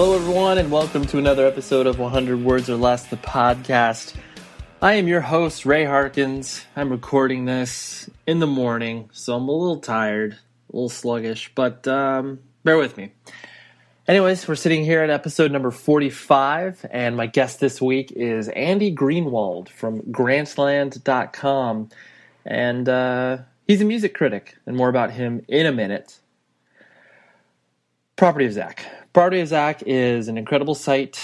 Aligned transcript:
Hello, 0.00 0.14
everyone, 0.14 0.58
and 0.58 0.70
welcome 0.70 1.04
to 1.06 1.18
another 1.18 1.44
episode 1.44 1.88
of 1.88 1.98
100 1.98 2.44
Words 2.44 2.70
or 2.70 2.76
Less, 2.76 3.08
the 3.08 3.16
podcast. 3.16 4.14
I 4.80 4.92
am 4.92 5.08
your 5.08 5.20
host, 5.20 5.66
Ray 5.66 5.84
Harkins. 5.84 6.64
I'm 6.76 6.88
recording 6.90 7.46
this 7.46 8.08
in 8.24 8.38
the 8.38 8.46
morning, 8.46 9.10
so 9.12 9.34
I'm 9.34 9.48
a 9.48 9.50
little 9.50 9.80
tired, 9.80 10.34
a 10.34 10.36
little 10.72 10.88
sluggish, 10.88 11.50
but 11.56 11.88
um, 11.88 12.38
bear 12.62 12.78
with 12.78 12.96
me. 12.96 13.10
Anyways, 14.06 14.46
we're 14.46 14.54
sitting 14.54 14.84
here 14.84 15.02
at 15.02 15.10
episode 15.10 15.50
number 15.50 15.72
45, 15.72 16.86
and 16.92 17.16
my 17.16 17.26
guest 17.26 17.58
this 17.58 17.82
week 17.82 18.12
is 18.12 18.48
Andy 18.50 18.94
Greenwald 18.94 19.68
from 19.68 20.02
Grantland.com, 20.02 21.88
and 22.46 22.88
uh, 22.88 23.38
he's 23.66 23.80
a 23.80 23.84
music 23.84 24.14
critic, 24.14 24.58
and 24.64 24.76
more 24.76 24.90
about 24.90 25.10
him 25.10 25.44
in 25.48 25.66
a 25.66 25.72
minute. 25.72 26.20
Property 28.14 28.46
of 28.46 28.52
Zack. 28.52 28.86
Property 29.12 29.40
of 29.40 29.48
Zack 29.48 29.82
is 29.86 30.28
an 30.28 30.38
incredible 30.38 30.74
site. 30.74 31.20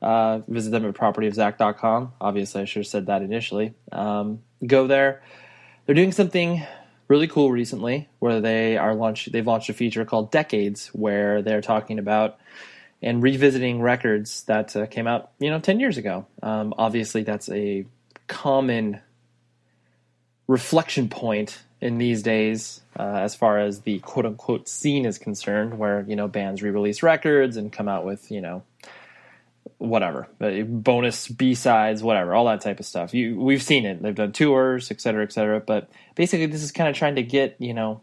Uh, 0.00 0.40
visit 0.48 0.70
them 0.70 0.84
at 0.84 0.94
propertyofzack.com. 0.94 2.12
Obviously, 2.20 2.62
I 2.62 2.64
should 2.64 2.80
have 2.80 2.86
said 2.88 3.06
that 3.06 3.22
initially. 3.22 3.74
Um, 3.92 4.42
go 4.66 4.86
there. 4.86 5.22
They're 5.86 5.94
doing 5.94 6.12
something 6.12 6.62
really 7.08 7.28
cool 7.28 7.52
recently 7.52 8.08
where 8.18 8.40
they 8.40 8.76
are 8.78 8.94
launch 8.94 9.26
they've 9.26 9.46
launched 9.46 9.68
a 9.68 9.74
feature 9.74 10.04
called 10.04 10.30
Decades 10.30 10.88
where 10.88 11.42
they're 11.42 11.60
talking 11.60 11.98
about 11.98 12.38
and 13.02 13.22
revisiting 13.22 13.82
records 13.82 14.44
that 14.44 14.74
uh, 14.74 14.86
came 14.86 15.06
out, 15.06 15.32
you 15.38 15.50
know, 15.50 15.58
10 15.58 15.80
years 15.80 15.98
ago. 15.98 16.26
Um, 16.42 16.72
obviously, 16.78 17.22
that's 17.22 17.48
a 17.50 17.84
common 18.28 19.00
reflection 20.46 21.08
point 21.08 21.62
in 21.82 21.98
these 21.98 22.22
days 22.22 22.80
uh, 22.98 23.02
as 23.02 23.34
far 23.34 23.58
as 23.58 23.80
the 23.80 23.98
quote 23.98 24.24
unquote 24.24 24.68
scene 24.68 25.04
is 25.04 25.18
concerned, 25.18 25.78
where 25.78 26.04
you 26.08 26.16
know 26.16 26.28
bands 26.28 26.62
re-release 26.62 27.02
records 27.02 27.56
and 27.56 27.72
come 27.72 27.88
out 27.88 28.04
with 28.04 28.30
you 28.30 28.40
know 28.40 28.62
whatever 29.78 30.28
uh, 30.40 30.62
bonus 30.62 31.26
B 31.26 31.54
sides, 31.54 32.02
whatever, 32.02 32.34
all 32.34 32.44
that 32.46 32.60
type 32.60 32.78
of 32.78 32.86
stuff. 32.86 33.12
You 33.12 33.38
we've 33.38 33.62
seen 33.62 33.84
it. 33.84 34.00
They've 34.00 34.14
done 34.14 34.32
tours, 34.32 34.90
et 34.90 35.00
cetera, 35.00 35.24
et 35.24 35.32
cetera. 35.32 35.60
But 35.60 35.90
basically, 36.14 36.46
this 36.46 36.62
is 36.62 36.72
kind 36.72 36.88
of 36.88 36.94
trying 36.94 37.16
to 37.16 37.22
get 37.22 37.56
you 37.58 37.74
know 37.74 38.00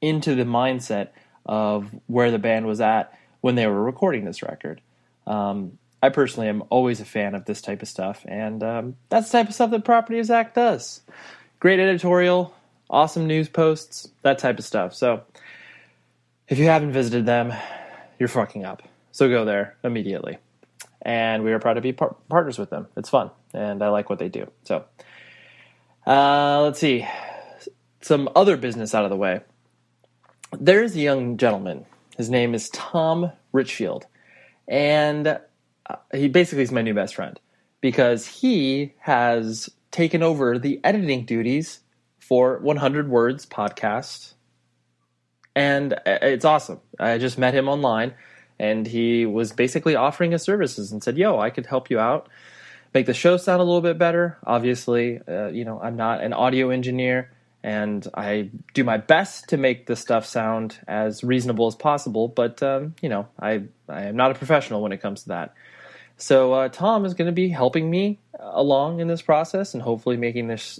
into 0.00 0.34
the 0.34 0.44
mindset 0.44 1.08
of 1.46 1.90
where 2.06 2.30
the 2.30 2.38
band 2.38 2.66
was 2.66 2.80
at 2.80 3.18
when 3.40 3.54
they 3.54 3.66
were 3.66 3.82
recording 3.82 4.24
this 4.24 4.42
record. 4.42 4.80
Um, 5.26 5.78
I 6.02 6.10
personally 6.10 6.50
am 6.50 6.62
always 6.68 7.00
a 7.00 7.06
fan 7.06 7.34
of 7.34 7.46
this 7.46 7.62
type 7.62 7.80
of 7.80 7.88
stuff, 7.88 8.22
and 8.28 8.62
um, 8.62 8.96
that's 9.08 9.30
the 9.30 9.38
type 9.38 9.48
of 9.48 9.54
stuff 9.54 9.70
that 9.70 9.84
Property 9.84 10.18
of 10.18 10.26
Zack 10.26 10.52
does. 10.52 11.00
Great 11.60 11.80
editorial, 11.80 12.54
awesome 12.90 13.26
news 13.26 13.48
posts, 13.48 14.08
that 14.22 14.38
type 14.38 14.58
of 14.58 14.64
stuff. 14.64 14.94
So 14.94 15.22
if 16.48 16.58
you 16.58 16.66
haven't 16.66 16.92
visited 16.92 17.26
them, 17.26 17.52
you're 18.18 18.28
fucking 18.28 18.64
up. 18.64 18.82
So 19.12 19.28
go 19.28 19.44
there 19.44 19.76
immediately. 19.82 20.38
And 21.02 21.44
we 21.44 21.52
are 21.52 21.58
proud 21.58 21.74
to 21.74 21.80
be 21.80 21.92
par- 21.92 22.16
partners 22.28 22.58
with 22.58 22.70
them. 22.70 22.86
It's 22.96 23.10
fun, 23.10 23.30
and 23.52 23.82
I 23.82 23.88
like 23.88 24.08
what 24.08 24.18
they 24.18 24.28
do. 24.28 24.50
So 24.64 24.84
uh, 26.06 26.62
let's 26.62 26.78
see. 26.78 27.06
Some 28.00 28.28
other 28.34 28.56
business 28.56 28.94
out 28.94 29.04
of 29.04 29.10
the 29.10 29.16
way. 29.16 29.40
There's 30.52 30.94
a 30.94 31.00
young 31.00 31.36
gentleman. 31.36 31.86
His 32.16 32.30
name 32.30 32.54
is 32.54 32.68
Tom 32.70 33.32
Richfield. 33.52 34.06
And 34.68 35.26
uh, 35.26 35.96
he 36.12 36.28
basically 36.28 36.62
is 36.62 36.72
my 36.72 36.82
new 36.82 36.94
best 36.94 37.14
friend 37.14 37.38
because 37.80 38.26
he 38.26 38.94
has 39.00 39.68
taken 39.90 40.22
over 40.22 40.58
the 40.58 40.80
editing 40.84 41.24
duties 41.24 41.80
for 42.28 42.58
100 42.58 43.08
Words 43.08 43.46
podcast. 43.46 44.32
And 45.54 45.92
uh, 45.92 46.18
it's 46.22 46.44
awesome. 46.44 46.80
I 46.98 47.18
just 47.18 47.38
met 47.38 47.54
him 47.54 47.68
online 47.68 48.14
and 48.58 48.86
he 48.86 49.26
was 49.26 49.52
basically 49.52 49.94
offering 49.94 50.32
his 50.32 50.42
services 50.42 50.92
and 50.92 51.02
said, 51.02 51.18
Yo, 51.18 51.38
I 51.38 51.50
could 51.50 51.66
help 51.66 51.90
you 51.90 51.98
out, 51.98 52.28
make 52.92 53.06
the 53.06 53.14
show 53.14 53.36
sound 53.36 53.60
a 53.60 53.64
little 53.64 53.80
bit 53.80 53.98
better. 53.98 54.38
Obviously, 54.46 55.20
uh, 55.28 55.48
you 55.48 55.64
know, 55.64 55.80
I'm 55.80 55.96
not 55.96 56.22
an 56.22 56.32
audio 56.32 56.70
engineer 56.70 57.30
and 57.62 58.06
I 58.14 58.50
do 58.72 58.84
my 58.84 58.96
best 58.96 59.50
to 59.50 59.56
make 59.56 59.86
the 59.86 59.96
stuff 59.96 60.26
sound 60.26 60.78
as 60.86 61.24
reasonable 61.24 61.66
as 61.66 61.74
possible, 61.74 62.28
but, 62.28 62.62
um, 62.62 62.94
you 63.00 63.08
know, 63.08 63.26
I, 63.40 63.64
I 63.88 64.04
am 64.04 64.16
not 64.16 64.30
a 64.30 64.34
professional 64.34 64.82
when 64.82 64.92
it 64.92 65.00
comes 65.00 65.22
to 65.22 65.28
that. 65.30 65.54
So 66.16 66.52
uh, 66.52 66.68
Tom 66.68 67.04
is 67.04 67.14
going 67.14 67.26
to 67.26 67.32
be 67.32 67.48
helping 67.48 67.90
me 67.90 68.20
along 68.38 69.00
in 69.00 69.08
this 69.08 69.22
process 69.22 69.74
and 69.74 69.82
hopefully 69.82 70.16
making 70.16 70.46
this 70.46 70.78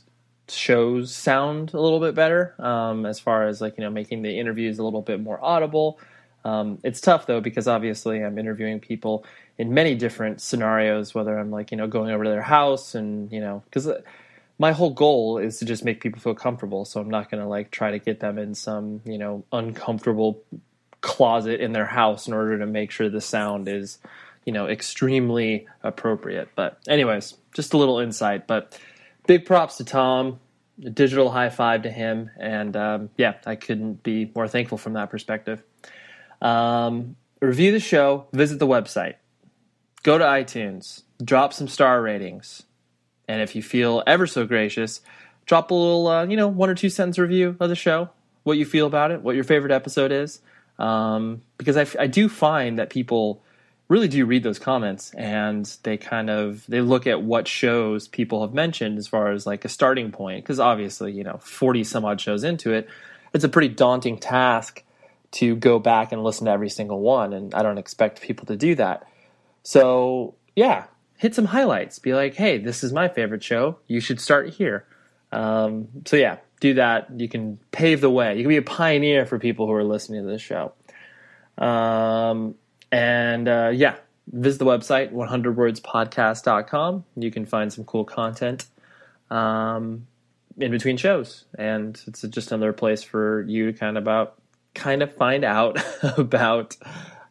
shows 0.48 1.14
sound 1.14 1.72
a 1.74 1.80
little 1.80 2.00
bit 2.00 2.14
better 2.14 2.54
um, 2.58 3.06
as 3.06 3.18
far 3.18 3.46
as 3.46 3.60
like 3.60 3.76
you 3.78 3.84
know 3.84 3.90
making 3.90 4.22
the 4.22 4.38
interviews 4.38 4.78
a 4.78 4.84
little 4.84 5.02
bit 5.02 5.20
more 5.20 5.38
audible 5.42 5.98
um, 6.44 6.78
it's 6.82 7.00
tough 7.00 7.26
though 7.26 7.40
because 7.40 7.66
obviously 7.66 8.22
i'm 8.22 8.38
interviewing 8.38 8.78
people 8.78 9.24
in 9.58 9.72
many 9.72 9.94
different 9.94 10.40
scenarios, 10.40 11.14
whether 11.14 11.38
I'm 11.38 11.50
like, 11.50 11.70
you 11.70 11.76
know, 11.76 11.86
going 11.86 12.10
over 12.10 12.24
to 12.24 12.30
their 12.30 12.42
house 12.42 12.94
and, 12.94 13.30
you 13.32 13.40
know, 13.40 13.62
because 13.64 13.88
my 14.58 14.72
whole 14.72 14.90
goal 14.90 15.38
is 15.38 15.58
to 15.58 15.64
just 15.64 15.84
make 15.84 16.00
people 16.00 16.20
feel 16.20 16.34
comfortable. 16.34 16.84
So 16.84 17.00
I'm 17.00 17.10
not 17.10 17.30
going 17.30 17.42
to 17.42 17.48
like 17.48 17.70
try 17.70 17.90
to 17.90 17.98
get 17.98 18.20
them 18.20 18.38
in 18.38 18.54
some, 18.54 19.00
you 19.04 19.18
know, 19.18 19.44
uncomfortable 19.52 20.42
closet 21.00 21.60
in 21.60 21.72
their 21.72 21.86
house 21.86 22.26
in 22.26 22.34
order 22.34 22.58
to 22.58 22.66
make 22.66 22.90
sure 22.90 23.08
the 23.08 23.20
sound 23.20 23.68
is, 23.68 23.98
you 24.44 24.52
know, 24.52 24.66
extremely 24.66 25.66
appropriate. 25.82 26.48
But, 26.56 26.78
anyways, 26.88 27.34
just 27.54 27.74
a 27.74 27.76
little 27.76 28.00
insight. 28.00 28.46
But 28.46 28.78
big 29.26 29.44
props 29.46 29.76
to 29.78 29.84
Tom, 29.84 30.40
a 30.84 30.90
digital 30.90 31.30
high 31.30 31.50
five 31.50 31.82
to 31.82 31.90
him. 31.90 32.30
And 32.38 32.76
um, 32.76 33.10
yeah, 33.16 33.34
I 33.46 33.56
couldn't 33.56 34.02
be 34.02 34.30
more 34.34 34.48
thankful 34.48 34.78
from 34.78 34.94
that 34.94 35.10
perspective. 35.10 35.62
Um, 36.40 37.16
review 37.40 37.72
the 37.72 37.80
show, 37.80 38.26
visit 38.32 38.58
the 38.58 38.66
website, 38.66 39.14
go 40.02 40.18
to 40.18 40.24
iTunes, 40.24 41.02
drop 41.22 41.52
some 41.52 41.68
star 41.68 42.02
ratings. 42.02 42.64
And 43.26 43.40
if 43.40 43.56
you 43.56 43.62
feel 43.62 44.02
ever 44.06 44.26
so 44.26 44.46
gracious, 44.46 45.00
drop 45.46 45.70
a 45.70 45.74
little, 45.74 46.06
uh, 46.08 46.26
you 46.26 46.36
know, 46.36 46.48
one 46.48 46.68
or 46.68 46.74
two 46.74 46.90
sentence 46.90 47.18
review 47.18 47.56
of 47.60 47.68
the 47.68 47.76
show, 47.76 48.10
what 48.42 48.58
you 48.58 48.66
feel 48.66 48.86
about 48.86 49.10
it, 49.10 49.22
what 49.22 49.34
your 49.34 49.44
favorite 49.44 49.72
episode 49.72 50.12
is. 50.12 50.40
Um, 50.78 51.42
because 51.56 51.76
I, 51.76 51.86
I 52.02 52.06
do 52.06 52.28
find 52.28 52.78
that 52.78 52.90
people 52.90 53.42
really 53.88 54.08
do 54.08 54.24
read 54.24 54.42
those 54.42 54.58
comments 54.58 55.12
and 55.14 55.76
they 55.82 55.96
kind 55.96 56.30
of 56.30 56.64
they 56.66 56.80
look 56.80 57.06
at 57.06 57.22
what 57.22 57.46
shows 57.46 58.08
people 58.08 58.40
have 58.42 58.54
mentioned 58.54 58.98
as 58.98 59.06
far 59.06 59.30
as 59.30 59.46
like 59.46 59.64
a 59.64 59.68
starting 59.68 60.10
point 60.10 60.42
because 60.42 60.58
obviously 60.58 61.12
you 61.12 61.22
know 61.22 61.38
40 61.38 61.84
some 61.84 62.04
odd 62.04 62.20
shows 62.20 62.44
into 62.44 62.72
it 62.72 62.88
it's 63.34 63.44
a 63.44 63.48
pretty 63.48 63.68
daunting 63.68 64.18
task 64.18 64.82
to 65.32 65.56
go 65.56 65.78
back 65.78 66.12
and 66.12 66.22
listen 66.22 66.46
to 66.46 66.50
every 66.50 66.70
single 66.70 67.00
one 67.00 67.32
and 67.32 67.54
i 67.54 67.62
don't 67.62 67.78
expect 67.78 68.20
people 68.20 68.46
to 68.46 68.56
do 68.56 68.74
that. 68.74 69.06
So 69.62 70.34
yeah 70.56 70.84
hit 71.16 71.34
some 71.34 71.46
highlights. 71.46 71.98
Be 71.98 72.14
like 72.14 72.34
hey 72.34 72.58
this 72.58 72.82
is 72.82 72.92
my 72.92 73.08
favorite 73.08 73.42
show. 73.42 73.78
You 73.86 74.00
should 74.00 74.20
start 74.20 74.50
here. 74.50 74.86
Um, 75.30 75.88
so 76.06 76.16
yeah 76.16 76.38
do 76.60 76.74
that. 76.74 77.08
You 77.20 77.28
can 77.28 77.58
pave 77.72 78.00
the 78.00 78.10
way. 78.10 78.36
You 78.36 78.44
can 78.44 78.48
be 78.48 78.56
a 78.56 78.62
pioneer 78.62 79.26
for 79.26 79.38
people 79.38 79.66
who 79.66 79.72
are 79.72 79.84
listening 79.84 80.22
to 80.22 80.28
this 80.28 80.40
show. 80.40 80.72
Um, 81.58 82.54
and 82.94 83.48
uh, 83.48 83.72
yeah, 83.74 83.96
visit 84.32 84.60
the 84.60 84.64
website, 84.64 85.12
100wordspodcast.com. 85.12 87.04
You 87.16 87.30
can 87.32 87.44
find 87.44 87.72
some 87.72 87.82
cool 87.82 88.04
content 88.04 88.66
um, 89.32 90.06
in 90.58 90.70
between 90.70 90.96
shows. 90.96 91.44
And 91.58 92.00
it's 92.06 92.22
just 92.22 92.52
another 92.52 92.72
place 92.72 93.02
for 93.02 93.42
you 93.48 93.72
to 93.72 93.76
kind 93.76 93.98
of 93.98 94.04
about 94.04 94.38
kind 94.74 95.02
of 95.02 95.12
find 95.12 95.44
out 95.44 95.82
about 96.18 96.76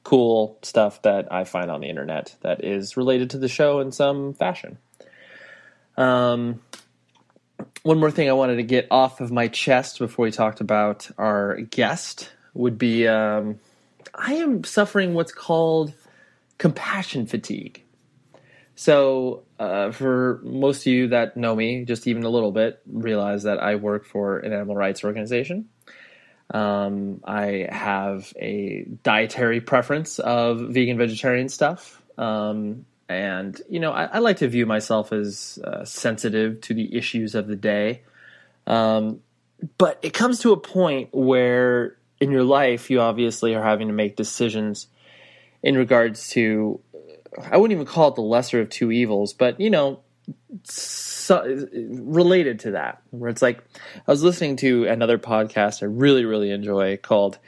cool 0.04 0.60
stuff 0.64 1.02
that 1.04 1.32
I 1.32 1.46
find 1.46 1.72
on 1.72 1.80
the 1.80 1.88
internet 1.88 2.36
that 2.42 2.66
is 2.66 2.98
related 2.98 3.30
to 3.30 3.38
the 3.38 3.48
show 3.48 3.80
in 3.80 3.94
some 3.94 4.34
fashion. 4.34 4.80
Um, 5.96 6.60
one 7.84 8.02
more 8.02 8.12
thing 8.12 8.28
I 8.28 8.34
wanted 8.34 8.58
to 8.58 8.64
get 8.64 8.88
off 8.92 9.22
of 9.22 9.32
my 9.32 9.48
chest 9.48 10.00
before 10.00 10.24
we 10.24 10.32
talked 10.32 10.60
about 10.60 11.10
our 11.18 11.62
guest 11.62 12.34
would 12.54 12.78
be 12.78 13.08
um, 13.08 13.60
I 14.16 14.36
am 14.36 14.64
suffering 14.64 15.14
what's 15.14 15.32
called 15.32 15.94
compassion 16.58 17.26
fatigue. 17.26 17.84
So, 18.76 19.44
uh, 19.60 19.92
for 19.92 20.42
most 20.44 20.82
of 20.82 20.88
you 20.88 21.08
that 21.10 21.38
know 21.38 21.56
me, 21.56 21.86
just 21.86 22.08
even 22.08 22.24
a 22.24 22.30
little 22.30 22.52
bit, 22.52 22.82
realize 22.88 23.44
that 23.44 23.60
I 23.60 23.76
work 23.76 24.06
for 24.06 24.40
an 24.40 24.52
animal 24.52 24.76
rights 24.76 25.04
organization. 25.04 25.70
Um, 26.54 27.22
I 27.24 27.68
have 27.70 28.34
a 28.40 28.86
dietary 29.04 29.62
preference 29.62 30.20
of 30.20 30.70
vegan 30.70 30.98
vegetarian 30.98 31.50
stuff. 31.50 32.02
Um, 32.18 32.86
and, 33.10 33.60
you 33.70 33.80
know, 33.80 33.92
I, 33.92 34.06
I, 34.06 34.20
like 34.20 34.38
to 34.38 34.48
view 34.48 34.66
myself 34.66 35.12
as 35.12 35.60
uh, 35.64 35.84
sensitive 35.84 36.62
to 36.62 36.74
the 36.74 36.96
issues 36.96 37.36
of 37.36 37.48
the 37.48 37.56
day. 37.56 38.04
Um, 38.68 39.22
but 39.78 40.00
it 40.02 40.14
comes 40.14 40.40
to 40.40 40.52
a 40.52 40.58
point 40.58 41.10
where 41.12 41.98
in 42.24 42.32
your 42.32 42.44
life, 42.44 42.90
you 42.90 43.02
obviously 43.02 43.54
are 43.54 43.62
having 43.62 43.90
to 43.90 43.94
make 43.94 44.16
decisions 44.16 44.88
in 45.62 45.78
regards 45.78 46.30
to, 46.30 46.80
I 47.52 47.58
wouldn't 47.58 47.76
even 47.76 47.86
call 47.86 48.08
it 48.10 48.16
the 48.16 48.22
lesser 48.22 48.62
of 48.62 48.70
two 48.70 48.92
evils, 48.92 49.34
but 49.34 49.60
you 49.60 49.70
know, 49.70 50.00
so, 50.64 51.68
related 51.82 52.60
to 52.60 52.72
that, 52.72 53.02
where 53.10 53.30
it's 53.30 53.42
like, 53.42 53.62
I 54.08 54.12
was 54.12 54.24
listening 54.24 54.56
to 54.58 54.86
another 54.88 55.18
podcast 55.18 55.84
I 55.84 55.88
really, 55.88 56.24
really 56.24 56.52
enjoy 56.52 56.96
called 56.96 57.40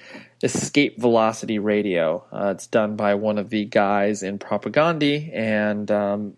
Escape 0.44 1.00
Velocity 1.00 1.58
Radio. 1.58 2.26
Uh, 2.34 2.52
it's 2.54 2.68
done 2.68 2.98
by 2.98 3.16
one 3.16 3.38
of 3.38 3.50
the 3.50 3.64
guys 3.64 4.24
in 4.24 4.40
Propagandhi, 4.40 5.34
and 5.34 5.90
um, 5.90 6.34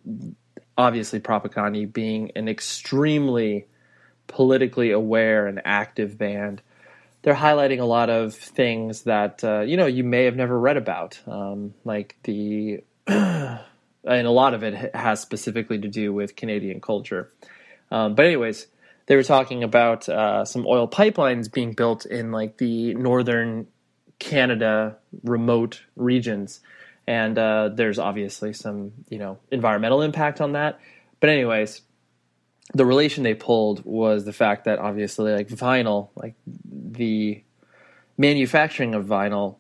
obviously, 0.78 1.20
Propagandhi 1.20 1.92
being 1.92 2.32
an 2.36 2.48
extremely 2.48 3.66
politically 4.28 4.92
aware 4.92 5.48
and 5.48 5.60
active 5.66 6.20
band 6.20 6.62
they're 7.22 7.36
highlighting 7.36 7.80
a 7.80 7.86
lot 7.86 8.10
of 8.10 8.36
things 8.36 9.04
that 9.04 9.44
uh, 9.44 9.62
you 9.62 9.78
know 9.78 9.86
you 9.86 10.04
may 10.04 10.26
have 10.26 10.36
never 10.36 10.58
read 10.60 10.78
about, 10.78 11.20
um, 11.28 11.74
like 11.84 12.16
the 12.24 12.84
and 13.08 13.60
a 14.06 14.32
lot 14.32 14.54
of 14.54 14.64
it 14.64 14.96
has 14.96 15.20
specifically 15.20 15.80
to 15.80 15.88
do 15.88 16.14
with 16.14 16.36
Canadian 16.36 16.82
culture. 16.82 17.32
Um, 17.92 18.16
but 18.16 18.26
anyways, 18.26 18.68
they 19.08 19.16
were 19.16 19.24
talking 19.24 19.64
about 19.64 20.08
uh, 20.08 20.46
some 20.46 20.66
oil 20.68 20.88
pipelines 20.88 21.52
being 21.52 21.74
built 21.74 22.06
in 22.06 22.32
like 22.32 22.58
the 22.58 22.94
northern 22.94 23.68
Canada 24.20 24.98
remote 25.24 25.84
regions, 25.96 26.62
and 27.06 27.38
uh, 27.38 27.70
there's 27.70 28.00
obviously 28.00 28.54
some 28.54 28.92
you 29.10 29.18
know 29.18 29.40
environmental 29.52 30.02
impact 30.02 30.42
on 30.42 30.54
that. 30.54 30.80
But 31.20 31.30
anyways, 31.30 31.82
the 32.74 32.86
relation 32.86 33.24
they 33.24 33.34
pulled 33.34 33.84
was 33.86 34.26
the 34.26 34.34
fact 34.34 34.66
that 34.66 34.80
obviously 34.80 35.34
like 35.34 35.48
vinyl 35.48 36.10
like 36.16 36.36
the 36.66 37.42
manufacturing 38.18 38.94
of 38.94 39.06
vinyl 39.06 39.58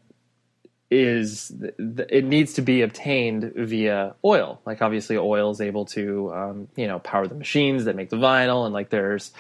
is 0.90 1.54
it 1.80 2.24
needs 2.24 2.54
to 2.54 2.62
be 2.62 2.82
obtained 2.82 3.52
via 3.56 4.16
oil. 4.24 4.62
Like 4.66 4.82
obviously 4.82 5.18
oil 5.18 5.52
is 5.52 5.60
able 5.60 5.86
to 5.86 6.34
um, 6.34 6.68
you 6.76 6.88
know 6.88 7.00
power 7.00 7.28
the 7.28 7.36
machines 7.36 7.86
that 7.86 7.96
make 7.96 8.10
the 8.10 8.18
vinyl 8.18 8.66
and 8.66 8.74
like 8.74 8.90
there's 8.90 9.32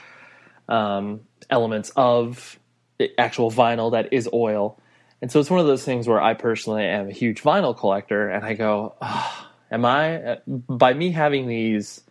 um, 0.68 1.22
elements 1.50 1.92
of 1.96 2.60
actual 3.18 3.52
vinyl 3.52 3.92
that 3.92 4.12
is 4.12 4.30
oil. 4.34 4.80
And 5.22 5.32
so 5.32 5.40
it's 5.40 5.50
one 5.50 5.60
of 5.60 5.66
those 5.66 5.84
things 5.84 6.08
where 6.08 6.22
i 6.22 6.36
personally 6.36 6.84
am 6.84 7.08
a 7.08 7.12
huge 7.12 7.42
vinyl 7.42 7.76
collector 7.76 8.30
and 8.30 8.46
i 8.46 8.54
go 8.54 8.94
oh, 9.02 9.48
am 9.72 9.84
i 9.84 10.38
by 10.48 10.94
me 10.94 11.10
having 11.10 11.48
these 11.48 12.04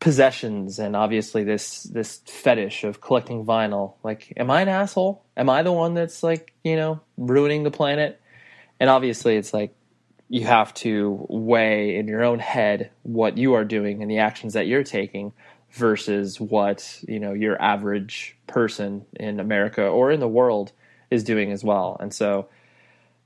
possessions 0.00 0.78
and 0.78 0.94
obviously 0.94 1.42
this 1.42 1.82
this 1.84 2.18
fetish 2.24 2.84
of 2.84 3.00
collecting 3.00 3.44
vinyl. 3.44 3.94
Like 4.04 4.32
am 4.36 4.50
i 4.50 4.62
an 4.62 4.68
asshole? 4.68 5.24
Am 5.36 5.50
i 5.50 5.62
the 5.62 5.72
one 5.72 5.94
that's 5.94 6.22
like 6.22 6.54
you 6.62 6.76
know 6.76 7.00
ruining 7.16 7.64
the 7.64 7.70
planet? 7.70 8.20
And 8.80 8.88
obviously 8.88 9.36
it's 9.36 9.52
like 9.52 9.74
you 10.28 10.44
have 10.44 10.72
to 10.74 11.26
weigh 11.28 11.96
in 11.96 12.06
your 12.06 12.22
own 12.22 12.38
head 12.38 12.90
what 13.02 13.38
you 13.38 13.54
are 13.54 13.64
doing 13.64 14.02
and 14.02 14.10
the 14.10 14.18
actions 14.18 14.52
that 14.52 14.66
you're 14.66 14.84
taking 14.84 15.32
versus 15.72 16.40
what 16.40 17.02
you 17.08 17.18
know 17.18 17.32
your 17.32 17.60
average 17.60 18.36
person 18.46 19.04
in 19.16 19.40
america 19.40 19.82
or 19.82 20.10
in 20.10 20.20
the 20.20 20.28
world 20.28 20.72
is 21.10 21.24
doing 21.24 21.50
as 21.50 21.64
well. 21.64 21.96
And 21.98 22.14
so 22.14 22.48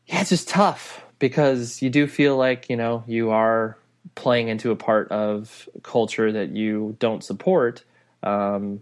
yeah 0.07 0.23
it's 0.23 0.31
just 0.31 0.49
tough 0.49 1.05
because 1.19 1.83
you 1.83 1.91
do 1.91 2.07
feel 2.07 2.37
like 2.37 2.71
you 2.71 2.77
know 2.77 3.05
you 3.07 3.31
are 3.31 3.77
playing 4.15 4.49
into 4.49 4.71
a 4.71 4.77
part 4.77 5.11
of 5.11 5.69
culture 5.83 6.33
that 6.33 6.51
you 6.51 6.97
don't 6.99 7.25
support, 7.25 7.85
um, 8.23 8.81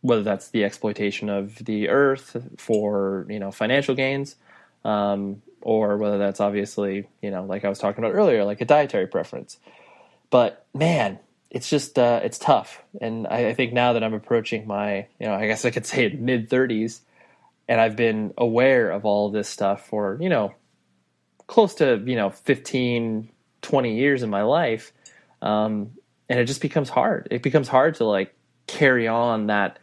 whether 0.00 0.22
that's 0.22 0.50
the 0.50 0.64
exploitation 0.64 1.28
of 1.28 1.56
the 1.64 1.88
earth 1.88 2.36
for 2.58 3.26
you 3.28 3.38
know 3.38 3.50
financial 3.50 3.94
gains, 3.94 4.36
um, 4.84 5.42
or 5.60 5.96
whether 5.96 6.18
that's 6.18 6.40
obviously 6.40 7.08
you 7.22 7.30
know 7.30 7.44
like 7.44 7.64
I 7.64 7.68
was 7.68 7.78
talking 7.78 8.04
about 8.04 8.16
earlier, 8.16 8.44
like 8.44 8.60
a 8.60 8.66
dietary 8.66 9.06
preference. 9.06 9.58
But 10.30 10.66
man, 10.74 11.18
it's 11.50 11.68
just 11.68 11.98
uh, 11.98 12.20
it's 12.22 12.38
tough, 12.38 12.82
and 13.00 13.26
I, 13.26 13.48
I 13.48 13.54
think 13.54 13.72
now 13.72 13.92
that 13.94 14.04
I'm 14.04 14.14
approaching 14.14 14.66
my 14.66 15.06
you 15.18 15.26
know 15.26 15.34
I 15.34 15.46
guess 15.46 15.64
I 15.64 15.70
could 15.70 15.86
say 15.86 16.08
mid 16.08 16.48
thirties, 16.48 17.00
and 17.68 17.80
I've 17.80 17.96
been 17.96 18.34
aware 18.38 18.90
of 18.90 19.04
all 19.04 19.30
this 19.30 19.48
stuff 19.48 19.86
for 19.86 20.18
you 20.20 20.28
know 20.28 20.54
close 21.46 21.74
to 21.76 22.02
you 22.06 22.16
know 22.16 22.30
15 22.30 23.28
20 23.64 23.96
years 23.96 24.22
in 24.22 24.30
my 24.30 24.42
life 24.42 24.92
um, 25.42 25.90
and 26.28 26.40
it 26.40 26.46
just 26.46 26.62
becomes 26.62 26.88
hard. 26.88 27.28
It 27.30 27.42
becomes 27.42 27.68
hard 27.68 27.96
to 27.96 28.04
like 28.04 28.34
carry 28.66 29.08
on 29.08 29.48
that 29.48 29.78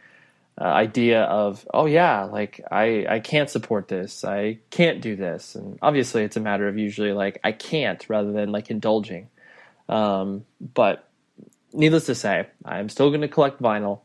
uh, 0.60 0.64
idea 0.64 1.22
of 1.22 1.66
oh 1.72 1.86
yeah 1.86 2.24
like 2.24 2.60
i 2.70 3.06
i 3.08 3.20
can't 3.20 3.48
support 3.48 3.88
this. 3.88 4.24
I 4.24 4.58
can't 4.70 5.00
do 5.00 5.16
this. 5.16 5.54
And 5.54 5.78
obviously 5.80 6.24
it's 6.24 6.36
a 6.36 6.40
matter 6.40 6.68
of 6.68 6.76
usually 6.76 7.12
like 7.12 7.38
i 7.44 7.52
can't 7.52 8.04
rather 8.08 8.32
than 8.32 8.52
like 8.52 8.70
indulging. 8.70 9.28
Um, 9.88 10.44
but 10.60 11.08
needless 11.72 12.06
to 12.06 12.14
say 12.14 12.46
i'm 12.64 12.88
still 12.88 13.08
going 13.10 13.22
to 13.22 13.28
collect 13.28 13.62
vinyl. 13.62 14.00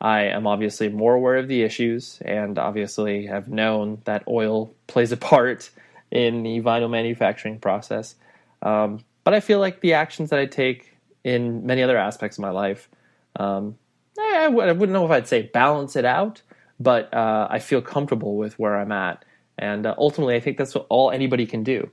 I 0.00 0.24
am 0.26 0.46
obviously 0.46 0.88
more 0.88 1.14
aware 1.14 1.36
of 1.36 1.48
the 1.48 1.62
issues 1.62 2.20
and 2.24 2.58
obviously 2.58 3.26
have 3.26 3.48
known 3.48 4.00
that 4.04 4.22
oil 4.28 4.72
plays 4.86 5.10
a 5.10 5.16
part 5.16 5.70
in 6.10 6.42
the 6.44 6.60
vinyl 6.60 6.90
manufacturing 6.90 7.58
process. 7.58 8.14
Um, 8.62 9.00
but 9.28 9.34
I 9.34 9.40
feel 9.40 9.58
like 9.58 9.82
the 9.82 9.92
actions 9.92 10.30
that 10.30 10.38
I 10.38 10.46
take 10.46 10.96
in 11.22 11.66
many 11.66 11.82
other 11.82 11.98
aspects 11.98 12.38
of 12.38 12.40
my 12.40 12.48
life, 12.48 12.88
um, 13.36 13.76
wouldn't 14.16 14.88
know 14.88 15.04
if 15.04 15.10
I'd 15.10 15.28
say 15.28 15.42
balance 15.42 15.96
it 15.96 16.06
out, 16.06 16.40
but 16.80 17.12
uh, 17.12 17.46
I 17.50 17.58
feel 17.58 17.82
comfortable 17.82 18.38
with 18.38 18.58
where 18.58 18.74
I'm 18.74 18.90
at. 18.90 19.26
And 19.58 19.84
uh, 19.84 19.94
ultimately, 19.98 20.34
I 20.34 20.40
think 20.40 20.56
that's 20.56 20.74
all 20.76 21.10
anybody 21.10 21.44
can 21.44 21.62
do. 21.62 21.90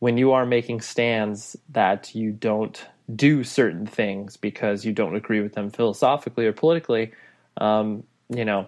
When 0.00 0.18
you 0.18 0.32
are 0.32 0.44
making 0.44 0.80
stands 0.80 1.56
that 1.68 2.16
you 2.16 2.32
don't 2.32 2.84
do 3.14 3.44
certain 3.44 3.86
things 3.86 4.36
because 4.36 4.84
you 4.84 4.92
don't 4.92 5.14
agree 5.14 5.40
with 5.40 5.52
them 5.52 5.70
philosophically 5.70 6.46
or 6.46 6.52
politically, 6.52 7.12
um, 7.58 8.02
you 8.28 8.44
know, 8.44 8.66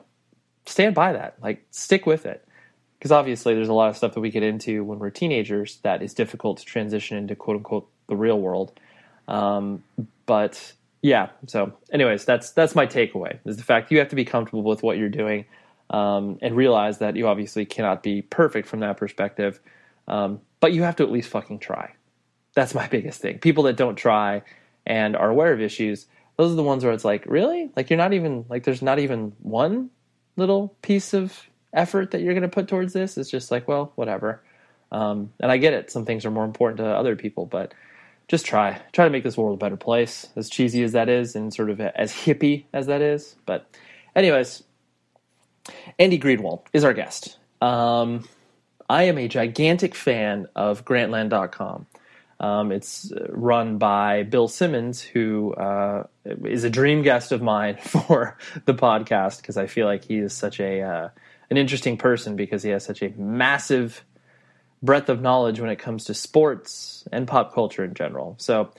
stand 0.67 0.95
by 0.95 1.14
that. 1.14 1.35
Like, 1.43 1.67
stick 1.73 2.07
with 2.07 2.26
it. 2.26 2.47
Because 2.99 3.12
obviously, 3.12 3.55
there's 3.55 3.69
a 3.69 3.75
lot 3.75 3.90
of 3.90 3.97
stuff 3.97 4.14
that 4.14 4.21
we 4.21 4.31
get 4.31 4.43
into 4.43 4.83
when 4.83 4.99
we're 4.99 5.11
teenagers 5.11 5.78
that 5.83 6.02
is 6.02 6.14
difficult 6.14 6.59
to 6.59 6.64
transition 6.64 7.17
into 7.17 7.37
quote 7.37 7.57
unquote 7.57 7.88
the 8.09 8.17
real 8.17 8.40
world. 8.40 8.73
Um, 9.28 9.85
but 10.26 10.73
yeah, 11.02 11.31
so 11.47 11.73
anyways, 11.93 12.25
that's 12.25 12.50
that's 12.50 12.75
my 12.75 12.87
takeaway 12.87 13.38
is 13.45 13.57
the 13.57 13.62
fact 13.62 13.93
you 13.93 13.99
have 13.99 14.09
to 14.09 14.17
be 14.17 14.25
comfortable 14.25 14.62
with 14.62 14.83
what 14.83 14.99
you're 14.99 15.09
doing 15.09 15.45
um, 15.90 16.38
and 16.43 16.57
realize 16.57 16.99
that 16.99 17.17
you 17.17 17.28
obviously 17.28 17.64
cannot 17.64 18.02
be 18.02 18.23
perfect 18.23 18.67
from 18.67 18.81
that 18.81 18.97
perspective, 18.97 19.61
um, 20.09 20.40
but 20.61 20.73
you 20.73 20.83
have 20.83 20.97
to 20.97 21.05
at 21.05 21.11
least 21.11 21.28
fucking 21.28 21.61
try. 21.61 21.93
That's 22.55 22.75
my 22.75 22.87
biggest 22.97 23.21
thing. 23.21 23.38
People 23.38 23.64
that 23.64 23.76
don't 23.76 23.97
try 23.97 24.43
and 24.87 25.14
are 25.14 25.31
aware 25.31 25.52
of 25.52 25.61
issues, 25.61 26.07
those 26.37 26.52
are 26.52 26.57
the 26.57 26.62
ones 26.62 26.83
where 26.85 26.93
it's 26.93 27.05
like, 27.05 27.25
really? 27.26 27.71
Like 27.76 27.90
you're 27.90 27.97
not 27.97 28.12
even 28.12 28.45
like 28.49 28.64
there's 28.64 28.83
not 28.83 28.99
even 28.99 29.35
one 29.40 29.90
little 30.37 30.76
piece 30.83 31.14
of 31.14 31.49
effort 31.72 32.10
that 32.12 32.20
you're 32.20 32.34
going 32.34 32.42
to 32.42 32.48
put 32.48 32.68
towards 32.68 32.92
this. 32.92 33.16
It's 33.18 33.30
just 33.30 33.50
like, 33.50 33.68
well, 33.68 33.92
whatever. 33.94 34.42
Um, 34.90 35.32
and 35.40 35.50
I 35.50 35.58
get 35.58 35.75
it. 35.75 35.90
Some 35.90 36.04
things 36.04 36.25
are 36.25 36.30
more 36.30 36.44
important 36.44 36.78
to 36.78 36.87
other 36.87 37.16
people, 37.16 37.46
but 37.46 37.75
just 38.26 38.46
try. 38.46 38.80
Try 38.92 39.04
to 39.04 39.10
make 39.10 39.25
this 39.25 39.37
world 39.37 39.54
a 39.54 39.58
better 39.58 39.76
place. 39.76 40.28
As 40.37 40.48
cheesy 40.48 40.82
as 40.82 40.92
that 40.92 41.08
is, 41.08 41.37
and 41.37 41.52
sort 41.52 41.70
of 41.70 41.80
as 41.80 42.12
hippie 42.12 42.64
as 42.72 42.87
that 42.87 43.02
is. 43.02 43.37
But, 43.46 43.66
anyways, 44.14 44.62
Andy 45.98 46.18
Greenwald 46.18 46.62
is 46.72 46.84
our 46.84 46.94
guest. 46.94 47.38
Um, 47.60 48.26
I 48.88 49.04
am 49.04 49.18
a 49.18 49.28
gigantic 49.28 49.94
fan 49.94 50.46
of 50.56 50.84
Grantland.com. 50.84 51.87
Um, 52.40 52.70
it's 52.70 53.12
run 53.30 53.78
by 53.78 54.22
Bill 54.22 54.46
Simmons, 54.46 55.02
who 55.02 55.54
uh, 55.54 56.04
is 56.25 56.64
a 56.64 56.70
dream 56.70 57.02
guest 57.02 57.32
of 57.32 57.42
mine 57.42 57.76
for 57.82 58.38
the 58.64 58.75
podcast 58.75 59.40
because 59.40 59.56
I 59.56 59.66
feel 59.66 59.87
like 59.87 60.04
he 60.04 60.18
is 60.18 60.32
such 60.32 60.60
a 60.60 60.82
uh, 60.82 61.08
an 61.50 61.57
interesting 61.57 61.97
person 61.97 62.37
because 62.37 62.62
he 62.62 62.71
has 62.71 62.85
such 62.85 63.02
a 63.02 63.11
massive 63.17 64.05
breadth 64.83 65.09
of 65.09 65.21
knowledge 65.21 65.61
when 65.61 65.71
it 65.71 65.78
comes 65.78 66.05
to 66.05 66.14
sports 66.14 67.07
and 67.11 67.26
pop 67.26 67.52
culture 67.52 67.85
in 67.85 67.95
general. 67.95 68.37
So 68.38 68.71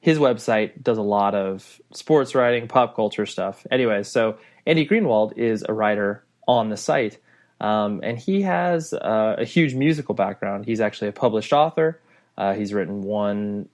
his 0.00 0.18
website 0.18 0.82
does 0.82 0.98
a 0.98 1.02
lot 1.02 1.34
of 1.34 1.80
sports 1.92 2.34
writing, 2.34 2.68
pop 2.68 2.94
culture 2.94 3.26
stuff. 3.26 3.66
Anyway, 3.70 4.02
so 4.04 4.38
Andy 4.66 4.86
Greenwald 4.86 5.36
is 5.36 5.64
a 5.68 5.72
writer 5.72 6.24
on 6.46 6.68
the 6.68 6.76
site, 6.76 7.18
um, 7.60 8.00
and 8.04 8.18
he 8.18 8.42
has 8.42 8.92
uh, 8.92 9.36
a 9.38 9.44
huge 9.44 9.74
musical 9.74 10.14
background. 10.14 10.64
He's 10.64 10.80
actually 10.80 11.08
a 11.08 11.12
published 11.12 11.52
author. 11.52 12.00
Uh, 12.36 12.54
he's 12.54 12.72
written 12.72 13.02
one 13.02 13.68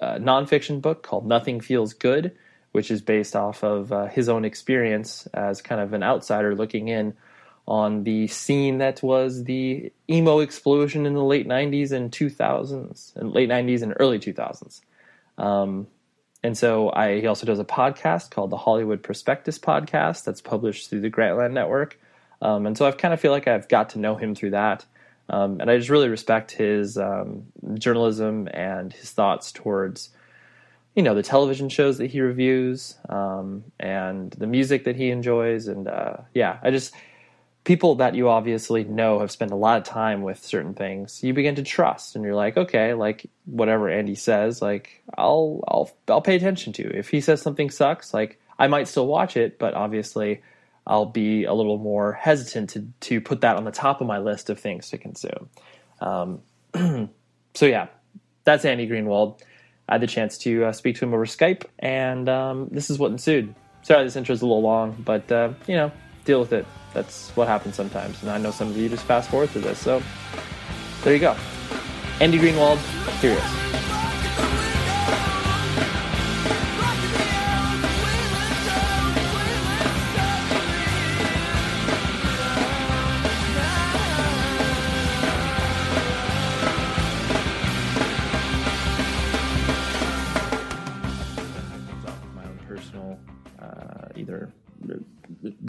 uh, 0.00 0.16
nonfiction 0.16 0.82
book 0.82 1.02
called 1.02 1.26
Nothing 1.26 1.60
Feels 1.60 1.94
Good, 1.94 2.32
which 2.72 2.90
is 2.90 3.00
based 3.00 3.34
off 3.34 3.64
of 3.64 3.92
uh, 3.92 4.06
his 4.06 4.28
own 4.28 4.44
experience 4.44 5.26
as 5.32 5.62
kind 5.62 5.80
of 5.80 5.94
an 5.94 6.02
outsider 6.02 6.54
looking 6.54 6.88
in 6.88 7.14
on 7.66 8.04
the 8.04 8.26
scene 8.26 8.78
that 8.78 9.02
was 9.02 9.44
the 9.44 9.92
emo 10.08 10.40
explosion 10.40 11.06
in 11.06 11.14
the 11.14 11.24
late 11.24 11.46
90s 11.46 11.92
and 11.92 12.10
2000s, 12.10 13.16
and 13.16 13.32
late 13.32 13.48
90s 13.48 13.82
and 13.82 13.94
early 14.00 14.18
2000s. 14.18 14.80
Um, 15.38 15.86
and 16.42 16.56
so 16.56 16.90
I, 16.92 17.20
he 17.20 17.26
also 17.26 17.46
does 17.46 17.58
a 17.58 17.64
podcast 17.64 18.30
called 18.30 18.50
the 18.50 18.56
Hollywood 18.56 19.02
Prospectus 19.02 19.58
Podcast 19.58 20.24
that's 20.24 20.40
published 20.40 20.88
through 20.88 21.00
the 21.00 21.10
Grantland 21.10 21.52
Network. 21.52 21.98
Um, 22.42 22.66
and 22.66 22.76
so 22.76 22.86
I 22.86 22.92
kind 22.92 23.12
of 23.12 23.20
feel 23.20 23.32
like 23.32 23.46
I've 23.46 23.68
got 23.68 23.90
to 23.90 23.98
know 23.98 24.16
him 24.16 24.34
through 24.34 24.50
that. 24.50 24.86
Um, 25.28 25.60
and 25.60 25.70
I 25.70 25.76
just 25.76 25.90
really 25.90 26.08
respect 26.08 26.50
his 26.52 26.98
um, 26.98 27.44
journalism 27.74 28.48
and 28.52 28.92
his 28.92 29.12
thoughts 29.12 29.52
towards, 29.52 30.10
you 30.96 31.02
know, 31.02 31.14
the 31.14 31.22
television 31.22 31.68
shows 31.68 31.98
that 31.98 32.10
he 32.10 32.20
reviews 32.20 32.96
um, 33.08 33.62
and 33.78 34.32
the 34.32 34.46
music 34.46 34.84
that 34.84 34.96
he 34.96 35.10
enjoys. 35.10 35.68
And 35.68 35.86
uh, 35.86 36.16
yeah, 36.34 36.58
I 36.62 36.70
just 36.70 36.94
people 37.70 37.94
that 37.94 38.16
you 38.16 38.28
obviously 38.28 38.82
know 38.82 39.20
have 39.20 39.30
spent 39.30 39.52
a 39.52 39.54
lot 39.54 39.78
of 39.78 39.84
time 39.84 40.22
with 40.22 40.44
certain 40.44 40.74
things 40.74 41.22
you 41.22 41.32
begin 41.32 41.54
to 41.54 41.62
trust 41.62 42.16
and 42.16 42.24
you're 42.24 42.34
like 42.34 42.56
okay 42.56 42.94
like 42.94 43.30
whatever 43.44 43.88
andy 43.88 44.16
says 44.16 44.60
like 44.60 45.00
i'll 45.16 45.62
i'll 45.68 45.88
i'll 46.08 46.20
pay 46.20 46.34
attention 46.34 46.72
to. 46.72 46.82
If 46.82 47.10
he 47.10 47.20
says 47.20 47.40
something 47.40 47.70
sucks 47.70 48.12
like 48.12 48.40
i 48.58 48.66
might 48.66 48.88
still 48.88 49.06
watch 49.06 49.36
it 49.36 49.56
but 49.56 49.74
obviously 49.74 50.42
i'll 50.84 51.06
be 51.06 51.44
a 51.44 51.54
little 51.54 51.78
more 51.78 52.12
hesitant 52.12 52.70
to 52.70 52.88
to 53.02 53.20
put 53.20 53.42
that 53.42 53.54
on 53.54 53.62
the 53.62 53.70
top 53.70 54.00
of 54.00 54.08
my 54.08 54.18
list 54.18 54.50
of 54.50 54.58
things 54.58 54.90
to 54.90 54.98
consume. 54.98 55.48
Um, 56.00 56.40
so 57.54 57.66
yeah 57.66 57.86
that's 58.42 58.64
andy 58.64 58.88
greenwald. 58.88 59.42
I 59.88 59.94
had 59.94 60.00
the 60.00 60.08
chance 60.08 60.38
to 60.38 60.64
uh, 60.64 60.72
speak 60.72 60.96
to 60.96 61.04
him 61.04 61.14
over 61.14 61.24
skype 61.24 61.66
and 61.78 62.28
um, 62.28 62.66
this 62.72 62.90
is 62.90 62.98
what 62.98 63.12
ensued. 63.12 63.54
Sorry 63.82 64.02
this 64.02 64.16
intro 64.16 64.32
is 64.32 64.42
a 64.42 64.44
little 64.44 64.60
long 64.60 65.00
but 65.04 65.30
uh, 65.30 65.52
you 65.68 65.76
know 65.76 65.92
deal 66.24 66.40
with 66.40 66.52
it 66.52 66.66
that's 66.92 67.30
what 67.30 67.48
happens 67.48 67.76
sometimes. 67.76 68.22
And 68.22 68.30
I 68.30 68.38
know 68.38 68.50
some 68.50 68.68
of 68.68 68.76
you 68.76 68.88
just 68.88 69.04
fast 69.04 69.30
forward 69.30 69.50
through 69.50 69.62
this. 69.62 69.78
So 69.78 70.02
there 71.02 71.14
you 71.14 71.20
go. 71.20 71.36
Andy 72.20 72.38
Greenwald, 72.38 72.78
here 73.20 73.32
he 73.32 73.38
is. 73.38 73.89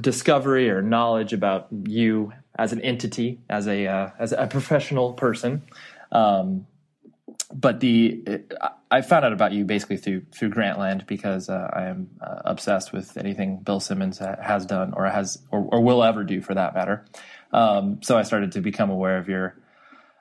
Discovery 0.02 0.70
or 0.70 0.82
knowledge 0.82 1.34
about 1.34 1.68
you 1.86 2.34
as 2.58 2.74
an 2.74 2.82
entity, 2.82 3.40
as 3.50 3.68
a 3.68 3.88
uh, 3.88 4.10
as 4.20 4.32
a 4.32 4.48
professional 4.48 5.14
person. 5.14 5.64
Um, 6.12 6.68
but 7.54 7.80
the 7.80 8.24
I 8.90 9.02
found 9.02 9.26
out 9.26 9.34
about 9.34 9.52
you 9.54 9.66
basically 9.66 9.98
through 9.98 10.24
through 10.34 10.52
Grantland 10.52 11.08
because 11.08 11.50
uh, 11.50 11.70
I 11.74 11.84
am 11.84 12.10
uh, 12.22 12.42
obsessed 12.46 12.94
with 12.94 13.18
anything 13.18 13.58
Bill 13.58 13.80
Simmons 13.80 14.20
has 14.20 14.66
done 14.66 14.94
or 14.96 15.06
has 15.06 15.42
or, 15.52 15.68
or 15.72 15.82
will 15.82 16.04
ever 16.04 16.24
do 16.24 16.42
for 16.42 16.54
that 16.54 16.74
matter. 16.74 17.06
Um, 17.54 18.02
so 18.02 18.18
I 18.18 18.24
started 18.24 18.54
to 18.54 18.62
become 18.62 18.90
aware 18.90 19.18
of 19.18 19.28
your 19.28 19.56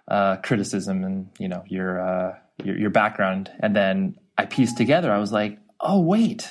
uh, 0.09 0.37
criticism 0.37 1.05
and 1.05 1.29
you 1.39 1.49
know 1.49 1.65
your, 1.67 2.01
uh, 2.01 2.35
your 2.65 2.79
your 2.79 2.91
background, 2.91 3.51
and 3.61 3.75
then 3.75 4.17
I 4.37 4.47
pieced 4.47 4.77
together. 4.77 5.13
I 5.13 5.19
was 5.19 5.33
like, 5.33 5.59
oh 5.81 6.01
wait, 6.01 6.51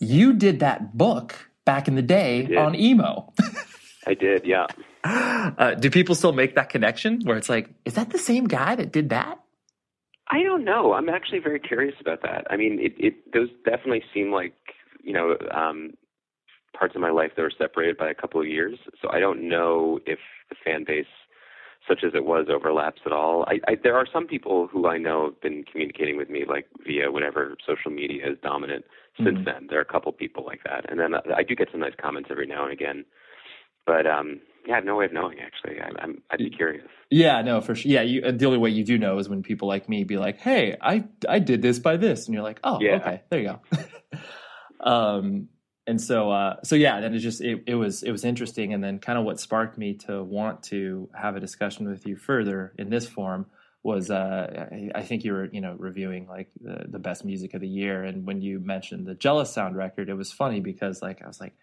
you 0.00 0.34
did 0.34 0.60
that 0.60 0.96
book 0.96 1.47
back 1.68 1.86
in 1.86 1.96
the 1.96 2.02
day 2.02 2.56
on 2.56 2.74
emo. 2.74 3.30
I 4.06 4.14
did, 4.14 4.46
yeah. 4.46 4.66
Uh, 5.04 5.74
do 5.74 5.90
people 5.90 6.14
still 6.14 6.32
make 6.32 6.56
that 6.56 6.68
connection 6.68 7.20
where 7.22 7.36
it's 7.36 7.48
like, 7.48 7.70
is 7.84 7.94
that 7.94 8.10
the 8.10 8.18
same 8.18 8.44
guy 8.46 8.74
that 8.74 8.92
did 8.92 9.08
that? 9.10 9.38
I 10.30 10.42
don't 10.42 10.64
know. 10.64 10.92
I'm 10.92 11.08
actually 11.08 11.38
very 11.38 11.60
curious 11.60 11.94
about 12.00 12.20
that. 12.22 12.46
I 12.50 12.56
mean, 12.56 12.78
it, 12.80 12.92
it 12.98 13.32
those 13.32 13.48
definitely 13.64 14.02
seem 14.12 14.30
like 14.30 14.54
you 15.02 15.14
know 15.14 15.36
um, 15.54 15.92
parts 16.78 16.94
of 16.94 17.00
my 17.00 17.10
life 17.10 17.30
that 17.36 17.42
were 17.42 17.52
separated 17.56 17.96
by 17.96 18.10
a 18.10 18.14
couple 18.14 18.40
of 18.40 18.46
years. 18.46 18.78
So 19.00 19.08
I 19.10 19.20
don't 19.20 19.48
know 19.48 20.00
if 20.04 20.18
the 20.50 20.56
fan 20.62 20.84
base, 20.86 21.06
such 21.88 22.00
as 22.04 22.12
it 22.14 22.26
was, 22.26 22.48
overlaps 22.50 23.00
at 23.06 23.12
all. 23.12 23.46
I, 23.46 23.60
I, 23.68 23.76
there 23.82 23.96
are 23.96 24.06
some 24.12 24.26
people 24.26 24.68
who 24.70 24.86
I 24.88 24.98
know 24.98 25.26
have 25.26 25.40
been 25.40 25.64
communicating 25.64 26.18
with 26.18 26.28
me 26.28 26.44
like 26.46 26.66
via 26.84 27.10
whatever 27.10 27.56
social 27.66 27.90
media 27.90 28.30
is 28.30 28.36
dominant 28.42 28.84
since 29.18 29.36
mm-hmm. 29.36 29.44
then. 29.44 29.66
There 29.68 29.78
are 29.78 29.82
a 29.82 29.92
couple 29.92 30.12
people 30.12 30.44
like 30.44 30.60
that, 30.64 30.90
and 30.90 30.98
then 30.98 31.14
I 31.14 31.42
do 31.42 31.54
get 31.54 31.68
some 31.70 31.80
nice 31.80 31.94
comments 32.00 32.28
every 32.30 32.46
now 32.46 32.64
and 32.64 32.72
again. 32.72 33.04
But 33.86 34.06
um, 34.06 34.40
yeah, 34.66 34.74
I 34.74 34.76
have 34.76 34.84
no 34.84 34.96
way 34.96 35.06
of 35.06 35.12
knowing. 35.12 35.38
Actually, 35.40 35.80
I, 35.80 36.02
am 36.02 36.22
I'd 36.30 36.38
be 36.38 36.50
curious. 36.50 36.86
Yeah, 37.10 37.40
no, 37.42 37.60
for 37.60 37.74
sure. 37.74 37.90
Yeah, 37.90 38.02
you, 38.02 38.20
the 38.32 38.46
only 38.46 38.58
way 38.58 38.70
you 38.70 38.84
do 38.84 38.98
know 38.98 39.18
is 39.18 39.28
when 39.28 39.42
people 39.42 39.66
like 39.66 39.88
me 39.88 40.04
be 40.04 40.18
like, 40.18 40.38
"Hey, 40.38 40.76
I 40.80 41.04
I 41.28 41.38
did 41.38 41.62
this 41.62 41.78
by 41.78 41.96
this," 41.96 42.26
and 42.26 42.34
you're 42.34 42.42
like, 42.42 42.60
"Oh, 42.62 42.78
yeah. 42.80 42.96
okay, 42.96 43.22
there 43.30 43.40
you 43.40 43.46
go." 43.48 44.20
um, 44.90 45.48
and 45.86 46.00
so 46.00 46.30
uh, 46.30 46.56
so 46.64 46.76
yeah, 46.76 47.00
then 47.00 47.14
it 47.14 47.20
just 47.20 47.40
it, 47.40 47.64
it 47.66 47.74
was 47.74 48.02
it 48.02 48.12
was 48.12 48.24
interesting, 48.24 48.74
and 48.74 48.84
then 48.84 48.98
kind 48.98 49.18
of 49.18 49.24
what 49.24 49.40
sparked 49.40 49.78
me 49.78 49.94
to 49.94 50.22
want 50.22 50.62
to 50.64 51.08
have 51.14 51.34
a 51.34 51.40
discussion 51.40 51.88
with 51.88 52.06
you 52.06 52.14
further 52.14 52.74
in 52.78 52.90
this 52.90 53.08
form 53.08 53.46
was 53.82 54.10
uh, 54.10 54.68
I 54.94 55.02
think 55.02 55.24
you 55.24 55.32
were 55.32 55.46
you 55.46 55.60
know 55.60 55.76
reviewing 55.78 56.26
like 56.26 56.50
the, 56.60 56.86
the 56.88 56.98
best 56.98 57.24
music 57.24 57.54
of 57.54 57.60
the 57.60 57.68
year, 57.68 58.02
and 58.04 58.26
when 58.26 58.42
you 58.42 58.60
mentioned 58.60 59.06
the 59.06 59.14
Jealous 59.14 59.52
Sound 59.52 59.76
record, 59.76 60.08
it 60.08 60.14
was 60.14 60.32
funny 60.32 60.60
because 60.60 61.00
like 61.00 61.22
I 61.22 61.26
was 61.26 61.40
like, 61.40 61.54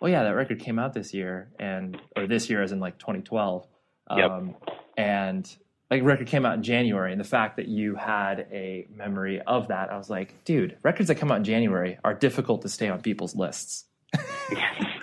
oh 0.00 0.06
yeah, 0.06 0.22
that 0.22 0.30
record 0.30 0.60
came 0.60 0.78
out 0.78 0.94
this 0.94 1.12
year, 1.12 1.50
and 1.58 2.00
or 2.16 2.26
this 2.26 2.48
year 2.48 2.62
as 2.62 2.72
in 2.72 2.80
like 2.80 2.98
2012, 2.98 3.66
um, 4.08 4.18
yep. 4.18 4.78
and 4.96 5.56
like 5.90 6.02
record 6.02 6.26
came 6.28 6.46
out 6.46 6.54
in 6.54 6.62
January, 6.62 7.12
and 7.12 7.20
the 7.20 7.24
fact 7.24 7.56
that 7.56 7.68
you 7.68 7.96
had 7.96 8.46
a 8.52 8.86
memory 8.94 9.40
of 9.40 9.68
that, 9.68 9.92
I 9.92 9.96
was 9.96 10.08
like, 10.08 10.44
dude, 10.44 10.76
records 10.82 11.08
that 11.08 11.16
come 11.16 11.30
out 11.30 11.38
in 11.38 11.44
January 11.44 11.98
are 12.04 12.14
difficult 12.14 12.62
to 12.62 12.68
stay 12.68 12.88
on 12.88 13.00
people's 13.02 13.34
lists. 13.34 13.84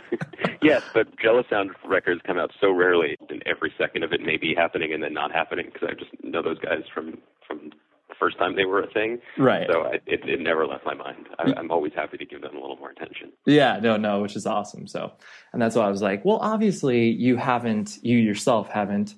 yes. 0.63 0.83
but 0.93 1.07
Jealous 1.19 1.45
Sound 1.49 1.71
records 1.85 2.21
come 2.25 2.37
out 2.37 2.51
so 2.59 2.71
rarely, 2.71 3.17
and 3.29 3.43
every 3.45 3.73
second 3.77 4.03
of 4.03 4.13
it 4.13 4.21
may 4.21 4.37
be 4.37 4.53
happening 4.55 4.93
and 4.93 5.03
then 5.03 5.13
not 5.13 5.31
happening 5.31 5.69
because 5.71 5.89
I 5.89 5.93
just 5.93 6.11
know 6.23 6.41
those 6.41 6.59
guys 6.59 6.83
from 6.93 7.17
from 7.47 7.71
the 8.09 8.15
first 8.19 8.37
time 8.37 8.55
they 8.55 8.65
were 8.65 8.81
a 8.81 8.91
thing. 8.91 9.19
Right. 9.37 9.67
So 9.71 9.83
I, 9.83 9.93
it 10.05 10.27
it 10.27 10.39
never 10.39 10.65
left 10.65 10.85
my 10.85 10.93
mind. 10.93 11.27
I, 11.39 11.53
I'm 11.57 11.71
always 11.71 11.93
happy 11.95 12.17
to 12.17 12.25
give 12.25 12.41
them 12.41 12.55
a 12.55 12.59
little 12.59 12.77
more 12.77 12.91
attention. 12.91 13.31
Yeah, 13.45 13.79
no, 13.81 13.97
no, 13.97 14.21
which 14.21 14.35
is 14.35 14.45
awesome. 14.45 14.87
So, 14.87 15.11
and 15.51 15.61
that's 15.61 15.75
why 15.75 15.85
I 15.85 15.89
was 15.89 16.01
like, 16.01 16.23
well, 16.25 16.39
obviously 16.41 17.09
you 17.09 17.37
haven't, 17.37 17.99
you 18.01 18.17
yourself 18.17 18.69
haven't 18.69 19.15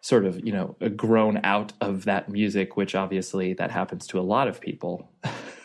sort 0.00 0.26
of, 0.26 0.44
you 0.44 0.52
know, 0.52 0.76
grown 0.96 1.40
out 1.44 1.72
of 1.80 2.04
that 2.04 2.28
music, 2.28 2.76
which 2.76 2.94
obviously 2.94 3.54
that 3.54 3.70
happens 3.70 4.06
to 4.08 4.18
a 4.18 4.22
lot 4.22 4.48
of 4.48 4.60
people. 4.60 5.10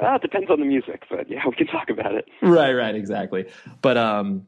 Well, 0.00 0.16
it 0.16 0.22
depends 0.22 0.48
on 0.50 0.60
the 0.60 0.66
music, 0.66 1.04
but 1.10 1.28
yeah, 1.28 1.42
we 1.46 1.54
can 1.54 1.66
talk 1.66 1.90
about 1.90 2.14
it. 2.14 2.26
Right, 2.40 2.72
right, 2.72 2.94
exactly. 2.94 3.46
But 3.82 3.96
um, 3.96 4.46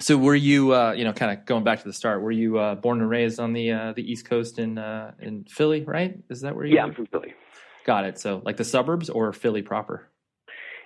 so 0.00 0.16
were 0.16 0.34
you, 0.34 0.74
uh, 0.74 0.92
you 0.92 1.04
know, 1.04 1.12
kind 1.12 1.36
of 1.36 1.44
going 1.44 1.64
back 1.64 1.80
to 1.80 1.88
the 1.88 1.92
start? 1.92 2.22
Were 2.22 2.30
you 2.30 2.58
uh, 2.58 2.74
born 2.76 3.00
and 3.00 3.10
raised 3.10 3.40
on 3.40 3.52
the 3.52 3.72
uh, 3.72 3.92
the 3.92 4.10
East 4.10 4.28
Coast 4.28 4.58
in 4.58 4.78
uh, 4.78 5.12
in 5.18 5.44
Philly? 5.44 5.84
Right? 5.84 6.18
Is 6.30 6.42
that 6.42 6.54
where 6.54 6.66
you? 6.66 6.76
Yeah, 6.76 6.84
I'm 6.84 6.94
from 6.94 7.06
Philly. 7.06 7.34
Got 7.84 8.04
it. 8.04 8.18
So 8.18 8.42
like 8.44 8.56
the 8.56 8.64
suburbs 8.64 9.08
or 9.10 9.32
Philly 9.32 9.62
proper? 9.62 10.08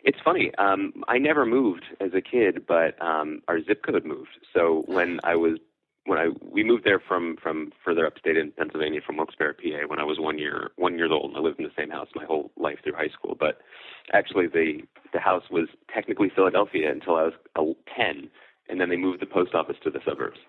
It's 0.02 0.19
funny. 0.25 0.50
Um, 0.57 1.04
I 1.09 1.19
never 1.19 1.45
moved 1.45 1.85
as 2.00 2.12
a 2.14 2.23
kid, 2.23 2.64
but 2.66 3.00
um, 3.02 3.42
our 3.49 3.62
zip 3.62 3.83
code 3.85 4.04
moved. 4.04 4.30
So 4.54 4.83
when 4.87 5.21
I 5.25 5.37
was 5.37 5.59
when 6.10 6.18
I 6.18 6.26
we 6.42 6.64
moved 6.64 6.84
there 6.84 6.98
from 6.98 7.36
from 7.40 7.70
further 7.84 8.04
upstate 8.04 8.36
in 8.36 8.50
Pennsylvania 8.50 9.00
from 9.06 9.16
Wilkes-Barre, 9.16 9.54
PA, 9.54 9.86
when 9.86 10.00
I 10.00 10.04
was 10.04 10.18
one 10.18 10.40
year 10.40 10.72
one 10.74 10.98
years 10.98 11.12
old. 11.12 11.30
And 11.30 11.36
I 11.36 11.40
lived 11.40 11.60
in 11.60 11.64
the 11.64 11.70
same 11.78 11.88
house 11.88 12.08
my 12.16 12.24
whole 12.24 12.50
life 12.56 12.78
through 12.82 12.94
high 12.94 13.10
school. 13.16 13.36
But 13.38 13.60
actually, 14.12 14.48
the 14.48 14.80
the 15.12 15.20
house 15.20 15.44
was 15.52 15.68
technically 15.94 16.28
Philadelphia 16.34 16.90
until 16.90 17.14
I 17.14 17.22
was 17.22 17.34
uh, 17.54 17.62
ten, 17.96 18.28
and 18.68 18.80
then 18.80 18.88
they 18.88 18.96
moved 18.96 19.22
the 19.22 19.26
post 19.26 19.54
office 19.54 19.76
to 19.84 19.90
the 19.90 20.00
suburbs. 20.04 20.40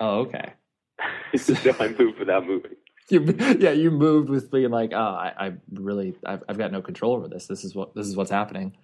Oh, 0.00 0.20
okay. 0.20 0.54
so 1.36 1.54
I 1.78 1.88
moved 1.88 2.18
without 2.18 2.46
moving. 2.46 2.72
You, 3.10 3.20
yeah, 3.58 3.72
you 3.72 3.90
moved 3.90 4.30
with 4.30 4.50
being 4.50 4.70
like, 4.70 4.92
oh, 4.94 4.96
I, 4.96 5.32
I 5.36 5.52
really, 5.72 6.14
I've, 6.24 6.44
I've 6.48 6.58
got 6.58 6.72
no 6.72 6.80
control 6.80 7.14
over 7.14 7.28
this. 7.28 7.46
This 7.46 7.64
is 7.64 7.74
what 7.74 7.94
this 7.94 8.06
is 8.06 8.16
what's 8.16 8.30
happening. 8.30 8.74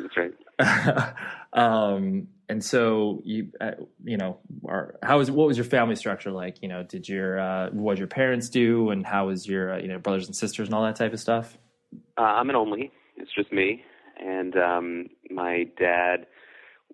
That's 0.00 0.16
right. 0.16 1.14
um, 1.52 2.28
and 2.48 2.64
so 2.64 3.20
you, 3.24 3.48
uh, 3.60 3.72
you 4.04 4.16
know, 4.16 4.38
are, 4.66 4.98
how 5.02 5.18
was 5.18 5.30
what 5.30 5.46
was 5.46 5.56
your 5.56 5.64
family 5.64 5.96
structure 5.96 6.30
like? 6.30 6.62
You 6.62 6.68
know, 6.68 6.82
did 6.82 7.08
your 7.08 7.38
uh, 7.38 7.70
what 7.70 7.94
did 7.94 7.98
your 8.00 8.08
parents 8.08 8.48
do, 8.48 8.90
and 8.90 9.06
how 9.06 9.28
was 9.28 9.46
your 9.46 9.74
uh, 9.74 9.78
you 9.78 9.88
know 9.88 9.98
brothers 9.98 10.26
and 10.26 10.36
sisters 10.36 10.68
and 10.68 10.74
all 10.74 10.84
that 10.84 10.96
type 10.96 11.12
of 11.12 11.20
stuff? 11.20 11.56
Uh, 12.18 12.22
I'm 12.22 12.50
an 12.50 12.56
only. 12.56 12.90
It's 13.16 13.32
just 13.34 13.52
me, 13.52 13.82
and 14.18 14.56
um, 14.56 15.06
my 15.30 15.68
dad 15.78 16.26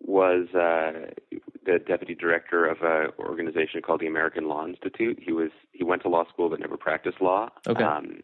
was 0.00 0.48
uh, 0.54 1.10
the 1.66 1.78
deputy 1.86 2.14
director 2.14 2.66
of 2.66 2.78
an 2.82 3.10
organization 3.18 3.82
called 3.82 4.00
the 4.00 4.06
American 4.06 4.48
Law 4.48 4.66
Institute. 4.66 5.18
He 5.20 5.32
was 5.32 5.50
he 5.72 5.84
went 5.84 6.02
to 6.02 6.08
law 6.08 6.24
school 6.28 6.48
but 6.48 6.60
never 6.60 6.76
practiced 6.76 7.20
law. 7.20 7.48
Okay. 7.66 7.82
Um, 7.82 8.20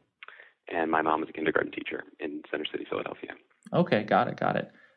and 0.73 0.91
my 0.91 1.03
mom 1.03 1.21
was 1.21 1.29
a 1.29 1.33
kindergarten 1.33 1.71
teacher 1.71 2.03
in 2.19 2.43
Center 2.51 2.65
City, 2.71 2.87
Philadelphia. 2.89 3.31
Okay, 3.73 4.03
got 4.03 4.29
it, 4.29 4.39
got 4.39 4.57
it. 4.57 4.71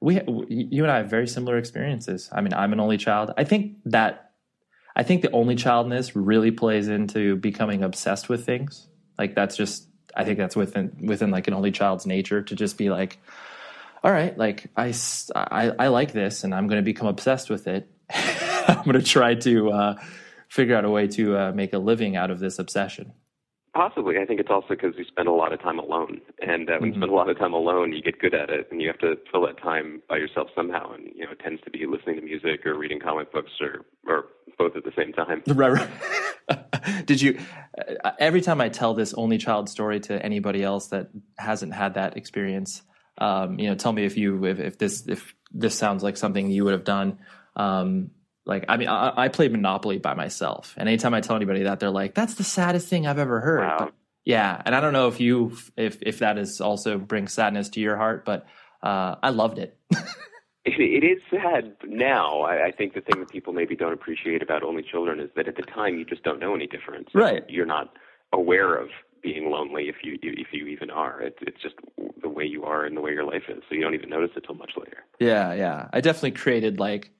we 0.00 0.20
you 0.48 0.82
and 0.82 0.90
I 0.90 0.98
have 0.98 1.10
very 1.10 1.28
similar 1.28 1.58
experiences. 1.58 2.28
I 2.32 2.40
mean, 2.40 2.54
I'm 2.54 2.72
an 2.72 2.80
only 2.80 2.96
child. 2.96 3.32
I 3.36 3.44
think 3.44 3.76
that 3.86 4.32
I 4.96 5.02
think 5.02 5.22
the 5.22 5.30
only 5.30 5.56
childness 5.56 6.16
really 6.16 6.50
plays 6.50 6.88
into 6.88 7.36
becoming 7.36 7.82
obsessed 7.82 8.28
with 8.28 8.44
things. 8.44 8.88
Like 9.18 9.34
that's 9.34 9.56
just 9.56 9.86
I 10.16 10.24
think 10.24 10.38
that's 10.38 10.56
within 10.56 10.96
within 11.06 11.30
like 11.30 11.48
an 11.48 11.54
only 11.54 11.70
child's 11.70 12.06
nature 12.06 12.42
to 12.42 12.54
just 12.54 12.78
be 12.78 12.90
like 12.90 13.18
all 14.02 14.10
right, 14.10 14.36
like 14.36 14.66
I 14.76 14.94
I, 15.34 15.72
I 15.78 15.88
like 15.88 16.12
this 16.12 16.44
and 16.44 16.54
I'm 16.54 16.66
going 16.66 16.80
to 16.80 16.84
become 16.84 17.06
obsessed 17.06 17.50
with 17.50 17.66
it. 17.66 17.88
I'm 18.10 18.84
going 18.84 18.98
to 18.98 19.02
try 19.02 19.34
to 19.34 19.70
uh, 19.70 20.02
figure 20.48 20.76
out 20.76 20.84
a 20.84 20.90
way 20.90 21.06
to 21.08 21.36
uh, 21.36 21.52
make 21.52 21.72
a 21.74 21.78
living 21.78 22.16
out 22.16 22.30
of 22.30 22.38
this 22.38 22.58
obsession. 22.58 23.12
Possibly. 23.72 24.18
I 24.18 24.24
think 24.24 24.40
it's 24.40 24.50
also 24.50 24.68
because 24.70 24.94
we 24.98 25.04
spend 25.04 25.28
a 25.28 25.32
lot 25.32 25.52
of 25.52 25.62
time 25.62 25.78
alone. 25.78 26.20
And 26.40 26.68
uh, 26.68 26.72
when 26.72 26.80
mm-hmm. 26.80 26.86
you 26.86 26.92
spend 26.94 27.12
a 27.12 27.14
lot 27.14 27.30
of 27.30 27.38
time 27.38 27.52
alone, 27.52 27.92
you 27.92 28.02
get 28.02 28.18
good 28.18 28.34
at 28.34 28.50
it, 28.50 28.66
and 28.70 28.82
you 28.82 28.88
have 28.88 28.98
to 28.98 29.14
fill 29.30 29.46
that 29.46 29.62
time 29.62 30.02
by 30.08 30.16
yourself 30.16 30.48
somehow. 30.56 30.92
And 30.92 31.08
you 31.14 31.24
know, 31.24 31.30
it 31.30 31.38
tends 31.38 31.62
to 31.62 31.70
be 31.70 31.86
listening 31.86 32.16
to 32.16 32.22
music 32.22 32.66
or 32.66 32.76
reading 32.76 32.98
comic 32.98 33.32
books, 33.32 33.52
or 33.60 33.84
or 34.08 34.24
both 34.58 34.74
at 34.74 34.82
the 34.82 34.92
same 34.96 35.12
time. 35.12 35.42
Right. 35.54 35.72
right. 36.48 37.06
Did 37.06 37.22
you? 37.22 37.38
Uh, 38.02 38.10
every 38.18 38.40
time 38.40 38.60
I 38.60 38.70
tell 38.70 38.94
this 38.94 39.14
only 39.14 39.38
child 39.38 39.68
story 39.68 40.00
to 40.00 40.20
anybody 40.24 40.64
else 40.64 40.88
that 40.88 41.10
hasn't 41.38 41.72
had 41.72 41.94
that 41.94 42.16
experience, 42.16 42.82
um, 43.18 43.60
you 43.60 43.68
know, 43.68 43.76
tell 43.76 43.92
me 43.92 44.04
if 44.04 44.16
you 44.16 44.44
if, 44.46 44.58
if 44.58 44.78
this 44.78 45.06
if 45.06 45.32
this 45.52 45.78
sounds 45.78 46.02
like 46.02 46.16
something 46.16 46.50
you 46.50 46.64
would 46.64 46.72
have 46.72 46.84
done. 46.84 47.18
Um, 47.54 48.10
like, 48.46 48.64
I 48.68 48.76
mean, 48.76 48.88
I, 48.88 49.12
I, 49.16 49.28
played 49.28 49.52
Monopoly 49.52 49.98
by 49.98 50.14
myself, 50.14 50.74
and 50.76 50.88
anytime 50.88 51.14
I 51.14 51.20
tell 51.20 51.36
anybody 51.36 51.64
that, 51.64 51.78
they're 51.78 51.90
like, 51.90 52.14
"That's 52.14 52.34
the 52.34 52.44
saddest 52.44 52.88
thing 52.88 53.06
I've 53.06 53.18
ever 53.18 53.40
heard." 53.40 53.60
Wow. 53.60 53.76
But, 53.78 53.94
yeah, 54.24 54.60
and 54.64 54.74
I 54.74 54.80
don't 54.80 54.92
know 54.92 55.08
if 55.08 55.20
you 55.20 55.56
if 55.76 55.98
if 56.02 56.18
that 56.20 56.38
is 56.38 56.60
also 56.60 56.98
brings 56.98 57.32
sadness 57.32 57.68
to 57.70 57.80
your 57.80 57.96
heart, 57.96 58.24
but 58.24 58.46
uh, 58.82 59.16
I 59.22 59.30
loved 59.30 59.58
it. 59.58 59.76
it, 60.64 60.78
it 60.78 61.04
is 61.04 61.22
sad 61.30 61.76
now. 61.84 62.40
I, 62.42 62.66
I 62.66 62.70
think 62.72 62.94
the 62.94 63.00
thing 63.00 63.20
that 63.20 63.30
people 63.30 63.52
maybe 63.52 63.76
don't 63.76 63.92
appreciate 63.92 64.42
about 64.42 64.62
only 64.62 64.82
children 64.82 65.20
is 65.20 65.30
that 65.36 65.48
at 65.48 65.56
the 65.56 65.62
time 65.62 65.98
you 65.98 66.04
just 66.04 66.22
don't 66.22 66.40
know 66.40 66.54
any 66.54 66.66
difference. 66.66 67.08
Right. 67.14 67.44
You're 67.48 67.66
not 67.66 67.94
aware 68.32 68.74
of 68.74 68.88
being 69.22 69.50
lonely 69.50 69.88
if 69.88 69.96
you 70.02 70.18
if 70.22 70.48
you 70.52 70.66
even 70.66 70.90
are. 70.90 71.20
It, 71.20 71.36
it's 71.42 71.60
just 71.62 71.74
the 72.22 72.28
way 72.28 72.44
you 72.44 72.64
are 72.64 72.84
and 72.84 72.96
the 72.96 73.00
way 73.00 73.12
your 73.12 73.24
life 73.24 73.44
is. 73.48 73.62
So 73.68 73.74
you 73.74 73.82
don't 73.82 73.94
even 73.94 74.10
notice 74.10 74.30
it 74.36 74.44
till 74.46 74.54
much 74.54 74.72
later. 74.78 75.04
Yeah, 75.18 75.52
yeah. 75.54 75.88
I 75.92 76.00
definitely 76.00 76.32
created 76.32 76.78
like 76.78 77.10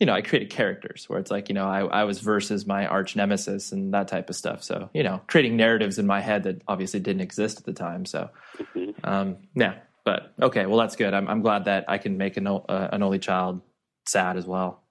you 0.00 0.06
know, 0.06 0.14
I 0.14 0.22
created 0.22 0.48
characters 0.48 1.04
where 1.08 1.18
it's 1.18 1.30
like, 1.30 1.50
you 1.50 1.54
know, 1.54 1.68
I, 1.68 1.80
I 1.80 2.04
was 2.04 2.20
versus 2.20 2.66
my 2.66 2.86
arch 2.86 3.14
nemesis 3.14 3.70
and 3.70 3.92
that 3.92 4.08
type 4.08 4.30
of 4.30 4.34
stuff. 4.34 4.62
So, 4.62 4.88
you 4.94 5.02
know, 5.02 5.20
creating 5.26 5.58
narratives 5.58 5.98
in 5.98 6.06
my 6.06 6.22
head 6.22 6.44
that 6.44 6.62
obviously 6.66 7.00
didn't 7.00 7.20
exist 7.20 7.58
at 7.58 7.66
the 7.66 7.74
time. 7.74 8.06
So, 8.06 8.30
mm-hmm. 8.58 8.92
um, 9.04 9.36
yeah, 9.54 9.74
but 10.06 10.32
okay, 10.40 10.64
well, 10.64 10.78
that's 10.78 10.96
good. 10.96 11.12
I'm, 11.12 11.28
I'm 11.28 11.42
glad 11.42 11.66
that 11.66 11.84
I 11.86 11.98
can 11.98 12.16
make 12.16 12.38
an, 12.38 12.46
uh, 12.46 12.60
an 12.68 13.02
only 13.02 13.18
child 13.18 13.60
sad 14.06 14.38
as 14.38 14.46
well. 14.46 14.82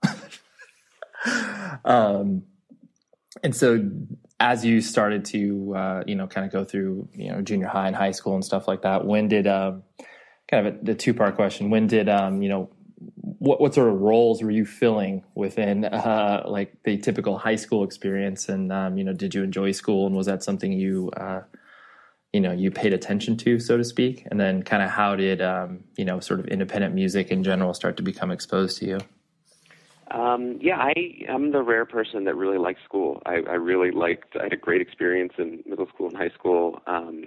um, 1.85 2.43
and 3.41 3.55
so 3.55 3.89
as 4.39 4.63
you 4.63 4.79
started 4.79 5.25
to, 5.25 5.75
uh, 5.75 6.03
you 6.05 6.13
know, 6.13 6.27
kind 6.27 6.45
of 6.45 6.53
go 6.53 6.63
through, 6.63 7.09
you 7.13 7.31
know, 7.31 7.41
junior 7.41 7.67
high 7.67 7.87
and 7.87 7.95
high 7.95 8.11
school 8.11 8.35
and 8.35 8.45
stuff 8.45 8.67
like 8.67 8.83
that, 8.83 9.05
when 9.05 9.27
did, 9.27 9.47
um, 9.47 9.81
kind 10.51 10.67
of 10.67 10.75
a, 10.75 10.77
the 10.83 10.93
two 10.93 11.15
part 11.15 11.35
question, 11.35 11.71
when 11.71 11.87
did, 11.87 12.07
um, 12.09 12.43
you 12.43 12.49
know, 12.49 12.69
what 13.39 13.61
what 13.61 13.73
sort 13.73 13.87
of 13.87 13.99
roles 13.99 14.43
were 14.43 14.51
you 14.51 14.65
filling 14.65 15.23
within 15.33 15.85
uh, 15.85 16.43
like 16.45 16.83
the 16.83 16.97
typical 16.97 17.37
high 17.37 17.55
school 17.55 17.83
experience? 17.83 18.49
And 18.49 18.71
um, 18.71 18.97
you 18.97 19.03
know, 19.03 19.13
did 19.13 19.33
you 19.33 19.43
enjoy 19.43 19.71
school? 19.71 20.05
And 20.05 20.15
was 20.15 20.27
that 20.27 20.43
something 20.43 20.71
you 20.71 21.09
uh, 21.17 21.41
you 22.33 22.41
know 22.41 22.51
you 22.51 22.69
paid 22.69 22.93
attention 22.93 23.37
to, 23.37 23.59
so 23.59 23.77
to 23.77 23.83
speak? 23.83 24.27
And 24.29 24.39
then, 24.39 24.61
kind 24.63 24.83
of, 24.83 24.89
how 24.89 25.15
did 25.15 25.41
um, 25.41 25.85
you 25.97 26.05
know 26.05 26.19
sort 26.19 26.41
of 26.41 26.47
independent 26.47 26.93
music 26.93 27.31
in 27.31 27.43
general 27.43 27.73
start 27.73 27.97
to 27.97 28.03
become 28.03 28.29
exposed 28.29 28.77
to 28.79 28.85
you? 28.85 28.99
Um, 30.11 30.57
yeah, 30.59 30.77
I 30.77 30.93
am 31.27 31.51
the 31.51 31.61
rare 31.61 31.85
person 31.85 32.25
that 32.25 32.35
really 32.35 32.57
liked 32.57 32.83
school. 32.83 33.21
I, 33.25 33.35
I 33.35 33.53
really 33.53 33.91
liked. 33.91 34.35
I 34.37 34.43
had 34.43 34.53
a 34.53 34.57
great 34.57 34.81
experience 34.81 35.33
in 35.37 35.63
middle 35.65 35.87
school 35.87 36.07
and 36.07 36.17
high 36.17 36.31
school. 36.31 36.81
Um, 36.87 37.25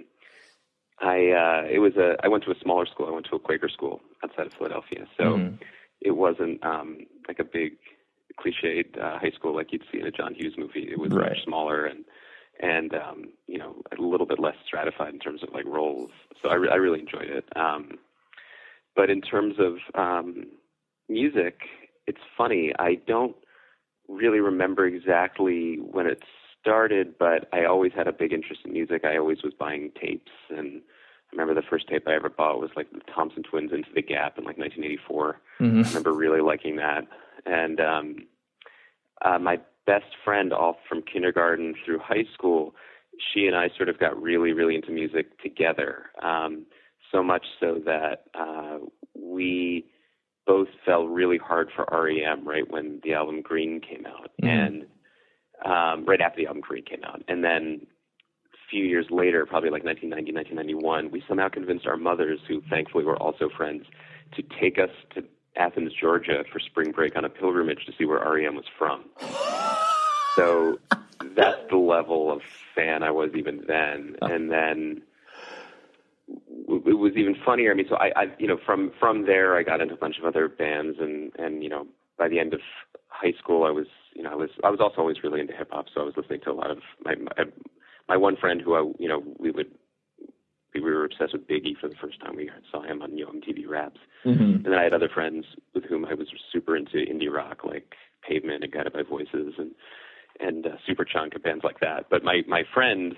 I 0.99 1.31
uh, 1.31 1.67
it 1.71 1.79
was 1.79 1.95
a 1.95 2.17
I 2.23 2.27
went 2.27 2.43
to 2.43 2.51
a 2.51 2.59
smaller 2.61 2.85
school. 2.85 3.07
I 3.07 3.11
went 3.11 3.25
to 3.31 3.35
a 3.35 3.39
Quaker 3.39 3.69
school 3.69 4.01
outside 4.23 4.47
of 4.47 4.53
Philadelphia, 4.53 5.07
so 5.17 5.23
mm-hmm. 5.23 5.55
It 6.03 6.11
wasn't 6.11 6.63
um, 6.65 6.99
like 7.27 7.39
a 7.39 7.43
big 7.43 7.73
cliched 8.39 8.97
uh, 8.99 9.19
high 9.19 9.31
school 9.35 9.55
like 9.55 9.71
you'd 9.71 9.83
see 9.91 9.99
in 9.99 10.07
a 10.07 10.11
John 10.11 10.35
Hughes 10.35 10.55
movie. 10.57 10.87
It 10.91 10.99
was 10.99 11.11
right. 11.11 11.29
much 11.29 11.43
smaller 11.43 11.85
and 11.85 12.05
and 12.59 12.93
um, 12.93 13.25
you 13.47 13.57
know 13.57 13.75
a 13.97 14.01
little 14.01 14.27
bit 14.27 14.39
less 14.39 14.55
stratified 14.65 15.13
in 15.13 15.19
terms 15.19 15.43
of 15.43 15.49
like 15.53 15.65
roles. 15.65 16.11
So 16.41 16.49
I, 16.49 16.55
re- 16.55 16.69
I 16.71 16.75
really 16.75 16.99
enjoyed 16.99 17.29
it. 17.29 17.45
Um, 17.55 17.97
but 18.95 19.09
in 19.09 19.21
terms 19.21 19.55
of 19.59 19.77
um, 19.95 20.45
music, 21.09 21.61
it's 22.05 22.21
funny. 22.37 22.73
I 22.77 22.95
don't 23.07 23.35
really 24.07 24.39
remember 24.39 24.85
exactly 24.85 25.77
when 25.77 26.05
it 26.05 26.21
started, 26.61 27.17
but 27.17 27.47
I 27.51 27.65
always 27.65 27.91
had 27.95 28.07
a 28.07 28.13
big 28.13 28.33
interest 28.33 28.61
in 28.65 28.73
music. 28.73 29.03
I 29.03 29.17
always 29.17 29.41
was 29.43 29.53
buying 29.57 29.91
tapes 29.99 30.31
and 30.49 30.81
I 31.33 31.41
remember 31.41 31.59
the 31.59 31.67
first 31.67 31.87
tape 31.87 32.07
I 32.07 32.13
ever 32.13 32.29
bought 32.29 32.59
was 32.59 32.69
like 32.75 32.91
the 32.91 32.99
Thompson 33.13 33.41
Twins 33.43 33.71
Into 33.73 33.89
the 33.93 34.03
Gap 34.03 34.37
in 34.37 34.43
like 34.43 34.57
1984. 34.57 35.41
Mm-hmm. 35.59 35.79
I 35.79 35.87
remember 35.87 36.13
really 36.13 36.41
liking 36.41 36.75
that. 36.75 37.07
And 37.45 37.79
um, 37.79 38.15
uh, 39.23 39.39
my 39.39 39.59
best 39.87 40.05
friend, 40.23 40.53
all 40.53 40.77
from 40.87 41.01
kindergarten 41.01 41.73
through 41.83 41.99
high 41.99 42.25
school, 42.33 42.75
she 43.33 43.47
and 43.47 43.55
I 43.55 43.69
sort 43.75 43.89
of 43.89 43.99
got 43.99 44.21
really, 44.21 44.53
really 44.53 44.75
into 44.75 44.91
music 44.91 45.41
together. 45.41 46.11
Um, 46.21 46.67
so 47.11 47.23
much 47.23 47.45
so 47.59 47.81
that 47.85 48.25
uh, 48.37 48.77
we 49.15 49.85
both 50.45 50.67
fell 50.85 51.07
really 51.07 51.37
hard 51.37 51.69
for 51.75 51.87
REM 51.91 52.47
right 52.47 52.69
when 52.69 52.99
the 53.03 53.13
album 53.13 53.41
Green 53.41 53.81
came 53.81 54.05
out, 54.05 54.31
mm-hmm. 54.41 54.47
and 54.47 54.85
um, 55.65 56.05
right 56.05 56.21
after 56.21 56.41
the 56.41 56.47
album 56.47 56.61
Green 56.61 56.83
came 56.83 57.03
out, 57.03 57.23
and 57.27 57.43
then 57.43 57.87
few 58.73 58.85
years 58.85 59.05
later, 59.11 59.45
probably 59.45 59.69
like 59.69 59.83
1990, 59.83 60.33
1991, 60.33 61.11
we 61.11 61.23
somehow 61.27 61.47
convinced 61.47 61.85
our 61.85 61.95
mothers, 61.95 62.39
who 62.47 62.61
thankfully 62.71 63.03
were 63.03 63.17
also 63.17 63.47
friends, 63.55 63.85
to 64.35 64.43
take 64.59 64.79
us 64.79 64.89
to 65.13 65.23
Athens, 65.55 65.93
Georgia 65.93 66.43
for 66.51 66.59
spring 66.59 66.91
break 66.91 67.15
on 67.15 67.23
a 67.23 67.29
pilgrimage 67.29 67.85
to 67.85 67.93
see 67.97 68.05
where 68.05 68.19
REM 68.19 68.55
was 68.55 68.65
from. 68.77 69.05
So 70.35 70.79
that's 71.35 71.59
the 71.69 71.77
level 71.77 72.31
of 72.31 72.41
fan 72.73 73.03
I 73.03 73.11
was 73.11 73.29
even 73.35 73.65
then. 73.67 74.15
And 74.19 74.51
then 74.51 75.03
it 76.27 76.97
was 76.97 77.13
even 77.15 77.35
funnier. 77.45 77.69
I 77.69 77.75
mean, 77.75 77.85
so 77.87 77.97
I, 77.97 78.11
I, 78.15 78.25
you 78.39 78.47
know, 78.47 78.57
from 78.65 78.91
from 78.99 79.27
there, 79.27 79.55
I 79.55 79.61
got 79.61 79.79
into 79.79 79.93
a 79.93 79.97
bunch 79.97 80.17
of 80.17 80.25
other 80.25 80.47
bands, 80.47 80.97
and 80.99 81.31
and 81.37 81.61
you 81.61 81.69
know, 81.69 81.85
by 82.17 82.29
the 82.29 82.39
end 82.39 82.55
of 82.55 82.61
high 83.09 83.33
school, 83.37 83.63
I 83.63 83.69
was, 83.69 83.85
you 84.15 84.23
know, 84.23 84.31
I 84.31 84.35
was 84.35 84.49
I 84.63 84.71
was 84.71 84.79
also 84.79 85.01
always 85.01 85.17
really 85.23 85.39
into 85.39 85.53
hip 85.53 85.69
hop, 85.71 85.85
so 85.93 86.01
I 86.01 86.03
was 86.03 86.15
listening 86.17 86.41
to 86.45 86.51
a 86.51 86.53
lot 86.53 86.71
of 86.71 86.79
my, 87.05 87.13
my 87.13 87.43
my 88.07 88.17
one 88.17 88.35
friend 88.35 88.61
who 88.61 88.75
I, 88.75 88.91
you 88.99 89.07
know, 89.07 89.23
we 89.39 89.51
would 89.51 89.71
we 90.73 90.81
were 90.81 91.05
obsessed 91.05 91.33
with 91.33 91.47
Biggie 91.47 91.77
for 91.79 91.87
the 91.87 91.95
first 92.01 92.19
time 92.19 92.35
we 92.35 92.49
saw 92.71 92.81
him 92.81 93.01
on 93.01 93.17
Yo 93.17 93.27
MTV 93.27 93.67
Raps, 93.67 93.99
mm-hmm. 94.25 94.41
and 94.41 94.65
then 94.65 94.73
I 94.73 94.83
had 94.83 94.93
other 94.93 95.09
friends 95.13 95.45
with 95.73 95.83
whom 95.85 96.05
I 96.05 96.13
was 96.15 96.27
super 96.51 96.75
into 96.75 96.97
indie 96.97 97.31
rock 97.31 97.63
like 97.63 97.93
Pavement 98.27 98.63
and 98.63 98.73
Guided 98.73 98.93
by 98.93 99.03
Voices 99.03 99.53
and 99.57 99.71
and 100.39 100.65
uh, 100.65 100.69
Superchunk 100.89 101.33
and 101.33 101.43
bands 101.43 101.63
like 101.63 101.79
that. 101.79 102.07
But 102.09 102.23
my 102.23 102.41
my 102.47 102.63
friend 102.73 103.13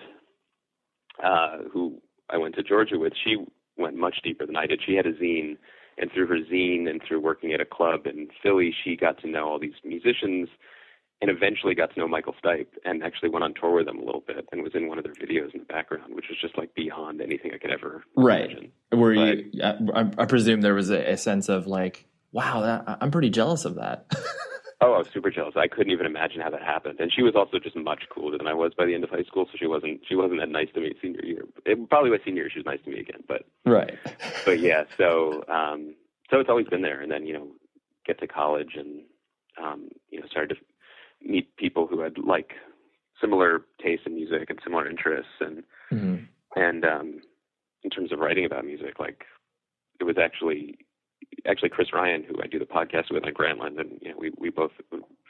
uh, 1.24 1.60
who 1.72 2.02
I 2.30 2.38
went 2.38 2.56
to 2.56 2.64
Georgia 2.64 2.98
with, 2.98 3.14
she 3.24 3.38
went 3.78 3.96
much 3.96 4.18
deeper 4.24 4.46
than 4.46 4.56
I 4.56 4.68
did. 4.68 4.82
She 4.86 4.96
had 4.96 5.06
a 5.06 5.14
zine, 5.14 5.58
and 5.98 6.12
through 6.12 6.28
her 6.28 6.40
zine 6.52 6.90
and 6.90 7.02
through 7.08 7.22
working 7.22 7.54
at 7.54 7.62
a 7.62 7.66
club 7.66 8.06
in 8.06 8.28
Philly, 8.44 8.74
she 8.84 8.96
got 8.96 9.20
to 9.22 9.30
know 9.30 9.48
all 9.48 9.60
these 9.60 9.74
musicians 9.84 10.50
and 11.22 11.32
eventually 11.32 11.74
got 11.76 11.94
to 11.94 12.00
know 12.00 12.08
Michael 12.08 12.36
Stipe 12.44 12.68
and 12.84 13.04
actually 13.04 13.30
went 13.30 13.44
on 13.44 13.54
tour 13.54 13.76
with 13.76 13.88
him 13.88 13.98
a 13.98 14.04
little 14.04 14.24
bit 14.26 14.48
and 14.52 14.62
was 14.62 14.76
in 14.76 14.88
one 14.88 14.98
of 14.98 15.04
their 15.04 15.14
videos 15.14 15.54
in 15.54 15.62
the 15.62 15.66
background, 15.66 16.14
which 16.14 16.26
was 16.30 16.38
just 16.40 16.58
like 16.58 16.74
beyond 16.76 17.22
anything 17.22 17.52
I 17.54 17.58
could 17.58 17.72
ever 17.72 18.04
right. 18.16 18.52
imagine. 18.52 18.72
Were 18.92 19.14
you? 19.14 19.52
I, 19.64 20.12
I, 20.18 20.26
presume 20.26 20.62
there 20.62 20.74
was 20.74 20.90
a, 20.90 21.12
a, 21.12 21.18
sense 21.18 21.48
of 21.48 21.68
like, 21.68 22.06
wow, 22.32 22.62
that, 22.62 22.98
I'm 23.02 23.12
pretty 23.12 23.30
jealous 23.30 23.66
of 23.66 23.76
that. 23.76 24.06
oh, 24.82 24.94
I 24.94 24.98
was 24.98 25.08
super 25.14 25.32
jealous. 25.32 25.56
I 25.56 25.68
couldn't 25.68 25.92
even 25.92 26.06
imagine 26.06 26.42
how 26.42 26.50
that 26.50 26.62
happened. 26.62 27.00
And 27.00 27.12
she 27.12 27.24
was 27.24 27.34
also 27.36 27.60
just 27.60 27.76
much 27.76 28.04
cooler 28.14 28.38
than 28.38 28.48
I 28.48 28.54
was 28.54 28.74
by 28.78 28.86
the 28.86 28.94
end 28.94 29.04
of 29.04 29.10
high 29.10 29.24
school, 29.24 29.46
so 29.46 29.58
she 29.58 29.68
wasn't 29.68 30.02
she 30.08 30.16
wasn't 30.16 30.40
that 30.42 30.50
nice 30.50 30.68
to 30.76 30.82
me 30.82 30.94
senior 31.02 31.24
year. 31.24 31.46
It, 31.66 31.90
probably 31.90 32.12
by 32.12 32.24
senior 32.24 32.44
year 32.44 32.50
she 32.52 32.60
was 32.60 32.66
nice 32.66 32.80
to 32.84 32.90
me 32.90 33.00
again, 33.00 33.24
but 33.28 33.44
right. 33.66 33.98
But 34.46 34.60
yeah, 34.60 34.84
so 34.98 35.44
um, 35.48 35.96
so 36.30 36.40
it's 36.40 36.50
always 36.50 36.68
been 36.68 36.82
there. 36.82 37.02
And 37.02 37.12
then 37.12 37.26
you 37.26 37.34
know 37.34 37.48
get 38.06 38.20
to 38.20 38.28
college 38.28 38.76
and 38.76 39.04
um, 39.62 39.90
you 40.10 40.20
know 40.20 40.28
started 40.28 40.56
to 40.56 40.62
meet 41.26 41.56
people 41.58 41.88
who 41.88 42.00
had 42.02 42.18
like 42.18 42.52
similar 43.20 43.62
tastes 43.84 44.06
in 44.06 44.16
music 44.16 44.50
and 44.50 44.60
similar 44.64 44.90
interests 44.90 45.32
and 45.40 45.64
hmm 45.90 46.16
and 46.56 46.86
um, 46.86 47.20
in 47.84 47.90
terms 47.90 48.14
of 48.14 48.20
writing 48.20 48.46
about 48.46 48.66
music, 48.66 48.98
like 48.98 49.26
it 50.00 50.06
was 50.06 50.18
actually 50.18 50.78
actually 51.46 51.70
Chris 51.70 51.94
Ryan, 51.94 52.24
who 52.24 52.36
I 52.42 52.48
do 52.48 52.60
the 52.60 52.66
podcast 52.66 53.12
with 53.12 53.26
on 53.26 53.34
Grantland, 53.34 53.80
and 53.80 54.00
you 54.02 54.10
know, 54.10 54.18
we 54.18 54.32
we 54.38 54.50
both 54.50 54.72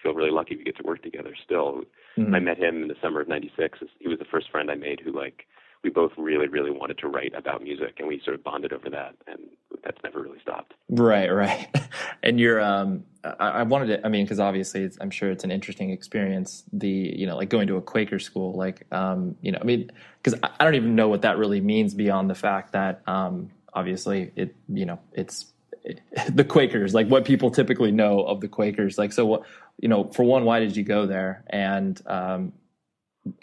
feel 0.02 0.14
really 0.14 0.32
lucky 0.32 0.56
we 0.56 0.64
get 0.64 0.78
to 0.78 0.84
work 0.84 1.02
together 1.04 1.36
still. 1.44 1.84
Mhm. 2.18 2.36
I 2.36 2.40
met 2.40 2.58
him 2.58 2.84
in 2.84 2.88
the 2.88 2.96
summer 3.02 3.22
of 3.22 3.28
'96. 3.28 3.80
He 4.00 4.08
was 4.08 4.20
the 4.20 4.26
first 4.26 4.50
friend 4.52 4.72
I 4.72 4.76
made 4.76 5.00
who 5.00 5.12
like 5.12 5.48
we 5.86 5.92
both 5.92 6.12
really 6.18 6.48
really 6.48 6.72
wanted 6.72 6.98
to 6.98 7.08
write 7.08 7.34
about 7.38 7.62
music, 7.62 7.96
and 8.00 8.08
we 8.08 8.20
sort 8.26 8.34
of 8.34 8.44
bonded 8.44 8.74
over 8.74 8.90
that, 8.90 9.14
and 9.28 9.40
that's 9.84 10.00
never 10.04 10.20
really 10.20 10.40
stopped. 10.42 10.74
Right, 10.90 11.32
right. 11.32 11.68
And 12.24 12.40
you're, 12.40 12.60
um, 12.60 13.04
I, 13.24 13.50
I 13.50 13.64
wanted 13.64 13.88
to, 13.88 14.06
I 14.06 14.10
mean, 14.10 14.26
because 14.26 14.40
obviously, 14.40 14.90
I'm 15.00 15.12
sure 15.12 15.30
it's 15.30 15.44
an 15.44 15.52
interesting 15.52 15.92
experience. 15.92 16.64
The, 16.74 16.90
you 16.90 17.28
know, 17.28 17.38
like 17.38 17.50
going 17.50 17.68
to 17.68 17.76
a 17.76 17.82
Quaker 17.84 18.18
school, 18.18 18.54
like, 18.54 18.88
um, 18.92 19.36
you 19.42 19.52
know, 19.52 19.60
I 19.62 19.64
mean, 19.64 19.92
because 20.24 20.40
I, 20.42 20.50
I 20.60 20.64
don't 20.64 20.74
even 20.74 20.96
know 20.96 21.08
what 21.08 21.22
that 21.22 21.38
really 21.38 21.62
means 21.62 21.94
beyond 21.94 22.32
the 22.32 22.36
fact 22.36 22.74
that, 22.74 23.04
um, 23.08 23.52
obviously, 23.76 24.32
it, 24.36 24.56
you 24.68 24.88
know, 24.88 25.00
it's 25.14 25.46
the 26.30 26.44
Quakers, 26.44 26.96
like 26.96 27.08
what 27.10 27.26
people 27.26 27.52
typically 27.52 27.92
know 27.92 28.22
of 28.22 28.42
the 28.42 28.48
Quakers. 28.48 28.98
Like, 28.98 29.14
so 29.14 29.24
what, 29.28 29.44
you 29.80 29.88
know, 29.88 30.06
for 30.06 30.24
one, 30.24 30.46
why 30.46 30.60
did 30.60 30.76
you 30.76 30.84
go 30.84 31.06
there? 31.06 31.44
And, 31.48 32.02
um, 32.08 32.54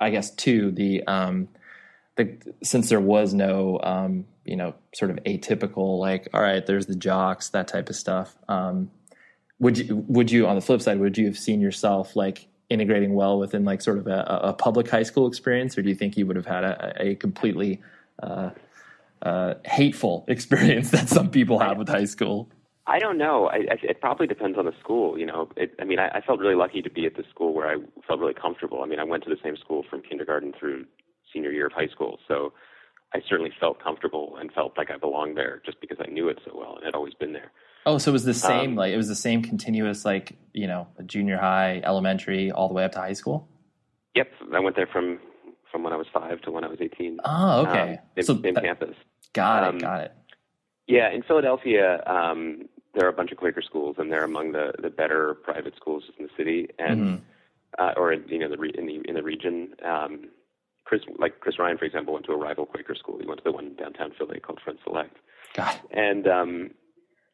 I 0.00 0.10
guess 0.10 0.32
two, 0.32 0.72
the, 0.72 1.04
um, 1.06 1.46
the, 2.16 2.36
since 2.62 2.88
there 2.88 3.00
was 3.00 3.32
no 3.34 3.80
um, 3.82 4.26
you 4.44 4.56
know 4.56 4.74
sort 4.94 5.10
of 5.10 5.18
atypical 5.24 5.98
like 5.98 6.28
all 6.34 6.42
right 6.42 6.66
there's 6.66 6.86
the 6.86 6.94
jocks 6.94 7.50
that 7.50 7.68
type 7.68 7.88
of 7.88 7.96
stuff 7.96 8.36
um, 8.48 8.90
would 9.58 9.78
you 9.78 10.04
would 10.08 10.30
you 10.30 10.46
on 10.46 10.54
the 10.54 10.60
flip 10.60 10.82
side 10.82 10.98
would 10.98 11.16
you 11.16 11.26
have 11.26 11.38
seen 11.38 11.60
yourself 11.60 12.16
like 12.16 12.48
integrating 12.68 13.14
well 13.14 13.38
within 13.38 13.64
like 13.64 13.82
sort 13.82 13.98
of 13.98 14.06
a, 14.06 14.40
a 14.42 14.52
public 14.52 14.88
high 14.88 15.02
school 15.02 15.26
experience 15.26 15.76
or 15.76 15.82
do 15.82 15.88
you 15.88 15.94
think 15.94 16.16
you 16.16 16.26
would 16.26 16.36
have 16.36 16.46
had 16.46 16.64
a, 16.64 16.94
a 16.98 17.14
completely 17.16 17.80
uh, 18.22 18.50
uh, 19.22 19.54
hateful 19.64 20.24
experience 20.28 20.90
that 20.90 21.08
some 21.08 21.30
people 21.30 21.58
have 21.58 21.78
with 21.78 21.88
high 21.88 22.04
school 22.04 22.48
I 22.84 22.98
don't 22.98 23.16
know. 23.16 23.46
I, 23.46 23.58
I, 23.58 23.76
it 23.82 24.00
probably 24.00 24.26
depends 24.26 24.58
on 24.58 24.64
the 24.64 24.74
school. 24.80 25.16
You 25.16 25.24
know, 25.24 25.48
it, 25.56 25.72
I 25.80 25.84
mean, 25.84 26.00
I, 26.00 26.08
I 26.08 26.20
felt 26.20 26.40
really 26.40 26.56
lucky 26.56 26.82
to 26.82 26.90
be 26.90 27.06
at 27.06 27.14
the 27.14 27.22
school 27.30 27.54
where 27.54 27.68
I 27.68 27.76
felt 28.06 28.18
really 28.18 28.34
comfortable. 28.34 28.82
I 28.82 28.86
mean, 28.86 28.98
I 28.98 29.04
went 29.04 29.22
to 29.22 29.30
the 29.30 29.36
same 29.40 29.56
school 29.56 29.84
from 29.88 30.02
kindergarten 30.02 30.52
through 30.58 30.86
senior 31.32 31.50
year 31.50 31.66
of 31.66 31.72
high 31.72 31.88
school, 31.88 32.18
so 32.28 32.52
I 33.14 33.20
certainly 33.28 33.52
felt 33.60 33.82
comfortable 33.82 34.36
and 34.40 34.50
felt 34.52 34.76
like 34.78 34.90
I 34.90 34.96
belonged 34.96 35.36
there 35.36 35.60
just 35.66 35.80
because 35.80 35.98
I 36.00 36.08
knew 36.10 36.28
it 36.28 36.38
so 36.44 36.52
well 36.56 36.76
and 36.76 36.84
had 36.84 36.94
always 36.94 37.14
been 37.14 37.32
there. 37.32 37.50
oh 37.86 37.98
so 37.98 38.10
it 38.10 38.12
was 38.12 38.24
the 38.24 38.34
same 38.34 38.70
Um, 38.70 38.76
like 38.76 38.92
it 38.92 38.96
was 38.96 39.08
the 39.08 39.14
same 39.28 39.42
continuous 39.42 40.04
like 40.04 40.36
you 40.52 40.66
know 40.66 40.86
junior 41.06 41.36
high 41.36 41.80
elementary 41.84 42.50
all 42.52 42.68
the 42.68 42.74
way 42.74 42.84
up 42.84 42.92
to 42.92 42.98
high 43.00 43.12
school 43.22 43.48
Yep, 44.14 44.28
I 44.54 44.60
went 44.60 44.76
there 44.76 44.86
from 44.86 45.18
from 45.70 45.82
when 45.84 45.92
I 45.92 45.96
was 45.96 46.06
five 46.12 46.40
to 46.42 46.50
when 46.50 46.64
I 46.64 46.68
was 46.68 46.78
eighteen. 46.80 47.18
oh 47.24 47.62
okay 47.66 47.92
um, 47.94 47.98
in, 48.16 48.22
so 48.24 48.34
in 48.42 48.54
that- 48.54 48.62
campus. 48.64 48.96
got 49.32 49.64
it 49.64 49.68
um, 49.68 49.78
got 49.78 50.00
it 50.02 50.12
Yeah, 50.86 51.08
in 51.16 51.22
Philadelphia, 51.22 52.02
um, 52.06 52.68
there 52.94 53.04
are 53.06 53.12
a 53.16 53.18
bunch 53.20 53.30
of 53.32 53.38
Quaker 53.38 53.62
schools, 53.62 53.96
and 53.98 54.10
they're 54.12 54.24
among 54.32 54.52
the, 54.52 54.66
the 54.84 54.90
better 54.90 55.34
private 55.48 55.74
schools 55.76 56.02
in 56.18 56.26
the 56.26 56.32
city, 56.36 56.68
and 56.78 57.00
Mhm. 57.00 57.20
uh, 57.78 57.92
or 57.96 58.12
in, 58.12 58.20
you 58.28 58.38
know 58.42 58.48
the 58.54 58.58
re- 58.64 58.74
in 58.80 58.84
the 58.86 58.96
in 59.08 59.14
the 59.14 59.22
region. 59.22 59.56
Um, 59.92 60.12
Chris, 60.84 61.02
like 61.18 61.40
Chris 61.40 61.58
Ryan, 61.58 61.78
for 61.78 61.84
example, 61.84 62.14
went 62.14 62.26
to 62.26 62.32
a 62.32 62.36
rival 62.36 62.66
Quaker 62.66 62.94
school. 62.94 63.18
He 63.20 63.26
went 63.26 63.38
to 63.38 63.44
the 63.44 63.52
one 63.52 63.66
in 63.66 63.76
downtown 63.76 64.12
Philly 64.16 64.40
called 64.40 64.60
Friends 64.62 64.80
Select, 64.84 65.16
it 65.56 65.80
and 65.92 66.26
um, 66.26 66.70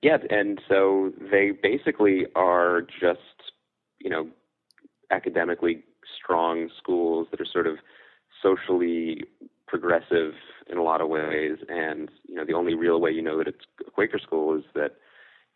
yeah, 0.02 0.18
and 0.30 0.60
so 0.68 1.12
they 1.30 1.50
basically 1.50 2.26
are 2.34 2.82
just 2.82 3.52
you 3.98 4.10
know 4.10 4.28
academically 5.10 5.82
strong 6.22 6.68
schools 6.78 7.26
that 7.30 7.40
are 7.40 7.46
sort 7.50 7.66
of 7.66 7.78
socially 8.42 9.24
progressive 9.66 10.32
in 10.70 10.78
a 10.78 10.82
lot 10.82 11.00
of 11.00 11.08
ways, 11.08 11.58
and 11.68 12.10
you 12.28 12.34
know 12.34 12.44
the 12.44 12.54
only 12.54 12.74
real 12.74 13.00
way 13.00 13.10
you 13.10 13.22
know 13.22 13.38
that 13.38 13.48
it's 13.48 13.64
a 13.86 13.90
Quaker 13.90 14.18
school 14.18 14.56
is 14.56 14.64
that 14.74 14.96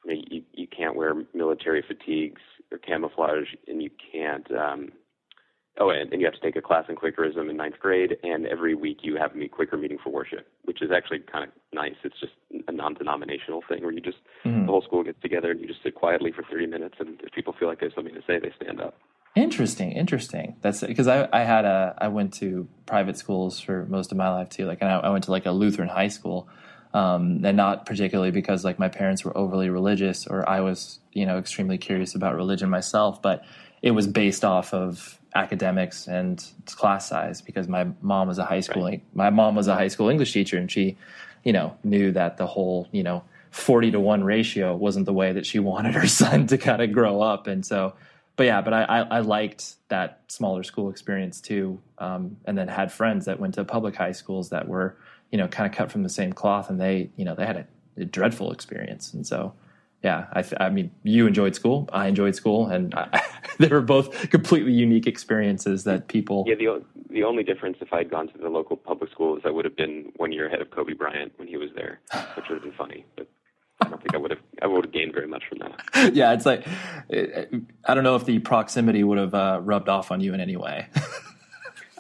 you, 0.05 0.15
know, 0.15 0.23
you, 0.31 0.43
you 0.53 0.67
can't 0.67 0.97
wear 0.97 1.15
military 1.35 1.83
fatigues 1.87 2.43
or 2.71 2.79
camouflage, 2.79 3.55
and 3.69 3.83
you 3.83 3.91
can't. 4.13 4.51
Um, 4.51 4.93
oh, 5.79 5.91
and, 5.91 6.13
and 6.13 6.21
you 6.21 6.27
have 6.27 6.35
to 6.35 6.41
take 6.41 6.57
a 6.57 6.63
class 6.63 6.85
in 6.89 6.97
Quakerism 6.97 7.49
in 7.51 7.57
ninth 7.57 7.79
grade, 7.81 8.17
and 8.23 8.47
every 8.47 8.75
week 8.75 8.99
you 9.03 9.17
have 9.17 9.33
a 9.37 9.49
Quaker 9.49 9.77
meeting 9.77 9.99
for 10.03 10.11
worship, 10.11 10.47
which 10.65 10.83
is 10.83 10.91
actually 10.95 11.21
kind 11.21 11.45
of 11.45 11.51
nice. 11.73 11.95
It's 12.05 12.19
just 12.21 12.33
a 12.69 12.73
non-denominational 12.73 13.63
thing 13.69 13.83
where 13.83 13.93
you 13.93 14.01
just 14.01 14.19
Mhm. 14.45 14.67
the 14.67 14.73
whole 14.73 14.83
school 14.83 15.03
gets 15.03 15.21
together 15.21 15.51
and 15.51 15.61
you 15.61 15.67
just 15.67 15.83
sit 15.83 15.95
quietly 15.95 16.33
for 16.33 16.43
30 16.43 16.67
minutes, 16.67 16.97
and 16.99 17.21
if 17.23 17.33
people 17.33 17.53
feel 17.59 17.69
like 17.69 17.81
they 17.81 17.87
have 17.87 17.95
something 17.95 18.15
to 18.15 18.23
say, 18.27 18.39
they 18.39 18.53
stand 18.63 18.81
up. 18.81 18.95
Interesting, 19.35 19.93
interesting. 19.93 20.57
That's 20.61 20.83
because 20.83 21.09
I, 21.09 21.27
I 21.33 21.41
had 21.41 21.65
a 21.65 21.95
I 21.99 22.09
went 22.09 22.35
to 22.35 22.69
private 22.85 23.17
schools 23.17 23.59
for 23.59 23.87
most 23.87 24.13
of 24.13 24.19
my 24.19 24.29
life 24.29 24.51
too. 24.51 24.67
Like, 24.67 24.83
and 24.83 24.91
I, 24.91 24.99
I 24.99 25.09
went 25.09 25.25
to 25.25 25.31
like 25.31 25.47
a 25.47 25.53
Lutheran 25.53 25.89
high 25.89 26.09
school, 26.09 26.49
um, 26.95 27.41
and 27.45 27.57
not 27.57 27.87
particularly 27.87 28.31
because 28.31 28.65
like 28.65 28.79
my 28.79 28.89
parents 28.89 29.25
were 29.25 29.37
overly 29.37 29.71
religious 29.71 30.27
or 30.27 30.49
I 30.49 30.61
was 30.61 31.01
you 31.13 31.27
know 31.27 31.39
extremely 31.39 31.79
curious 31.79 32.15
about 32.15 32.35
religion 32.35 32.69
myself, 32.71 33.23
but 33.23 33.45
it 33.81 33.93
was 33.93 34.07
based 34.07 34.45
off 34.45 34.73
of 34.75 35.19
academics 35.35 36.07
and 36.07 36.45
class 36.67 37.09
size 37.09 37.41
because 37.41 37.67
my 37.67 37.87
mom 38.03 38.29
was 38.29 38.39
a 38.39 38.45
high 38.45 38.61
school 38.61 38.91
my 39.15 39.31
mom 39.31 39.55
was 39.55 39.67
a 39.67 39.75
high 39.75 39.89
school 39.89 40.11
English 40.11 40.33
teacher 40.33 40.59
and 40.59 40.71
she 40.71 40.97
you 41.43 41.53
know 41.53 41.75
knew 41.83 42.13
that 42.13 42.37
the 42.37 42.47
whole 42.47 42.87
you 42.93 43.03
know 43.03 43.25
40 43.51 43.93
to 43.93 44.01
1 44.01 44.25
ratio 44.25 44.75
wasn't 44.77 45.07
the 45.07 45.13
way 45.13 45.33
that 45.33 45.47
she 45.47 45.59
wanted 45.71 45.95
her 45.95 46.07
son 46.07 46.47
to 46.49 46.59
kind 46.59 46.83
of 46.83 46.93
grow 46.93 47.21
up. 47.21 47.47
And 47.47 47.65
so 47.65 47.95
but 48.37 48.45
yeah 48.45 48.61
but 48.61 48.73
I, 48.73 48.83
I 48.85 49.01
i 49.01 49.21
liked 49.21 49.75
that 49.89 50.21
smaller 50.29 50.63
school 50.63 50.91
experience 50.91 51.41
too 51.41 51.81
um, 51.99 52.37
and 52.45 52.57
then 52.57 52.69
had 52.69 52.91
friends 52.93 53.27
that 53.27 53.39
went 53.39 53.55
to 53.55 53.65
public 53.65 53.95
high 53.95 54.13
schools 54.13 54.51
that 54.51 54.69
were 54.69 54.97
you 55.33 55.39
know 55.39 55.49
kind 55.49 55.69
of 55.69 55.77
cut 55.77 55.91
from 55.91 56.05
the 56.05 56.09
same 56.09 56.33
cloth 56.33 56.71
and 56.71 56.81
they 56.81 57.11
you 57.17 57.25
know 57.25 57.35
they 57.35 57.47
had 57.47 57.57
a, 57.57 57.67
a 57.97 58.05
dreadful 58.05 58.53
experience 58.53 59.13
and 59.13 59.27
so 59.27 59.53
yeah 60.05 60.27
I, 60.33 60.43
th- 60.43 60.61
I 60.61 60.69
mean 60.71 60.93
you 61.03 61.27
enjoyed 61.27 61.57
school 61.57 61.89
i 61.93 62.07
enjoyed 62.07 62.37
school 62.37 62.69
and 62.69 62.95
I, 62.95 63.23
they 63.59 63.69
were 63.69 63.81
both 63.81 64.31
completely 64.31 64.73
unique 64.73 65.07
experiences 65.09 65.83
that 65.85 66.07
people 66.07 66.45
Yeah, 66.47 66.55
the 66.55 66.85
the 67.11 67.25
only 67.25 67.43
difference 67.43 67.79
if 67.81 67.93
I'd 67.93 68.11
gone 68.11 68.29
to 68.29 68.39
the 68.39 68.49
local 68.49 68.77
public 68.77 69.11
school 69.11 69.37
is 69.37 69.43
I 69.45 69.51
would 69.51 69.65
have 69.65 69.77
been 69.77 70.13
one 70.17 70.33
year 70.33 70.47
ahead 70.47 70.61
of 70.63 70.71
Kobe 70.71 70.95
Bryant 70.95 71.33
when 71.37 71.47
he 71.47 71.59
was 71.59 71.69
there, 71.75 72.01
which 72.37 72.47
would 72.49 72.55
have 72.55 72.63
been 72.63 72.73
funny. 72.73 73.05
But 73.17 73.29
I 73.83 73.89
don't 73.91 74.01
think 74.01 74.15
I 74.15 74.17
would 74.17 74.31
have 74.31 74.41
I 74.63 74.67
would 74.67 74.87
have 74.87 74.95
gained 74.95 75.13
very 75.13 75.27
much 75.27 75.43
from 75.47 75.59
that. 75.59 76.15
yeah 76.15 76.33
it's 76.33 76.47
like 76.47 76.67
i 77.85 77.95
don't 77.95 78.05
know 78.05 78.17
if 78.17 78.25
the 78.25 78.39
proximity 78.39 79.05
would 79.05 79.19
have 79.19 79.35
uh, 79.35 79.61
rubbed 79.63 79.89
off 79.89 80.11
on 80.11 80.21
you 80.21 80.33
in 80.33 80.41
any 80.41 80.57
way 80.57 80.89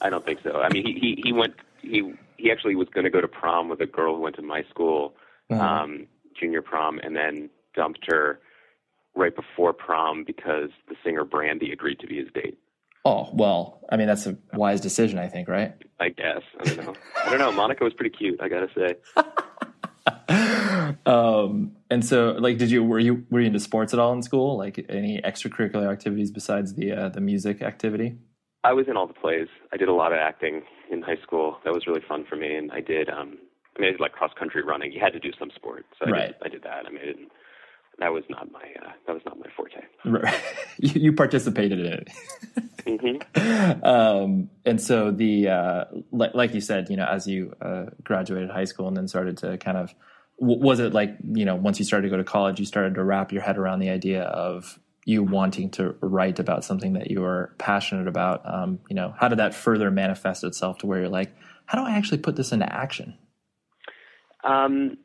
I 0.02 0.10
don't 0.10 0.24
think 0.24 0.40
so. 0.42 0.60
I 0.60 0.68
mean, 0.68 0.84
he 0.84 0.92
he, 0.98 1.22
he 1.24 1.32
went 1.32 1.54
he 1.80 2.12
he 2.36 2.50
actually 2.50 2.74
was 2.76 2.88
going 2.94 3.04
to 3.04 3.10
go 3.10 3.20
to 3.20 3.28
prom 3.28 3.68
with 3.68 3.80
a 3.80 3.86
girl 3.86 4.14
who 4.16 4.20
went 4.22 4.36
to 4.36 4.42
my 4.42 4.62
school, 4.70 5.14
Uh-huh. 5.50 5.62
um, 5.62 6.06
junior 6.38 6.62
prom, 6.62 6.98
and 7.02 7.14
then 7.16 7.50
dumped 7.74 8.04
her 8.10 8.40
right 9.14 9.34
before 9.36 9.72
prom 9.72 10.24
because 10.26 10.70
the 10.88 10.94
singer 11.04 11.24
Brandy 11.24 11.72
agreed 11.72 11.98
to 12.00 12.06
be 12.06 12.16
his 12.18 12.28
date. 12.34 12.58
oh 13.04 13.28
well 13.34 13.80
i 13.90 13.96
mean 13.96 14.06
that's 14.06 14.26
a 14.26 14.36
wise 14.54 14.80
decision 14.80 15.18
i 15.18 15.26
think 15.28 15.48
right 15.48 15.72
I 16.00 16.08
guess 16.08 16.42
I 16.60 16.64
don't 16.74 16.86
know. 16.86 16.94
I 17.24 17.30
don't 17.30 17.38
know. 17.38 17.52
Monica 17.52 17.84
was 17.84 17.92
pretty 17.94 18.14
cute. 18.16 18.40
I 18.40 18.48
gotta 18.48 18.68
say. 18.76 18.90
um 21.06 21.72
and 21.90 22.04
so 22.04 22.32
like 22.38 22.58
did 22.58 22.70
you 22.70 22.82
were 22.84 22.98
you 22.98 23.24
were 23.30 23.40
you 23.40 23.46
into 23.46 23.60
sports 23.60 23.92
at 23.92 23.98
all 24.00 24.12
in 24.12 24.22
school 24.22 24.56
like 24.56 24.84
any 24.88 25.20
extracurricular 25.22 25.90
activities 25.92 26.30
besides 26.30 26.74
the 26.74 26.92
uh, 26.92 27.08
the 27.08 27.20
music 27.20 27.62
activity 27.62 28.16
I 28.64 28.72
was 28.74 28.86
in 28.86 28.96
all 28.96 29.08
the 29.08 29.12
plays. 29.14 29.48
I 29.72 29.76
did 29.76 29.88
a 29.88 29.92
lot 29.92 30.12
of 30.12 30.18
acting 30.18 30.62
in 30.92 31.02
high 31.02 31.20
school. 31.22 31.58
That 31.64 31.72
was 31.72 31.86
really 31.86 32.02
fun 32.08 32.24
for 32.28 32.36
me. 32.36 32.54
And 32.54 32.70
I 32.70 32.80
did, 32.80 33.08
um, 33.08 33.38
I 33.76 33.80
mean, 33.80 33.88
I 33.88 33.92
did 33.92 34.00
like 34.00 34.12
cross 34.12 34.30
country 34.38 34.62
running. 34.62 34.92
You 34.92 35.00
had 35.00 35.12
to 35.14 35.18
do 35.18 35.30
some 35.38 35.50
sport, 35.56 35.86
so 35.98 36.06
I, 36.06 36.10
Right. 36.10 36.26
did, 36.26 36.36
I 36.44 36.48
did 36.48 36.62
that. 36.62 36.86
I 36.86 36.90
mean, 36.90 37.00
I 37.02 37.06
didn't, 37.06 37.32
that 37.98 38.12
was 38.12 38.24
not 38.28 38.52
my, 38.52 38.64
uh, 38.84 38.92
that 39.06 39.12
was 39.12 39.22
not 39.24 39.38
my 39.38 39.46
forte. 39.56 39.80
Right. 40.04 40.42
you, 40.78 41.00
you 41.00 41.12
participated 41.12 41.80
in 41.80 41.86
it 41.86 42.08
hmm 42.86 43.16
um, 43.84 44.50
and 44.64 44.80
so 44.80 45.10
the 45.10 45.48
uh, 45.48 45.84
li- 46.10 46.30
like 46.34 46.54
you 46.54 46.60
said, 46.60 46.88
you 46.90 46.96
know, 46.96 47.06
as 47.06 47.26
you 47.26 47.54
uh, 47.60 47.86
graduated 48.02 48.50
high 48.50 48.64
school 48.64 48.88
and 48.88 48.96
then 48.96 49.08
started 49.08 49.36
to 49.38 49.56
kind 49.58 49.78
of, 49.78 49.94
was 50.38 50.80
it 50.80 50.92
like 50.92 51.16
you 51.32 51.44
know, 51.44 51.54
once 51.54 51.78
you 51.78 51.84
started 51.84 52.08
to 52.08 52.10
go 52.10 52.16
to 52.16 52.24
college, 52.24 52.58
you 52.58 52.66
started 52.66 52.94
to 52.96 53.04
wrap 53.04 53.32
your 53.32 53.42
head 53.42 53.56
around 53.56 53.78
the 53.78 53.90
idea 53.90 54.22
of 54.22 54.78
you 55.04 55.22
wanting 55.22 55.70
to 55.72 55.94
write 56.00 56.38
about 56.38 56.64
something 56.64 56.92
that 56.94 57.10
you 57.10 57.24
are 57.24 57.54
passionate 57.58 58.06
about? 58.08 58.42
Um, 58.44 58.78
you 58.88 58.96
know, 58.96 59.14
how 59.18 59.28
did 59.28 59.38
that 59.38 59.54
further 59.54 59.90
manifest 59.90 60.44
itself 60.44 60.78
to 60.78 60.86
where 60.86 61.00
you're 61.00 61.08
like, 61.08 61.34
how 61.66 61.78
do 61.78 61.84
I 61.90 61.96
actually 61.96 62.18
put 62.18 62.36
this 62.36 62.52
into 62.52 62.70
action? 62.72 63.18
Um, 64.44 64.98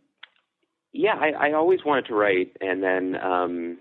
yeah, 0.93 1.15
I, 1.15 1.49
I 1.49 1.53
always 1.53 1.79
wanted 1.85 2.05
to 2.07 2.15
write, 2.15 2.55
and 2.61 2.81
then 2.81 3.15
um, 3.15 3.77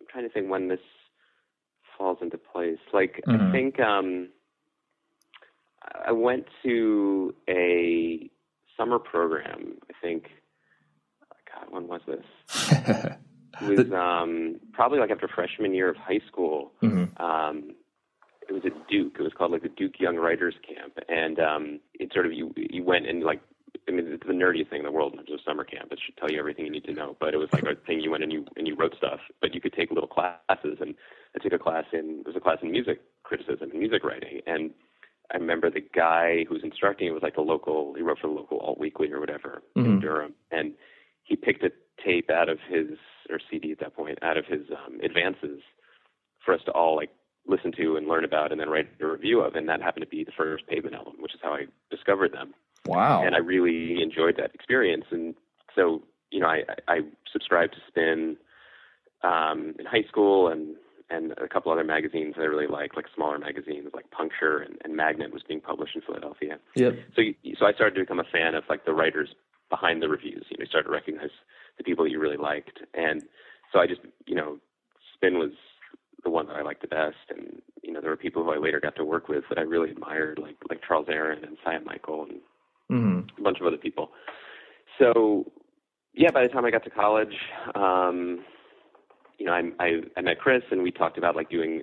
I'm 0.00 0.06
trying 0.10 0.24
to 0.24 0.30
think 0.32 0.50
when 0.50 0.68
this 0.68 0.80
falls 1.96 2.18
into 2.20 2.38
place. 2.38 2.78
Like, 2.92 3.24
I 3.28 3.32
Mhm. 3.32 3.52
think 3.52 3.80
um, 3.80 4.28
I 6.06 6.12
went 6.12 6.46
to 6.62 7.34
a 7.48 8.30
summer 8.76 8.98
program. 8.98 9.78
I 9.90 9.94
think, 10.00 10.28
God, 11.52 11.70
when 11.70 11.88
was 11.88 12.00
this? 12.06 12.24
was 13.62 13.92
um, 13.92 14.60
probably 14.72 14.98
like 14.98 15.10
after 15.10 15.28
freshman 15.28 15.74
year 15.74 15.88
of 15.88 15.96
high 15.96 16.20
school. 16.26 16.72
Mm-hmm. 16.82 17.22
Um, 17.22 17.74
it 18.48 18.52
was 18.52 18.62
at 18.64 18.88
Duke. 18.88 19.16
It 19.18 19.22
was 19.22 19.32
called 19.36 19.52
like 19.52 19.62
the 19.62 19.68
Duke 19.68 20.00
Young 20.00 20.16
Writers 20.16 20.54
Camp, 20.66 20.98
and 21.08 21.38
um, 21.38 21.80
it 21.94 22.12
sort 22.12 22.26
of 22.26 22.32
you 22.32 22.52
you 22.56 22.82
went 22.82 23.06
and 23.06 23.22
like 23.22 23.40
I 23.86 23.92
mean 23.92 24.06
it's 24.06 24.26
the 24.26 24.32
nerdiest 24.32 24.70
thing 24.70 24.78
in 24.80 24.84
the 24.86 24.92
world 24.92 25.12
in 25.12 25.18
terms 25.18 25.30
of 25.32 25.40
summer 25.46 25.64
camp. 25.64 25.92
It 25.92 26.00
should 26.04 26.16
tell 26.16 26.30
you 26.30 26.38
everything 26.38 26.64
you 26.64 26.70
need 26.70 26.84
to 26.84 26.94
know. 26.94 27.16
But 27.20 27.34
it 27.34 27.36
was 27.36 27.48
like 27.52 27.64
a 27.64 27.74
thing 27.86 28.00
you 28.00 28.10
went 28.10 28.22
and 28.22 28.32
you 28.32 28.46
and 28.56 28.66
you 28.66 28.74
wrote 28.74 28.96
stuff, 28.96 29.20
but 29.40 29.54
you 29.54 29.60
could 29.60 29.74
take 29.74 29.90
little 29.90 30.08
classes. 30.08 30.78
And 30.80 30.94
I 31.36 31.42
took 31.42 31.52
a 31.52 31.58
class 31.58 31.84
in 31.92 32.22
there 32.24 32.32
was 32.32 32.36
a 32.36 32.40
class 32.40 32.58
in 32.62 32.70
music 32.70 33.00
criticism 33.22 33.70
and 33.70 33.78
music 33.78 34.02
writing, 34.04 34.40
and 34.46 34.70
I 35.32 35.36
remember 35.36 35.70
the 35.70 35.84
guy 35.94 36.44
who 36.48 36.54
was 36.54 36.64
instructing 36.64 37.08
it 37.08 37.10
was 37.10 37.22
like 37.22 37.34
the 37.34 37.42
local. 37.42 37.92
He 37.94 38.02
wrote 38.02 38.18
for 38.18 38.28
the 38.28 38.32
local 38.32 38.60
alt 38.60 38.78
weekly 38.78 39.12
or 39.12 39.20
whatever 39.20 39.62
Mm-hmm. 39.76 39.86
in 39.86 40.00
Durham, 40.00 40.34
and 40.50 40.72
he 41.22 41.36
picked 41.36 41.62
a 41.62 41.70
tape 42.02 42.30
out 42.30 42.48
of 42.48 42.58
his 42.68 42.96
or 43.30 43.38
CD 43.50 43.72
at 43.72 43.80
that 43.80 43.94
point 43.94 44.18
out 44.22 44.36
of 44.36 44.44
his 44.46 44.62
um, 44.70 45.00
advances 45.02 45.60
for 46.44 46.54
us 46.54 46.60
to 46.66 46.72
all 46.72 46.96
like 46.96 47.10
listen 47.46 47.72
to 47.72 47.96
and 47.96 48.06
learn 48.06 48.24
about 48.24 48.52
and 48.52 48.60
then 48.60 48.68
write 48.68 48.88
a 49.00 49.06
review 49.06 49.40
of. 49.40 49.54
And 49.54 49.68
that 49.68 49.80
happened 49.80 50.04
to 50.04 50.08
be 50.08 50.24
the 50.24 50.32
first 50.36 50.66
Pavement 50.66 50.94
album, 50.94 51.14
which 51.18 51.34
is 51.34 51.40
how 51.42 51.54
I 51.54 51.66
discovered 51.90 52.32
them. 52.32 52.54
Wow. 52.86 53.24
And 53.24 53.34
I 53.34 53.38
really 53.38 54.02
enjoyed 54.02 54.36
that 54.36 54.54
experience. 54.54 55.04
And 55.10 55.34
so, 55.74 56.02
you 56.30 56.40
know, 56.40 56.46
I, 56.46 56.62
I 56.86 57.00
subscribed 57.32 57.74
to 57.74 57.80
Spin 57.88 58.36
um, 59.22 59.74
in 59.78 59.86
high 59.86 60.04
school 60.08 60.48
and 60.48 60.76
and 61.10 61.32
a 61.38 61.48
couple 61.48 61.72
other 61.72 61.84
magazines 61.84 62.34
that 62.36 62.42
I 62.42 62.44
really 62.44 62.66
liked, 62.66 62.94
like 62.94 63.06
smaller 63.14 63.38
magazines 63.38 63.88
like 63.94 64.10
Puncture 64.10 64.58
and, 64.58 64.76
and 64.84 64.94
Magnet 64.94 65.32
was 65.32 65.42
being 65.42 65.62
published 65.62 65.96
in 65.96 66.02
Philadelphia. 66.02 66.58
Yep. 66.74 66.98
So 67.16 67.22
so 67.58 67.66
I 67.66 67.72
started 67.72 67.94
to 67.94 68.02
become 68.02 68.20
a 68.20 68.28
fan 68.30 68.54
of 68.54 68.64
like 68.68 68.84
the 68.84 68.92
writers 68.92 69.30
behind 69.70 70.02
the 70.02 70.08
reviews. 70.08 70.44
You 70.50 70.58
know, 70.58 70.62
you 70.62 70.66
started 70.66 70.88
to 70.88 70.92
recognize 70.92 71.30
the 71.78 71.84
people 71.84 72.04
that 72.04 72.10
you 72.10 72.20
really 72.20 72.36
liked, 72.36 72.78
and 72.94 73.22
so 73.72 73.78
I 73.80 73.86
just 73.86 74.00
you 74.26 74.34
know, 74.34 74.58
Spin 75.14 75.38
was 75.38 75.52
the 76.24 76.30
one 76.30 76.46
that 76.48 76.56
I 76.56 76.62
liked 76.62 76.82
the 76.82 76.88
best, 76.88 77.16
and 77.30 77.62
you 77.82 77.92
know 77.92 78.00
there 78.00 78.10
were 78.10 78.16
people 78.16 78.42
who 78.44 78.50
I 78.52 78.58
later 78.58 78.80
got 78.80 78.96
to 78.96 79.04
work 79.04 79.28
with 79.28 79.44
that 79.48 79.58
I 79.58 79.62
really 79.62 79.90
admired, 79.90 80.38
like 80.40 80.56
like 80.68 80.80
Charles 80.86 81.06
Aaron 81.08 81.44
and 81.44 81.56
Sia 81.64 81.80
Michel 81.84 82.26
and 82.28 82.40
Mm-hmm. 82.90 83.38
a 83.38 83.42
bunch 83.42 83.60
of 83.60 83.66
other 83.66 83.76
people. 83.76 84.08
So 84.98 85.52
yeah, 86.14 86.30
by 86.30 86.42
the 86.42 86.48
time 86.48 86.64
I 86.64 86.70
got 86.70 86.84
to 86.84 86.90
college, 86.90 87.34
um, 87.74 88.42
you 89.38 89.44
know, 89.44 89.52
I, 89.52 89.62
I 89.78 90.00
I 90.16 90.20
met 90.22 90.38
Chris 90.40 90.62
and 90.70 90.82
we 90.82 90.90
talked 90.90 91.18
about 91.18 91.36
like 91.36 91.50
doing 91.50 91.82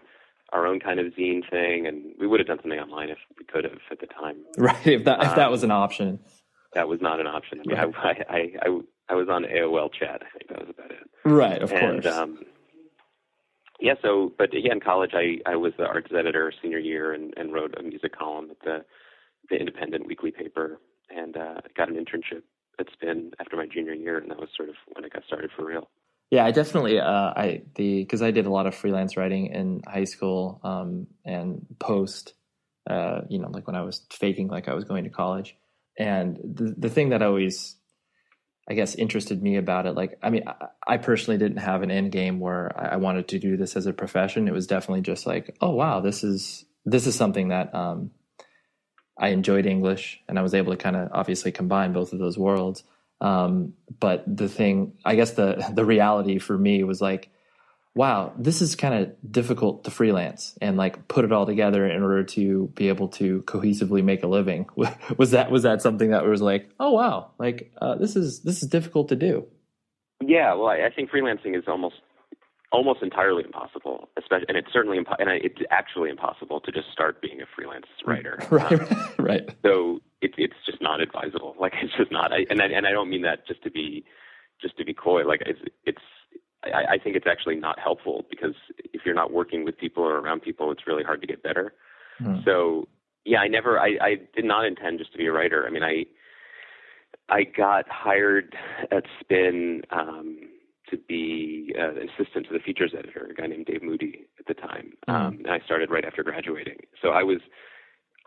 our 0.51 0.65
own 0.65 0.79
kind 0.79 0.99
of 0.99 1.07
zine 1.13 1.47
thing, 1.49 1.85
and 1.85 2.13
we 2.19 2.25
would 2.25 2.39
have 2.39 2.47
done 2.47 2.57
something 2.61 2.79
online 2.79 3.09
if 3.09 3.19
we 3.37 3.45
could 3.45 3.63
have 3.65 3.73
at 3.91 3.99
the 3.99 4.07
time. 4.07 4.37
Right. 4.57 4.87
If 4.87 5.03
that 5.05 5.21
if 5.23 5.35
that 5.35 5.45
Um, 5.45 5.51
was 5.51 5.63
an 5.63 5.69
option. 5.71 6.19
That 6.73 6.87
was 6.87 6.99
not 7.01 7.19
an 7.19 7.27
option. 7.27 7.61
I 7.61 7.67
mean, 7.67 7.77
I, 7.77 8.09
I, 8.09 8.51
I, 8.65 8.79
I 9.09 9.15
was 9.15 9.27
on 9.29 9.43
AOL 9.43 9.89
chat. 9.93 10.21
I 10.23 10.37
think 10.37 10.49
that 10.49 10.59
was 10.59 10.69
about 10.77 10.91
it. 10.91 11.07
Right. 11.23 11.61
Of 11.61 11.71
and 11.71 12.03
course. 12.03 12.15
um, 12.15 12.39
yeah, 13.79 13.95
so 14.01 14.31
but 14.37 14.49
yeah, 14.53 14.71
in 14.71 14.79
college, 14.79 15.11
I 15.13 15.37
I 15.45 15.55
was 15.55 15.73
the 15.77 15.85
arts 15.85 16.11
editor 16.17 16.51
senior 16.61 16.79
year 16.79 17.13
and 17.13 17.33
and 17.37 17.53
wrote 17.53 17.75
a 17.77 17.83
music 17.83 18.17
column 18.17 18.49
at 18.51 18.59
the 18.61 18.85
the 19.49 19.57
Independent 19.57 20.07
weekly 20.07 20.31
paper, 20.31 20.79
and 21.09 21.35
uh, 21.37 21.61
got 21.75 21.89
an 21.89 21.95
internship 21.95 22.41
at 22.79 22.87
Spin 22.93 23.31
after 23.39 23.55
my 23.55 23.65
junior 23.67 23.93
year, 23.93 24.17
and 24.17 24.31
that 24.31 24.39
was 24.39 24.49
sort 24.55 24.69
of 24.69 24.75
when 24.93 25.05
I 25.05 25.09
got 25.09 25.23
started 25.25 25.51
for 25.55 25.65
real. 25.65 25.89
Yeah, 26.31 26.45
I 26.45 26.51
definitely 26.51 26.99
uh, 26.99 27.33
I 27.35 27.61
the 27.75 28.03
because 28.03 28.21
I 28.21 28.31
did 28.31 28.45
a 28.45 28.49
lot 28.49 28.65
of 28.65 28.73
freelance 28.73 29.17
writing 29.17 29.47
in 29.47 29.81
high 29.87 30.05
school 30.05 30.59
um, 30.63 31.07
and 31.23 31.65
post, 31.79 32.33
uh, 32.89 33.21
you 33.29 33.39
know, 33.39 33.49
like 33.49 33.67
when 33.67 33.75
I 33.75 33.81
was 33.81 34.05
faking 34.11 34.47
like 34.47 34.67
I 34.67 34.73
was 34.73 34.85
going 34.85 35.03
to 35.03 35.09
college, 35.09 35.55
and 35.99 36.37
the 36.37 36.73
the 36.77 36.89
thing 36.89 37.09
that 37.09 37.21
I 37.21 37.27
always, 37.27 37.75
I 38.67 38.73
guess, 38.73 38.95
interested 38.95 39.43
me 39.43 39.57
about 39.57 39.85
it, 39.85 39.93
like 39.93 40.17
I 40.23 40.29
mean, 40.31 40.43
I, 40.87 40.97
personally 40.97 41.37
didn't 41.37 41.57
have 41.57 41.83
an 41.83 41.91
end 41.91 42.11
game 42.11 42.39
where 42.39 42.71
I, 42.75 42.93
I 42.93 42.95
wanted 42.95 43.27
to 43.27 43.39
do 43.39 43.57
this 43.57 43.75
as 43.75 43.85
a 43.85 43.93
profession. 43.93 44.47
It 44.47 44.53
was 44.53 44.65
definitely 44.65 45.01
just 45.01 45.27
like, 45.27 45.55
oh 45.61 45.71
wow, 45.71 45.99
this 45.99 46.23
is 46.23 46.65
this 46.83 47.05
is 47.05 47.15
something 47.15 47.49
that 47.49 47.73
um, 47.75 48.11
I 49.19 49.29
enjoyed 49.29 49.67
English, 49.67 50.19
and 50.27 50.39
I 50.39 50.41
was 50.41 50.55
able 50.55 50.71
to 50.71 50.77
kind 50.77 50.95
of 50.95 51.09
obviously 51.11 51.51
combine 51.51 51.93
both 51.93 52.11
of 52.11 52.19
those 52.19 52.39
worlds. 52.39 52.83
Um, 53.21 53.73
but 53.99 54.23
the 54.25 54.49
thing, 54.49 54.93
I 55.05 55.15
guess 55.15 55.31
the 55.31 55.63
the 55.73 55.85
reality 55.85 56.39
for 56.39 56.57
me 56.57 56.83
was 56.83 57.01
like, 57.01 57.29
wow, 57.95 58.33
this 58.37 58.61
is 58.61 58.75
kind 58.75 58.93
of 58.93 59.31
difficult 59.31 59.85
to 59.85 59.91
freelance 59.91 60.57
and 60.61 60.75
like 60.77 61.07
put 61.07 61.23
it 61.25 61.31
all 61.31 61.45
together 61.45 61.87
in 61.87 62.03
order 62.03 62.23
to 62.23 62.67
be 62.75 62.89
able 62.89 63.07
to 63.07 63.41
cohesively 63.43 64.03
make 64.03 64.21
a 64.23 64.27
living. 64.27 64.65
was 65.17 65.31
that 65.31 65.49
was 65.49 65.63
that 65.63 65.81
something 65.81 66.11
that 66.11 66.25
was 66.25 66.41
like, 66.41 66.69
oh 66.79 66.91
wow, 66.91 67.31
like 67.39 67.71
uh, 67.81 67.95
this 67.95 68.15
is 68.15 68.41
this 68.41 68.61
is 68.61 68.69
difficult 68.69 69.09
to 69.09 69.15
do. 69.15 69.45
Yeah, 70.25 70.53
well, 70.53 70.67
I, 70.67 70.85
I 70.85 70.89
think 70.95 71.09
freelancing 71.09 71.57
is 71.57 71.63
almost 71.67 71.95
almost 72.71 73.01
entirely 73.01 73.43
impossible, 73.45 74.09
especially, 74.17 74.45
and 74.49 74.57
it's 74.57 74.67
certainly 74.73 74.97
impo- 74.97 75.15
and 75.19 75.29
I, 75.29 75.35
it's 75.35 75.59
actually 75.71 76.09
impossible 76.09 76.59
to 76.61 76.71
just 76.71 76.91
start 76.91 77.21
being 77.21 77.41
a 77.41 77.45
freelance 77.55 77.85
writer. 78.05 78.39
Right, 78.49 78.71
Um, 78.91 79.13
right. 79.19 79.49
so 79.65 79.99
it's 80.21 80.35
it's 80.37 80.55
just 80.65 80.81
not 80.81 80.99
advisable. 80.99 81.55
Like 81.59 81.73
it's 81.81 81.93
just 81.97 82.11
not. 82.11 82.33
I, 82.33 82.45
and 82.49 82.61
I, 82.61 82.65
and 82.65 82.85
I 82.85 82.91
don't 82.91 83.09
mean 83.09 83.21
that 83.21 83.47
just 83.47 83.63
to 83.63 83.71
be 83.71 84.03
just 84.61 84.77
to 84.77 84.83
be 84.85 84.93
coy. 84.93 85.23
Like 85.25 85.41
it's 85.45 85.59
it's. 85.85 86.01
I, 86.73 86.93
I 86.93 86.97
think 86.97 87.15
it's 87.15 87.27
actually 87.27 87.55
not 87.55 87.79
helpful 87.79 88.25
because 88.29 88.55
if 88.93 89.01
you're 89.05 89.15
not 89.15 89.31
working 89.31 89.65
with 89.65 89.77
people 89.77 90.03
or 90.03 90.19
around 90.19 90.41
people, 90.41 90.71
it's 90.71 90.87
really 90.87 91.03
hard 91.03 91.21
to 91.21 91.27
get 91.27 91.43
better. 91.43 91.73
Hmm. 92.17 92.37
So 92.45 92.87
yeah, 93.25 93.39
I 93.39 93.47
never. 93.47 93.79
I, 93.79 93.97
I 94.01 94.15
did 94.35 94.45
not 94.45 94.65
intend 94.65 94.99
just 94.99 95.11
to 95.13 95.17
be 95.17 95.25
a 95.25 95.31
writer. 95.31 95.65
I 95.67 95.71
mean, 95.71 95.83
I 95.83 96.05
I 97.29 97.43
got 97.43 97.89
hired 97.89 98.55
at 98.91 99.03
Spin 99.19 99.81
um, 99.91 100.37
to 100.89 100.97
be 100.97 101.73
uh, 101.77 101.91
an 101.91 102.09
assistant 102.09 102.47
to 102.47 102.53
the 102.53 102.59
features 102.59 102.93
editor, 102.97 103.27
a 103.31 103.33
guy 103.33 103.47
named 103.47 103.65
Dave 103.65 103.81
Moody 103.81 104.27
at 104.39 104.45
the 104.45 104.53
time, 104.53 104.93
um, 105.07 105.39
and 105.43 105.49
I 105.49 105.59
started 105.65 105.89
right 105.89 106.05
after 106.05 106.23
graduating. 106.23 106.77
So 107.01 107.09
I 107.09 107.23
was 107.23 107.39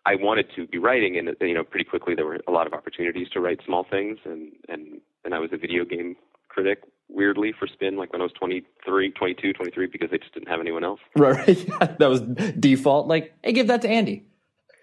I 0.04 0.14
wanted 0.16 0.46
to 0.56 0.66
be 0.66 0.78
writing, 0.78 1.16
and 1.16 1.34
you 1.40 1.54
know, 1.54 1.64
pretty 1.64 1.84
quickly 1.84 2.14
there 2.14 2.26
were 2.26 2.40
a 2.48 2.50
lot 2.50 2.66
of 2.66 2.72
opportunities 2.72 3.28
to 3.30 3.40
write 3.40 3.60
small 3.64 3.86
things, 3.88 4.18
and 4.24 4.52
and 4.68 5.00
and 5.24 5.34
I 5.34 5.38
was 5.38 5.50
a 5.52 5.56
video 5.56 5.84
game 5.84 6.16
critic. 6.48 6.82
Weirdly, 7.10 7.52
for 7.58 7.66
Spin, 7.66 7.96
like 7.96 8.12
when 8.12 8.20
I 8.20 8.24
was 8.24 8.32
23, 8.32 9.10
22, 9.12 9.52
23, 9.54 9.86
because 9.86 10.10
they 10.10 10.18
just 10.18 10.34
didn't 10.34 10.48
have 10.48 10.60
anyone 10.60 10.84
else. 10.84 11.00
Right, 11.16 11.36
right. 11.46 11.68
Yeah, 11.68 11.96
that 11.98 12.08
was 12.08 12.20
default. 12.20 13.06
Like, 13.08 13.32
hey, 13.42 13.52
give 13.52 13.66
that 13.68 13.80
to 13.82 13.88
Andy. 13.88 14.24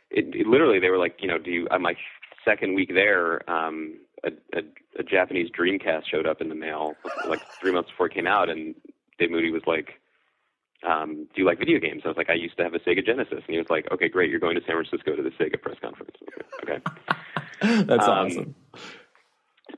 it, 0.10 0.34
it 0.36 0.48
literally 0.48 0.80
they 0.80 0.90
were 0.90 0.98
like, 0.98 1.18
you 1.22 1.28
know, 1.28 1.38
do 1.38 1.52
you? 1.52 1.68
On 1.72 1.82
my 1.82 1.96
second 2.44 2.74
week 2.76 2.92
there, 2.94 3.48
um, 3.50 3.96
a, 4.24 4.32
a, 4.58 4.62
a 5.00 5.04
Japanese 5.04 5.50
Dreamcast 5.52 6.04
showed 6.10 6.26
up 6.26 6.42
in 6.42 6.50
the 6.50 6.56
mail 6.56 6.96
like 7.28 7.42
three 7.62 7.72
months 7.72 7.90
before 7.92 8.08
it 8.08 8.14
came 8.14 8.28
out, 8.28 8.50
and 8.50 8.74
Dave 9.20 9.30
Moody 9.32 9.52
was 9.52 9.62
like, 9.68 10.00
um, 10.88 11.28
"Do 11.36 11.42
you 11.42 11.46
like 11.46 11.60
video 11.60 11.80
games?" 11.80 12.02
I 12.06 12.08
was 12.08 12.18
like, 12.18 12.30
"I 12.32 12.34
used 12.34 12.58
to 12.58 12.64
have 12.64 12.74
a 12.74 12.80
Sega 12.80 13.06
Genesis," 13.06 13.34
and 13.46 13.50
he 13.50 13.58
was 13.58 13.70
like, 13.70 13.88
"Okay, 13.92 14.10
great, 14.10 14.30
you're 14.32 14.40
going 14.40 14.56
to 14.56 14.62
San 14.66 14.76
Francisco 14.76 15.16
to 15.16 15.22
the 15.22 15.30
Sega 15.32 15.62
press 15.62 15.78
conference." 15.82 16.16
Okay, 16.64 16.80
That's 17.86 18.08
Um, 18.08 18.28
awesome. 18.28 18.56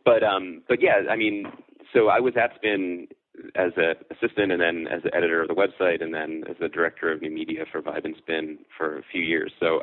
but 0.06 0.24
um, 0.24 0.62
but 0.70 0.82
yeah, 0.82 1.02
I 1.10 1.16
mean, 1.16 1.52
so 1.98 2.10
I 2.10 2.20
was 2.20 2.34
at 2.38 2.56
Spin 2.56 3.08
as 3.56 3.72
an 3.78 3.96
assistant, 4.12 4.52
and 4.52 4.62
then 4.62 4.88
as 4.88 5.04
the 5.04 5.16
editor 5.16 5.42
of 5.42 5.48
the 5.48 5.56
website, 5.56 6.04
and 6.04 6.14
then 6.14 6.44
as 6.50 6.56
the 6.60 6.70
director 6.70 7.12
of 7.12 7.22
new 7.22 7.32
media 7.32 7.66
for 7.72 7.82
Vibe 7.82 8.06
and 8.06 8.16
Spin 8.18 8.60
for 8.78 8.98
a 8.98 9.04
few 9.12 9.22
years. 9.22 9.52
So 9.60 9.82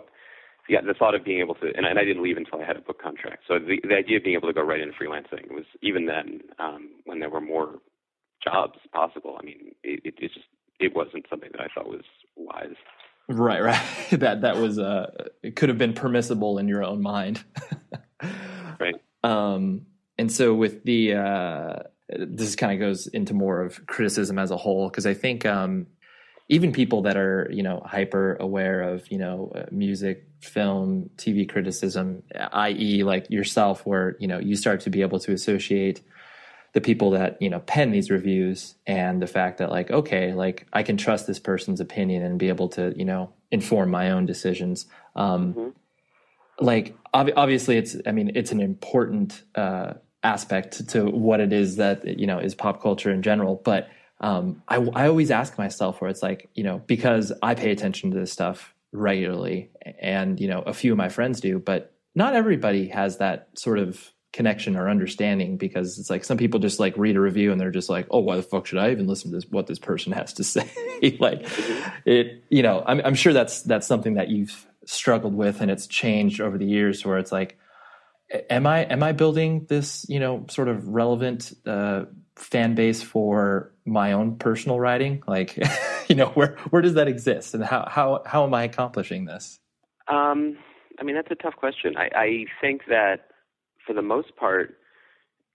yeah, 0.68 0.81
the 0.81 0.94
thought 0.94 1.14
of 1.14 1.24
being 1.24 1.40
able 1.40 1.55
to, 1.57 1.72
and 1.77 1.87
I, 1.87 1.90
and 1.90 1.98
I 1.98 2.05
didn't 2.05 2.22
leave 2.22 2.37
until 2.37 2.61
I 2.61 2.64
had 2.64 2.77
a 2.77 2.81
book 2.81 3.03
contract. 3.03 3.44
So 3.48 3.59
the 3.59 3.81
the 3.87 3.96
idea 3.96 4.18
of 4.18 4.24
being 4.24 4.37
able 4.37 4.48
to 4.48 4.55
go 4.55 4.62
right 4.62 4.81
into 4.81 4.94
freelancing 4.94 5.50
was 5.50 5.64
even 5.83 6.07
then, 6.07 6.40
um, 6.59 6.90
when 7.05 7.20
there 7.20 7.31
were 7.31 7.40
more 7.40 7.77
jobs 8.42 8.79
possible. 8.92 9.37
I 9.40 9.44
mean, 9.44 9.72
it, 9.83 10.00
it, 10.05 10.14
it 10.18 10.33
just 10.33 10.46
it 10.81 10.94
wasn't 10.94 11.27
something 11.29 11.50
that 11.53 11.61
I 11.61 11.66
thought 11.74 11.88
was 11.88 12.05
wise. 12.37 12.77
Right, 13.29 13.62
right. 13.62 13.83
that 14.12 14.42
that 14.42 14.57
was 14.57 14.79
uh, 14.79 15.11
it 15.42 15.57
could 15.57 15.68
have 15.68 15.79
been 15.79 15.94
permissible 15.94 16.59
in 16.59 16.68
your 16.68 16.85
own 16.85 17.03
mind. 17.03 17.44
Right. 18.81 18.96
Um, 19.22 19.87
and 20.18 20.31
so 20.31 20.55
with 20.55 20.85
the 20.85 21.14
uh, 21.14 21.83
this 22.08 22.56
kind 22.56 22.72
of 22.72 22.78
goes 22.78 23.06
into 23.06 23.34
more 23.34 23.62
of 23.62 23.86
criticism 23.86 24.38
as 24.38 24.50
a 24.50 24.56
whole 24.56 24.88
because 24.88 25.06
I 25.06 25.14
think 25.14 25.46
um, 25.46 25.86
even 26.48 26.72
people 26.72 27.02
that 27.02 27.16
are 27.16 27.48
you 27.50 27.62
know 27.62 27.82
hyper 27.84 28.36
aware 28.36 28.82
of 28.82 29.10
you 29.10 29.18
know 29.18 29.52
uh, 29.54 29.64
music, 29.70 30.26
film, 30.40 31.10
TV 31.16 31.48
criticism, 31.48 32.22
i.e., 32.34 33.02
like 33.02 33.30
yourself, 33.30 33.86
where 33.86 34.16
you 34.20 34.28
know 34.28 34.38
you 34.38 34.57
start 34.57 34.80
to 34.80 34.90
be 34.90 35.02
able 35.02 35.18
to 35.20 35.32
associate 35.32 36.02
the 36.74 36.80
people 36.80 37.12
that 37.12 37.40
you 37.40 37.48
know 37.48 37.61
pen 37.61 37.92
these 37.92 38.11
reviews 38.11 38.74
and 38.86 39.22
the 39.22 39.26
fact 39.26 39.59
that 39.59 39.70
like 39.70 39.90
okay 39.90 40.34
like 40.34 40.66
i 40.72 40.82
can 40.82 40.96
trust 40.96 41.26
this 41.26 41.38
person's 41.38 41.80
opinion 41.80 42.22
and 42.22 42.38
be 42.38 42.48
able 42.48 42.68
to 42.68 42.92
you 42.96 43.05
know 43.05 43.32
inform 43.52 43.90
my 43.90 44.11
own 44.11 44.26
decisions 44.26 44.86
um 45.14 45.72
like 46.59 46.96
ob- 47.14 47.30
obviously 47.36 47.76
it's 47.76 47.96
i 48.07 48.12
mean 48.12 48.32
it's 48.34 48.50
an 48.50 48.61
important 48.61 49.42
uh 49.55 49.94
aspect 50.25 50.89
to 50.89 51.05
what 51.05 51.39
it 51.39 51.53
is 51.53 51.77
that 51.77 52.18
you 52.18 52.27
know 52.27 52.39
is 52.39 52.55
pop 52.55 52.83
culture 52.83 53.11
in 53.11 53.22
general 53.22 53.61
but 53.64 53.89
um 54.20 54.62
i 54.68 54.77
i 54.95 55.07
always 55.07 55.31
ask 55.31 55.59
myself 55.59 56.01
where 56.01 56.11
it's 56.11 56.22
like 56.22 56.49
you 56.55 56.64
know 56.64 56.79
because 56.87 57.33
i 57.43 57.55
pay 57.55 57.70
attention 57.70 58.11
to 58.11 58.18
this 58.18 58.33
stuff 58.33 58.75
regularly 58.93 59.70
and 60.01 60.41
you 60.41 60.49
know 60.49 60.62
a 60.62 60.72
few 60.72 60.93
of 60.93 60.99
my 60.99 61.09
friends 61.09 61.41
do 61.41 61.59
but 61.59 61.93
not 62.14 62.35
everybody 62.35 62.89
has 62.89 63.18
that 63.18 63.49
sort 63.55 63.79
of 63.79 64.12
connection 64.35 64.77
or 64.77 64.91
understanding 64.91 65.57
because 65.57 65.97
it's 65.97 66.11
like 66.11 66.25
some 66.25 66.37
people 66.37 66.59
just 66.59 66.81
like 66.81 66.93
read 66.97 67.14
a 67.14 67.20
review 67.20 67.53
and 67.53 67.61
they're 67.61 67.70
just 67.70 67.89
like, 67.89 68.05
oh, 68.11 68.18
why 68.18 68.35
the 68.35 68.43
fuck 68.43 68.66
should 68.66 68.79
I 68.79 68.91
even 68.91 69.07
listen 69.07 69.31
to 69.31 69.37
this? 69.37 69.47
What 69.49 69.68
this 69.68 69.79
person 69.79 70.12
has 70.12 70.33
to 70.35 70.45
say? 70.45 70.68
like 71.20 71.47
it, 72.05 72.43
you 72.51 72.62
know, 72.62 72.83
I'm, 72.85 73.01
I'm 73.05 73.14
sure 73.14 73.33
that's 73.33 73.62
that's 73.62 73.87
something 73.87 74.14
that 74.14 74.29
you've 74.29 74.66
struggled 74.87 75.35
with 75.35 75.61
and 75.61 75.70
it's 75.70 75.87
changed 75.87 76.41
over 76.41 76.59
the 76.59 76.66
years 76.66 77.07
where 77.07 77.16
it's 77.16 77.33
like, 77.33 77.57
am 78.51 78.66
I 78.66 78.80
am 78.80 79.03
I 79.03 79.12
building 79.12 79.66
this 79.68 80.07
you 80.09 80.20
know 80.20 80.47
sort 80.49 80.68
of 80.68 80.89
relevant 80.89 81.53
uh, 81.66 82.05
fan 82.37 82.74
base 82.74 83.03
for 83.03 83.72
my 83.85 84.12
own 84.12 84.37
personal 84.37 84.78
writing? 84.80 85.22
Like, 85.26 85.59
you 86.09 86.16
know, 86.16 86.28
where 86.28 86.57
where 86.70 86.82
does 86.82 86.95
that 86.95 87.09
exist 87.09 87.55
and 87.55 87.64
how 87.64 87.87
how 87.89 88.22
how 88.26 88.45
am 88.45 88.55
I 88.55 88.64
accomplishing 88.64 89.24
this? 89.24 89.61
Um, 90.09 90.57
I 90.99 91.03
mean, 91.03 91.14
that's 91.14 91.30
a 91.30 91.35
tough 91.35 91.57
question. 91.57 91.97
I, 91.97 92.11
I 92.14 92.45
think 92.61 92.82
that 92.89 93.28
for 93.87 93.95
the 93.95 94.03
most 94.03 94.37
part, 94.37 94.76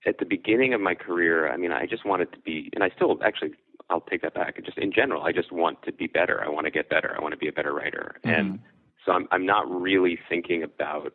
at 0.06 0.18
the 0.20 0.26
beginning 0.26 0.74
of 0.74 0.82
my 0.82 0.96
career, 0.96 1.52
I 1.52 1.58
mean, 1.58 1.72
I 1.72 1.86
just 1.86 2.06
wanted 2.06 2.32
to 2.34 2.40
be, 2.40 2.70
and 2.74 2.84
I 2.84 2.90
still 2.96 3.18
actually, 3.24 3.52
I'll 3.90 4.02
take 4.02 4.22
that 4.22 4.34
back. 4.34 4.64
Just 4.64 4.78
in 4.78 4.92
general, 4.92 5.24
I 5.24 5.32
just 5.32 5.52
want 5.52 5.82
to 5.84 5.92
be 5.92 6.08
better. 6.08 6.44
I 6.44 6.50
want 6.50 6.66
to 6.66 6.72
get 6.72 6.90
better. 6.90 7.16
I 7.18 7.22
want 7.22 7.34
to 7.34 7.38
be 7.38 7.48
a 7.48 7.52
better 7.52 7.74
writer. 7.74 8.16
Mm-hmm. 8.26 8.40
And 8.40 8.60
so 9.06 9.12
I'm, 9.12 9.28
I'm 9.32 9.46
not 9.46 9.70
really 9.70 10.20
thinking 10.30 10.64
about 10.64 11.14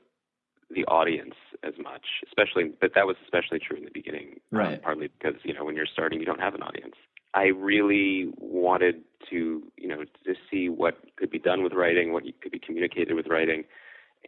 the 0.70 0.84
audience 0.86 1.34
as 1.62 1.74
much, 1.82 2.06
especially, 2.26 2.72
but 2.80 2.92
that 2.94 3.06
was 3.06 3.16
especially 3.24 3.58
true 3.58 3.76
in 3.76 3.84
the 3.84 3.90
beginning. 3.92 4.40
Um, 4.52 4.58
right. 4.58 4.74
Um, 4.74 4.80
partly 4.82 5.08
because, 5.18 5.40
you 5.44 5.54
know, 5.54 5.64
when 5.64 5.76
you're 5.76 5.86
starting, 5.86 6.20
you 6.20 6.26
don't 6.26 6.40
have 6.40 6.54
an 6.54 6.62
audience. 6.62 6.94
I 7.34 7.46
really 7.46 8.32
wanted 8.38 9.02
to, 9.30 9.62
you 9.76 9.88
know, 9.88 10.04
to 10.04 10.34
see 10.50 10.68
what 10.68 10.98
could 11.16 11.30
be 11.30 11.38
done 11.38 11.62
with 11.62 11.72
writing, 11.72 12.12
what 12.12 12.22
could 12.40 12.52
be 12.52 12.60
communicated 12.60 13.14
with 13.14 13.26
writing. 13.26 13.64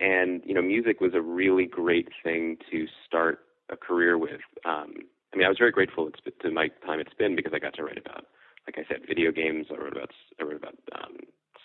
And 0.01 0.43
you 0.45 0.55
know, 0.55 0.63
music 0.63 1.01
was 1.01 1.13
a 1.15 1.21
really 1.21 1.67
great 1.67 2.09
thing 2.23 2.59
to 2.71 2.87
start 3.07 3.41
a 3.71 3.77
career 3.77 4.19
with. 4.19 4.41
Um, 4.65 4.95
I 5.33 5.37
mean, 5.37 5.47
I 5.47 5.49
was 5.49 5.59
very 5.59 5.73
grateful 5.73 6.11
to 6.11 6.51
my 6.51 6.69
time 6.85 7.01
at 7.01 7.11
Spin 7.11 7.37
because 7.37 7.53
I 7.55 7.59
got 7.59 7.75
to 7.75 7.85
write 7.85 7.99
about, 7.99 8.27
like 8.67 8.77
I 8.79 8.89
said, 8.89 9.07
video 9.07 9.33
games. 9.33 9.67
I 9.71 9.79
wrote 9.81 9.93
about 9.93 10.11
I 10.41 10.45
wrote 10.45 10.57
about 10.57 10.75
um, 10.95 11.17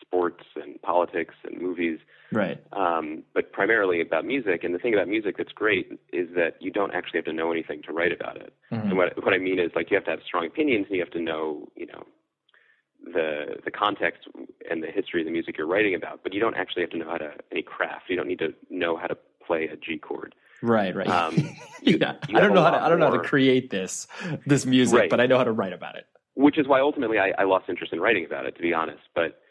sports 0.02 0.44
and 0.56 0.82
politics 0.82 1.36
and 1.44 1.62
movies. 1.62 2.00
Right. 2.32 2.62
Um, 2.74 3.24
but 3.34 3.52
primarily 3.52 4.02
about 4.02 4.26
music. 4.26 4.64
And 4.64 4.74
the 4.74 4.80
thing 4.80 4.94
about 4.94 5.08
music 5.08 5.38
that's 5.38 5.52
great 5.52 6.00
is 6.12 6.30
that 6.36 6.56
you 6.60 6.72
don't 6.72 6.94
actually 6.94 7.20
have 7.20 7.26
to 7.26 7.34
know 7.34 7.52
anything 7.52 7.82
to 7.84 7.94
write 7.94 8.12
about 8.12 8.38
it. 8.38 8.54
Mm-hmm. 8.72 8.90
And 8.90 8.98
what 8.98 9.24
what 9.24 9.34
I 9.34 9.38
mean 9.38 9.60
is 9.60 9.72
like 9.76 9.92
you 9.92 9.96
have 9.96 10.06
to 10.06 10.12
have 10.12 10.22
strong 10.26 10.46
opinions 10.46 10.88
and 10.88 10.96
you 10.96 11.02
have 11.02 11.12
to 11.12 11.22
know, 11.22 11.68
you 11.76 11.88
know, 11.88 12.04
the 13.04 13.58
the 13.66 13.72
context 13.72 14.28
and 14.70 14.84
the 14.84 14.88
history 14.88 15.22
of 15.22 15.26
the 15.26 15.32
music 15.32 15.58
you're 15.58 15.68
writing 15.68 15.96
about, 15.96 16.22
but 16.24 16.34
you 16.34 16.40
don't 16.40 16.56
actually 16.56 16.84
have 16.84 16.92
to 16.92 16.98
know 16.98 17.10
how 17.10 17.18
to 17.18 17.32
any 17.52 17.64
craft. 17.64 18.06
You 18.10 18.16
don't 18.16 18.28
need 18.28 18.40
to 18.40 18.54
know 18.70 18.98
how 18.98 19.08
to 19.08 19.18
play 19.46 19.66
a 19.66 19.76
G 19.76 19.98
chord. 19.98 20.36
Right, 20.62 20.96
right. 20.96 21.08
Um, 21.08 21.36
you, 21.82 21.98
yeah, 22.00 22.16
you 22.30 22.38
I 22.38 22.42
don't 22.42 22.54
know 22.54 22.64
how 22.64 22.72
to 22.72 22.82
I 22.82 22.90
don't 22.90 23.00
know 23.00 23.10
how 23.10 23.18
to 23.18 23.28
create 23.28 23.70
this 23.70 24.08
this 24.46 24.66
music, 24.66 25.00
right. 25.00 25.10
but 25.10 25.20
I 25.20 25.26
know 25.26 25.38
how 25.38 25.44
to 25.44 25.52
write 25.52 25.74
about 25.74 25.96
it. 25.96 26.06
Which 26.36 26.58
is 26.58 26.68
why 26.68 26.80
ultimately 26.80 27.20
I, 27.20 27.34
I 27.38 27.44
lost 27.44 27.66
interest 27.68 27.92
in 27.92 28.00
writing 28.00 28.26
about 28.26 28.46
it, 28.46 28.56
to 28.56 28.62
be 28.62 28.74
honest. 28.74 29.02
But 29.14 29.42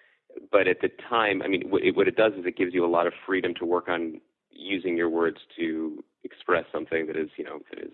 but 0.51 0.69
at 0.69 0.81
the 0.81 0.91
time, 1.09 1.43
I 1.43 1.49
mean, 1.49 1.71
what 1.71 1.83
it, 1.83 1.97
what 1.97 2.09
it 2.09 2.17
does 2.17 2.33
is 2.35 2.47
it 2.47 2.57
gives 2.57 2.75
you 2.75 2.85
a 2.85 2.89
lot 2.89 3.07
of 3.07 3.13
freedom 3.27 3.55
to 3.59 3.65
work 3.65 3.89
on 3.89 4.21
using 4.51 4.97
your 4.97 5.09
words 5.09 5.39
to 5.59 6.03
express 6.25 6.65
something 6.73 7.07
that 7.07 7.17
is, 7.17 7.29
you 7.37 7.45
know, 7.45 7.61
that 7.71 7.83
is 7.83 7.93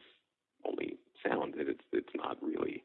only 0.67 0.97
sound. 1.27 1.55
That 1.57 1.69
it's 1.69 1.85
it's 1.93 2.15
not 2.15 2.37
really 2.43 2.83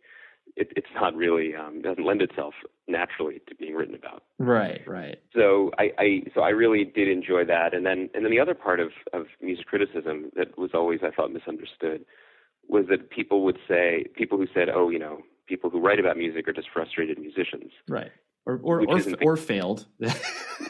it, 0.56 0.72
it's 0.76 0.88
not 0.96 1.16
really 1.16 1.56
um, 1.56 1.82
doesn't 1.82 2.06
lend 2.06 2.22
itself 2.22 2.54
naturally 2.88 3.42
to 3.48 3.56
being 3.56 3.76
written 3.76 3.96
about. 3.96 4.24
Right, 4.40 4.82
right. 4.88 5.18
So 5.36 5.72
I, 5.78 5.92
I 5.98 6.22
so 6.34 6.42
I 6.42 6.50
really 6.50 6.84
did 6.84 7.08
enjoy 7.08 7.46
that, 7.46 7.74
and 7.74 7.86
then 7.86 8.10
and 8.14 8.26
then 8.26 8.32
the 8.32 8.40
other 8.40 8.56
part 8.56 8.80
of 8.80 8.90
of 9.14 9.28
music 9.42 9.66
criticism 9.66 10.32
that 10.36 10.58
was 10.58 10.72
always 10.74 11.00
I 11.04 11.12
thought 11.12 11.32
misunderstood 11.32 12.06
was 12.68 12.86
that 12.90 13.10
people 13.10 13.44
would 13.44 13.58
say 13.68 14.06
people 14.16 14.38
who 14.38 14.48
said 14.54 14.70
oh 14.74 14.90
you 14.90 15.00
know 15.00 15.22
people 15.48 15.70
who 15.70 15.80
write 15.80 16.00
about 16.00 16.18
music 16.18 16.48
are 16.48 16.54
just 16.54 16.70
frustrated 16.74 17.20
musicians. 17.20 17.72
Right. 17.88 18.12
Or 18.46 18.60
or 18.64 18.82
or, 18.88 19.00
or 19.22 19.38
failed. 19.38 19.86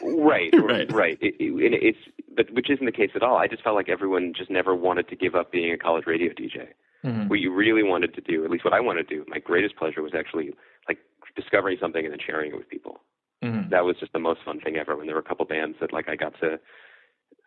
right, 0.03 0.53
right, 0.53 0.91
right. 0.91 1.17
It, 1.21 1.35
it, 1.39 1.73
it's 1.81 1.97
but 2.35 2.51
which 2.53 2.69
isn't 2.69 2.85
the 2.85 2.91
case 2.91 3.11
at 3.15 3.23
all. 3.23 3.37
I 3.37 3.47
just 3.47 3.63
felt 3.63 3.75
like 3.75 3.87
everyone 3.87 4.33
just 4.35 4.49
never 4.49 4.75
wanted 4.75 5.07
to 5.09 5.15
give 5.15 5.35
up 5.35 5.51
being 5.51 5.71
a 5.71 5.77
college 5.77 6.05
radio 6.05 6.33
DJ. 6.33 6.67
Mm-hmm. 7.05 7.29
What 7.29 7.39
you 7.39 7.53
really 7.53 7.83
wanted 7.83 8.13
to 8.15 8.21
do, 8.21 8.43
at 8.43 8.51
least 8.51 8.65
what 8.65 8.73
I 8.73 8.79
wanted 8.79 9.07
to 9.07 9.15
do, 9.15 9.25
my 9.27 9.39
greatest 9.39 9.75
pleasure 9.75 10.01
was 10.01 10.13
actually 10.15 10.51
like 10.87 10.99
discovering 11.35 11.77
something 11.79 12.03
and 12.03 12.11
then 12.11 12.19
sharing 12.23 12.51
it 12.51 12.57
with 12.57 12.69
people. 12.69 13.01
Mm-hmm. 13.43 13.69
That 13.69 13.85
was 13.85 13.95
just 13.99 14.13
the 14.13 14.19
most 14.19 14.41
fun 14.45 14.59
thing 14.59 14.77
ever. 14.77 14.95
When 14.95 15.07
there 15.07 15.15
were 15.15 15.21
a 15.21 15.27
couple 15.27 15.45
bands 15.45 15.77
that 15.81 15.91
like 15.91 16.07
I 16.07 16.15
got 16.15 16.33
to, 16.41 16.59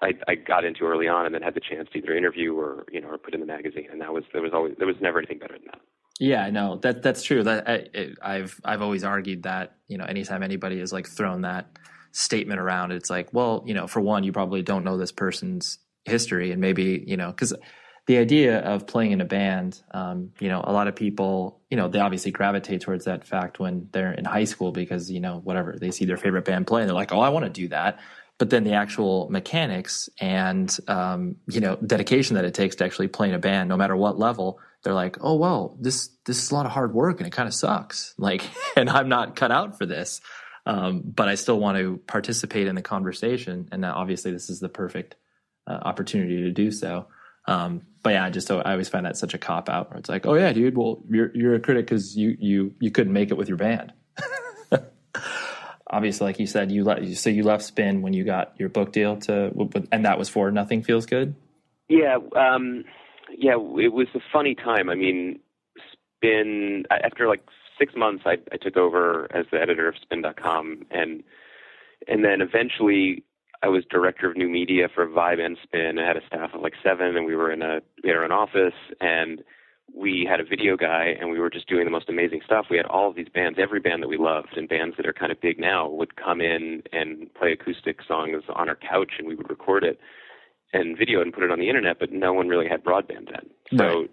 I, 0.03 0.15
I 0.27 0.35
got 0.35 0.65
into 0.65 0.85
early 0.85 1.07
on, 1.07 1.27
and 1.27 1.35
then 1.35 1.43
had 1.43 1.55
the 1.55 1.61
chance 1.61 1.89
to 1.93 1.99
either 1.99 2.17
interview 2.17 2.55
or 2.55 2.85
you 2.91 3.01
know 3.01 3.09
or 3.09 3.19
put 3.19 3.35
in 3.35 3.41
the 3.41 3.47
magazine, 3.47 3.89
and 3.93 4.01
that 4.01 4.13
was 4.13 4.25
there 4.33 4.43
was 4.43 4.53
always 4.53 4.75
there 4.79 4.89
was 4.89 4.97
never 5.01 5.19
anything 5.19 5.39
better 5.39 5.55
than 5.55 5.67
that. 5.67 5.81
Yeah, 6.21 6.49
no, 6.51 6.77
that 6.77 7.03
that's 7.03 7.23
true. 7.23 7.43
That 7.43 7.69
I, 7.69 8.13
I've 8.23 8.61
I've 8.65 8.83
always 8.83 9.03
argued 9.03 9.43
that 9.45 9.77
you 9.89 9.99
know 9.99 10.05
anytime 10.05 10.43
anybody 10.43 10.79
has 10.79 10.93
like 10.93 11.09
thrown 11.09 11.43
that 11.43 11.67
statement 12.13 12.61
around, 12.61 12.93
it's 12.93 13.11
like, 13.11 13.33
well, 13.33 13.65
you 13.67 13.75
know, 13.75 13.89
for 13.89 14.01
one, 14.01 14.23
you 14.23 14.33
probably 14.33 14.63
don't 14.63 14.85
know 14.85 14.97
this 14.97 15.11
person's 15.11 15.79
history, 16.05 16.53
and 16.53 16.61
maybe 16.61 17.03
you 17.07 17.17
know 17.17 17.31
because 17.31 17.53
the 18.07 18.19
idea 18.19 18.61
of 18.61 18.87
playing 18.87 19.13
in 19.13 19.21
a 19.21 19.25
band, 19.25 19.83
um, 19.93 20.31
you 20.39 20.49
know, 20.49 20.61
a 20.65 20.73
lot 20.73 20.87
of 20.89 20.95
people, 20.95 21.61
you 21.71 21.77
know, 21.77 21.89
they 21.89 22.01
obviously 22.01 22.31
gravitate 22.31 22.83
towards 22.83 23.07
that 23.07 23.25
fact 23.27 23.59
when 23.59 23.89
they're 23.93 24.13
in 24.13 24.27
high 24.27 24.45
school 24.45 24.73
because, 24.73 25.11
you 25.11 25.21
know, 25.21 25.41
whatever, 25.43 25.77
they 25.81 25.91
see 25.91 26.05
their 26.05 26.19
favorite 26.19 26.45
band 26.45 26.67
play 26.67 26.83
and 26.83 26.89
they're 26.89 26.95
like, 26.95 27.13
oh, 27.13 27.21
I 27.21 27.31
want 27.31 27.47
to 27.47 27.51
do 27.51 27.67
that. 27.69 27.99
But 28.37 28.51
then 28.51 28.65
the 28.65 28.75
actual 28.75 29.29
mechanics 29.31 30.11
and, 30.21 30.77
um, 30.87 31.37
you 31.49 31.61
know, 31.61 31.77
dedication 31.77 32.35
that 32.35 32.45
it 32.45 32.53
takes 32.53 32.77
to 32.77 32.85
actually 32.85 33.09
play 33.09 33.29
in 33.31 33.35
a 33.35 33.39
band, 33.39 33.71
no 33.71 33.77
matter 33.79 33.97
what 33.97 34.19
level, 34.19 34.59
they're 34.85 34.95
like, 34.95 35.17
oh, 35.21 35.35
well, 35.35 35.77
this, 35.81 36.09
this 36.27 36.43
is 36.43 36.51
a 36.51 36.55
lot 36.55 36.67
of 36.67 36.73
hard 36.73 36.95
work 36.95 37.19
and 37.19 37.27
it 37.27 37.33
kind 37.33 37.49
of 37.49 37.55
sucks. 37.55 38.15
Like, 38.19 38.43
and 38.77 38.89
I'm 38.89 39.09
not 39.09 39.37
cut 39.37 39.51
out 39.51 39.77
for 39.77 39.87
this. 39.87 40.21
Um, 40.67 41.03
but 41.05 41.29
I 41.29 41.35
still 41.35 41.59
want 41.59 41.77
to 41.77 42.01
participate 42.07 42.69
in 42.69 42.75
the 42.75 42.83
conversation. 42.83 43.69
And 43.71 43.85
obviously, 43.85 44.31
this 44.31 44.49
is 44.49 44.61
the 44.61 44.69
perfect 44.71 45.17
uh, 45.67 45.79
opportunity 45.83 46.43
to 46.43 46.51
do 46.51 46.71
so. 46.71 47.07
Um, 47.47 47.83
but 48.03 48.11
yeah, 48.15 48.25
I 48.25 48.31
just 48.31 48.47
so 48.47 48.61
I 48.61 48.73
always 48.73 48.89
find 48.89 49.07
that 49.07 49.17
such 49.17 49.35
a 49.35 49.39
cop 49.39 49.69
out 49.69 49.91
where 49.91 49.99
it's 49.99 50.09
like, 50.09 50.27
oh 50.27 50.35
yeah, 50.35 50.53
dude, 50.53 50.77
well 50.77 51.03
you're 51.09 51.35
you're 51.35 51.55
a 51.55 51.61
critic 51.61 51.87
because 51.87 52.17
you 52.17 52.37
you 52.39 52.75
you 52.81 52.91
couldn't 52.91 53.13
make 53.13 53.31
it 53.31 53.35
with 53.35 53.49
your 53.49 53.59
band. 53.59 53.93
Obviously, 55.87 56.27
like 56.27 56.39
you 56.39 56.47
said, 56.47 56.73
you 56.73 56.85
let 56.85 57.07
so 57.17 57.31
you 57.31 57.43
left 57.43 57.65
Spin 57.65 58.03
when 58.03 58.13
you 58.13 58.25
got 58.25 58.55
your 58.59 58.69
book 58.69 58.93
deal 58.93 59.17
to, 59.19 59.53
and 59.93 60.07
that 60.07 60.19
was 60.19 60.29
for 60.29 60.51
Nothing 60.51 60.83
Feels 60.83 61.07
Good. 61.07 61.35
Yeah, 61.89 62.17
um, 62.35 62.85
yeah, 63.39 63.55
it 63.55 63.93
was 63.93 64.09
a 64.15 64.21
funny 64.33 64.55
time. 64.55 64.89
I 64.89 64.95
mean, 64.95 65.41
Spin 65.93 66.85
after 66.91 67.29
like 67.29 67.43
six 67.79 67.93
months, 67.97 68.25
I, 68.27 68.37
I 68.53 68.57
took 68.57 68.77
over 68.77 69.29
as 69.35 69.47
the 69.51 69.61
editor 69.61 69.89
of 69.89 69.95
Spin.com, 70.01 70.83
and 70.91 71.23
and 72.09 72.25
then 72.25 72.41
eventually 72.41 73.25
I 73.63 73.69
was 73.69 73.85
director 73.91 74.31
of 74.31 74.37
new 74.37 74.49
media 74.49 74.89
for 74.95 75.07
Vibe 75.07 75.41
and 75.41 75.57
Spin. 75.63 75.99
I 75.99 76.07
had 76.07 76.17
a 76.17 76.27
staff 76.27 76.51
of 76.55 76.61
like 76.63 76.75
seven, 76.83 77.17
and 77.17 77.27
we 77.27 77.37
were 77.37 77.53
in 77.53 77.63
a 77.63 77.81
we 78.03 78.11
had 78.11 78.19
own 78.19 78.33
office, 78.33 78.75
and 79.01 79.43
we 79.95 80.27
had 80.29 80.41
a 80.41 80.45
video 80.45 80.77
guy, 80.77 81.15
and 81.21 81.31
we 81.31 81.39
were 81.39 81.51
just 81.51 81.69
doing 81.69 81.85
the 81.85 81.91
most 81.91 82.09
amazing 82.09 82.41
stuff. 82.45 82.67
We 82.71 82.77
had 82.77 82.87
all 82.87 83.11
of 83.11 83.17
these 83.17 83.29
bands, 83.29 83.59
every 83.61 83.81
band 83.81 84.03
that 84.03 84.09
we 84.09 84.17
loved, 84.17 84.57
and 84.57 84.69
bands 84.69 84.97
that 84.97 85.07
are 85.07 85.13
kind 85.13 85.31
of 85.31 85.41
big 85.41 85.59
now 85.59 85.89
would 85.89 86.17
come 86.17 86.41
in 86.41 86.83
and 86.93 87.33
play 87.35 87.53
acoustic 87.53 87.99
songs 88.07 88.45
on 88.55 88.69
our 88.69 88.77
couch, 88.77 89.13
and 89.19 89.29
we 89.29 89.35
would 89.35 89.51
record 89.51 89.85
it 89.85 89.99
and 90.75 90.99
video 90.99 91.23
and 91.23 91.33
put 91.33 91.45
it 91.45 91.51
on 91.51 91.59
the 91.59 91.69
internet. 91.69 91.99
But 91.99 92.13
no 92.13 92.33
one 92.33 92.49
really 92.49 92.69
had 92.69 92.85
broadband 92.85 93.31
then, 93.31 93.79
so. 93.79 93.85
Right. 93.85 94.11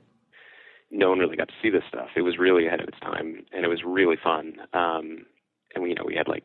No 0.94 1.08
one 1.08 1.20
really 1.20 1.38
got 1.38 1.48
to 1.48 1.54
see 1.62 1.70
this 1.70 1.86
stuff. 1.88 2.10
It 2.18 2.22
was 2.22 2.38
really 2.38 2.68
ahead 2.68 2.82
of 2.82 2.90
its 2.90 3.00
time, 3.00 3.46
and 3.54 3.64
it 3.64 3.70
was 3.70 3.80
really 3.86 4.18
fun. 4.22 4.56
Um, 4.74 5.26
and 5.74 5.84
we, 5.84 5.90
you 5.90 5.96
know, 5.96 6.04
we 6.06 6.16
had 6.16 6.28
like 6.28 6.44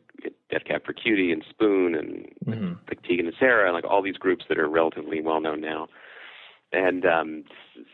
Death 0.49 0.63
Cab 0.65 0.85
for 0.85 0.93
Cutie 0.93 1.31
and 1.31 1.43
Spoon 1.49 1.95
and 1.95 2.27
mm-hmm. 2.45 2.73
like 2.87 3.01
Tegan 3.03 3.27
and 3.27 3.35
Sara 3.39 3.65
and 3.65 3.73
like 3.73 3.83
all 3.83 4.01
these 4.01 4.15
groups 4.15 4.45
that 4.49 4.57
are 4.57 4.69
relatively 4.69 5.21
well 5.21 5.41
known 5.41 5.61
now. 5.61 5.87
And 6.73 7.05
um, 7.05 7.43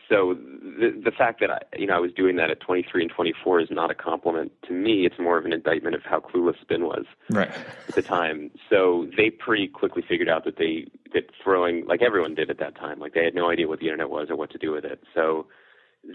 so 0.08 0.34
the 0.34 1.00
the 1.04 1.12
fact 1.12 1.40
that 1.40 1.50
I, 1.50 1.60
you 1.76 1.86
know 1.86 1.94
I 1.94 2.00
was 2.00 2.10
doing 2.12 2.36
that 2.36 2.50
at 2.50 2.60
23 2.60 3.02
and 3.02 3.10
24 3.10 3.60
is 3.60 3.68
not 3.70 3.90
a 3.90 3.94
compliment 3.94 4.50
to 4.66 4.72
me. 4.72 5.06
It's 5.06 5.18
more 5.18 5.38
of 5.38 5.44
an 5.44 5.52
indictment 5.52 5.94
of 5.94 6.02
how 6.02 6.18
clueless 6.18 6.60
Spin 6.60 6.84
was 6.84 7.04
right. 7.30 7.50
at 7.88 7.94
the 7.94 8.02
time. 8.02 8.50
So 8.68 9.08
they 9.16 9.30
pretty 9.30 9.68
quickly 9.68 10.02
figured 10.06 10.28
out 10.28 10.44
that 10.44 10.56
they 10.56 10.88
that 11.12 11.30
throwing 11.42 11.86
like 11.86 12.02
everyone 12.02 12.34
did 12.34 12.50
at 12.50 12.58
that 12.58 12.74
time, 12.74 12.98
like 12.98 13.14
they 13.14 13.24
had 13.24 13.34
no 13.34 13.48
idea 13.48 13.68
what 13.68 13.78
the 13.78 13.86
internet 13.86 14.10
was 14.10 14.28
or 14.28 14.36
what 14.36 14.50
to 14.50 14.58
do 14.58 14.72
with 14.72 14.84
it. 14.84 15.00
So 15.14 15.46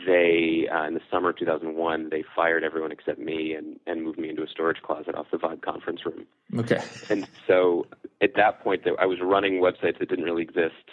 they 0.05 0.68
uh, 0.70 0.86
in 0.86 0.95
the 0.95 1.01
summer 1.10 1.30
of 1.30 1.38
2001 1.38 2.10
they 2.12 2.24
fired 2.36 2.66
everyone 2.66 2.91
except 2.91 3.20
me 3.20 3.53
and 3.53 3.80
and 3.88 4.03
moved 4.03 4.20
me 4.20 4.30
into 4.30 4.43
a 4.43 4.47
storage 4.47 4.82
closet 4.82 5.16
off 5.16 5.28
the 5.32 5.38
Vibe 5.38 5.62
conference 5.62 6.05
room. 6.05 6.26
Okay. 6.57 6.84
And 7.10 7.26
so 7.47 7.88
at 8.22 8.36
that 8.36 8.62
point, 8.62 8.84
I 8.99 9.05
was 9.05 9.20
running 9.22 9.62
websites 9.62 9.99
that 9.99 10.10
didn't 10.10 10.26
really 10.26 10.43
exist. 10.43 10.91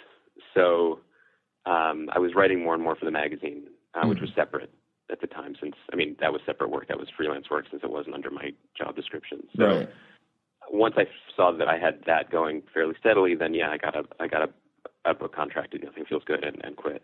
So 0.53 0.99
um, 1.67 2.09
I 2.13 2.19
was 2.19 2.33
writing 2.33 2.63
more 2.63 2.73
and 2.73 2.83
more 2.83 2.95
for 2.95 3.05
the 3.05 3.11
magazine, 3.11 3.63
uh, 3.93 4.03
mm 4.03 4.09
which 4.09 4.21
was 4.21 4.29
separate 4.35 4.71
at 5.11 5.21
the 5.21 5.27
time. 5.27 5.55
Since 5.59 5.75
I 5.91 5.95
mean 5.95 6.15
that 6.21 6.31
was 6.31 6.41
separate 6.45 6.69
work, 6.69 6.87
that 6.87 6.97
was 6.97 7.09
freelance 7.15 7.49
work, 7.49 7.65
since 7.69 7.83
it 7.83 7.91
wasn't 7.91 8.15
under 8.15 8.31
my 8.31 8.51
job 8.77 8.95
description. 8.95 9.43
So 9.57 9.65
right. 9.65 9.89
once 10.71 10.95
I 10.97 11.05
saw 11.35 11.51
that 11.51 11.67
I 11.67 11.77
had 11.77 12.03
that 12.05 12.31
going 12.31 12.63
fairly 12.73 12.95
steadily, 12.99 13.35
then 13.35 13.53
yeah, 13.53 13.69
I 13.69 13.77
got 13.77 13.95
a 13.95 14.03
I 14.19 14.27
got 14.27 14.49
a, 14.49 15.09
a 15.09 15.13
book 15.13 15.35
contract. 15.35 15.75
Nothing 15.83 16.05
feels 16.05 16.23
good, 16.25 16.43
and, 16.43 16.63
and 16.63 16.77
quit. 16.77 17.03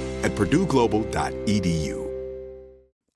at 0.23 0.31
purdueglobal.edu. 0.35 2.10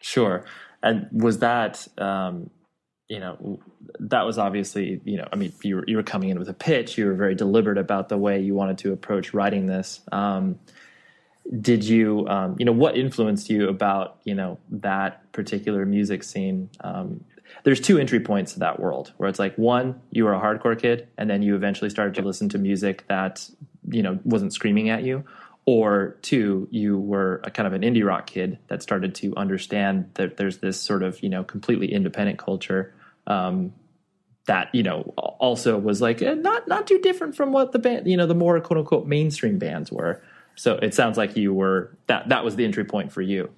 Sure. 0.00 0.44
And 0.82 1.08
was 1.12 1.40
that, 1.40 1.86
um, 1.98 2.50
you 3.08 3.20
know, 3.20 3.58
that 4.00 4.22
was 4.22 4.38
obviously, 4.38 5.00
you 5.04 5.16
know, 5.16 5.28
I 5.32 5.36
mean, 5.36 5.52
you 5.62 5.76
were, 5.76 5.84
you 5.86 5.96
were 5.96 6.02
coming 6.02 6.28
in 6.28 6.38
with 6.38 6.48
a 6.48 6.54
pitch. 6.54 6.98
You 6.98 7.06
were 7.06 7.14
very 7.14 7.34
deliberate 7.34 7.78
about 7.78 8.08
the 8.08 8.18
way 8.18 8.40
you 8.40 8.54
wanted 8.54 8.78
to 8.78 8.92
approach 8.92 9.32
writing 9.32 9.66
this. 9.66 10.00
Um, 10.12 10.58
did 11.60 11.82
you, 11.84 12.28
um, 12.28 12.56
you 12.58 12.66
know, 12.66 12.72
what 12.72 12.96
influenced 12.96 13.48
you 13.48 13.68
about, 13.68 14.18
you 14.24 14.34
know, 14.34 14.58
that 14.70 15.32
particular 15.32 15.86
music 15.86 16.22
scene? 16.22 16.68
Um, 16.82 17.24
there's 17.64 17.80
two 17.80 17.98
entry 17.98 18.20
points 18.20 18.52
to 18.52 18.58
that 18.58 18.78
world 18.78 19.12
where 19.16 19.28
it's 19.30 19.38
like 19.38 19.56
one, 19.56 19.98
you 20.10 20.24
were 20.24 20.34
a 20.34 20.40
hardcore 20.40 20.78
kid, 20.78 21.08
and 21.16 21.30
then 21.30 21.40
you 21.40 21.56
eventually 21.56 21.88
started 21.88 22.14
to 22.16 22.22
listen 22.22 22.50
to 22.50 22.58
music 22.58 23.06
that, 23.08 23.48
you 23.90 24.02
know, 24.02 24.18
wasn't 24.24 24.52
screaming 24.52 24.90
at 24.90 25.02
you 25.02 25.24
or 25.68 26.16
two, 26.22 26.66
you 26.70 26.98
were 26.98 27.42
a 27.44 27.50
kind 27.50 27.66
of 27.66 27.74
an 27.74 27.82
indie 27.82 28.02
rock 28.02 28.26
kid 28.26 28.58
that 28.68 28.82
started 28.82 29.14
to 29.14 29.36
understand 29.36 30.10
that 30.14 30.38
there's 30.38 30.58
this 30.58 30.80
sort 30.80 31.02
of 31.02 31.22
you 31.22 31.28
know 31.28 31.44
completely 31.44 31.92
independent 31.92 32.38
culture 32.38 32.94
um, 33.26 33.74
that 34.46 34.74
you 34.74 34.82
know 34.82 35.02
also 35.18 35.76
was 35.76 36.00
like 36.00 36.22
eh, 36.22 36.32
not 36.32 36.66
not 36.68 36.86
too 36.86 36.98
different 37.00 37.36
from 37.36 37.52
what 37.52 37.72
the 37.72 37.78
band 37.78 38.06
you 38.06 38.16
know 38.16 38.26
the 38.26 38.34
more 38.34 38.58
quote 38.60 38.78
unquote 38.78 39.06
mainstream 39.06 39.58
bands 39.58 39.92
were. 39.92 40.22
So 40.54 40.76
it 40.76 40.94
sounds 40.94 41.18
like 41.18 41.36
you 41.36 41.52
were 41.52 41.94
that 42.06 42.30
that 42.30 42.46
was 42.46 42.56
the 42.56 42.64
entry 42.64 42.86
point 42.86 43.12
for 43.12 43.20
you. 43.20 43.50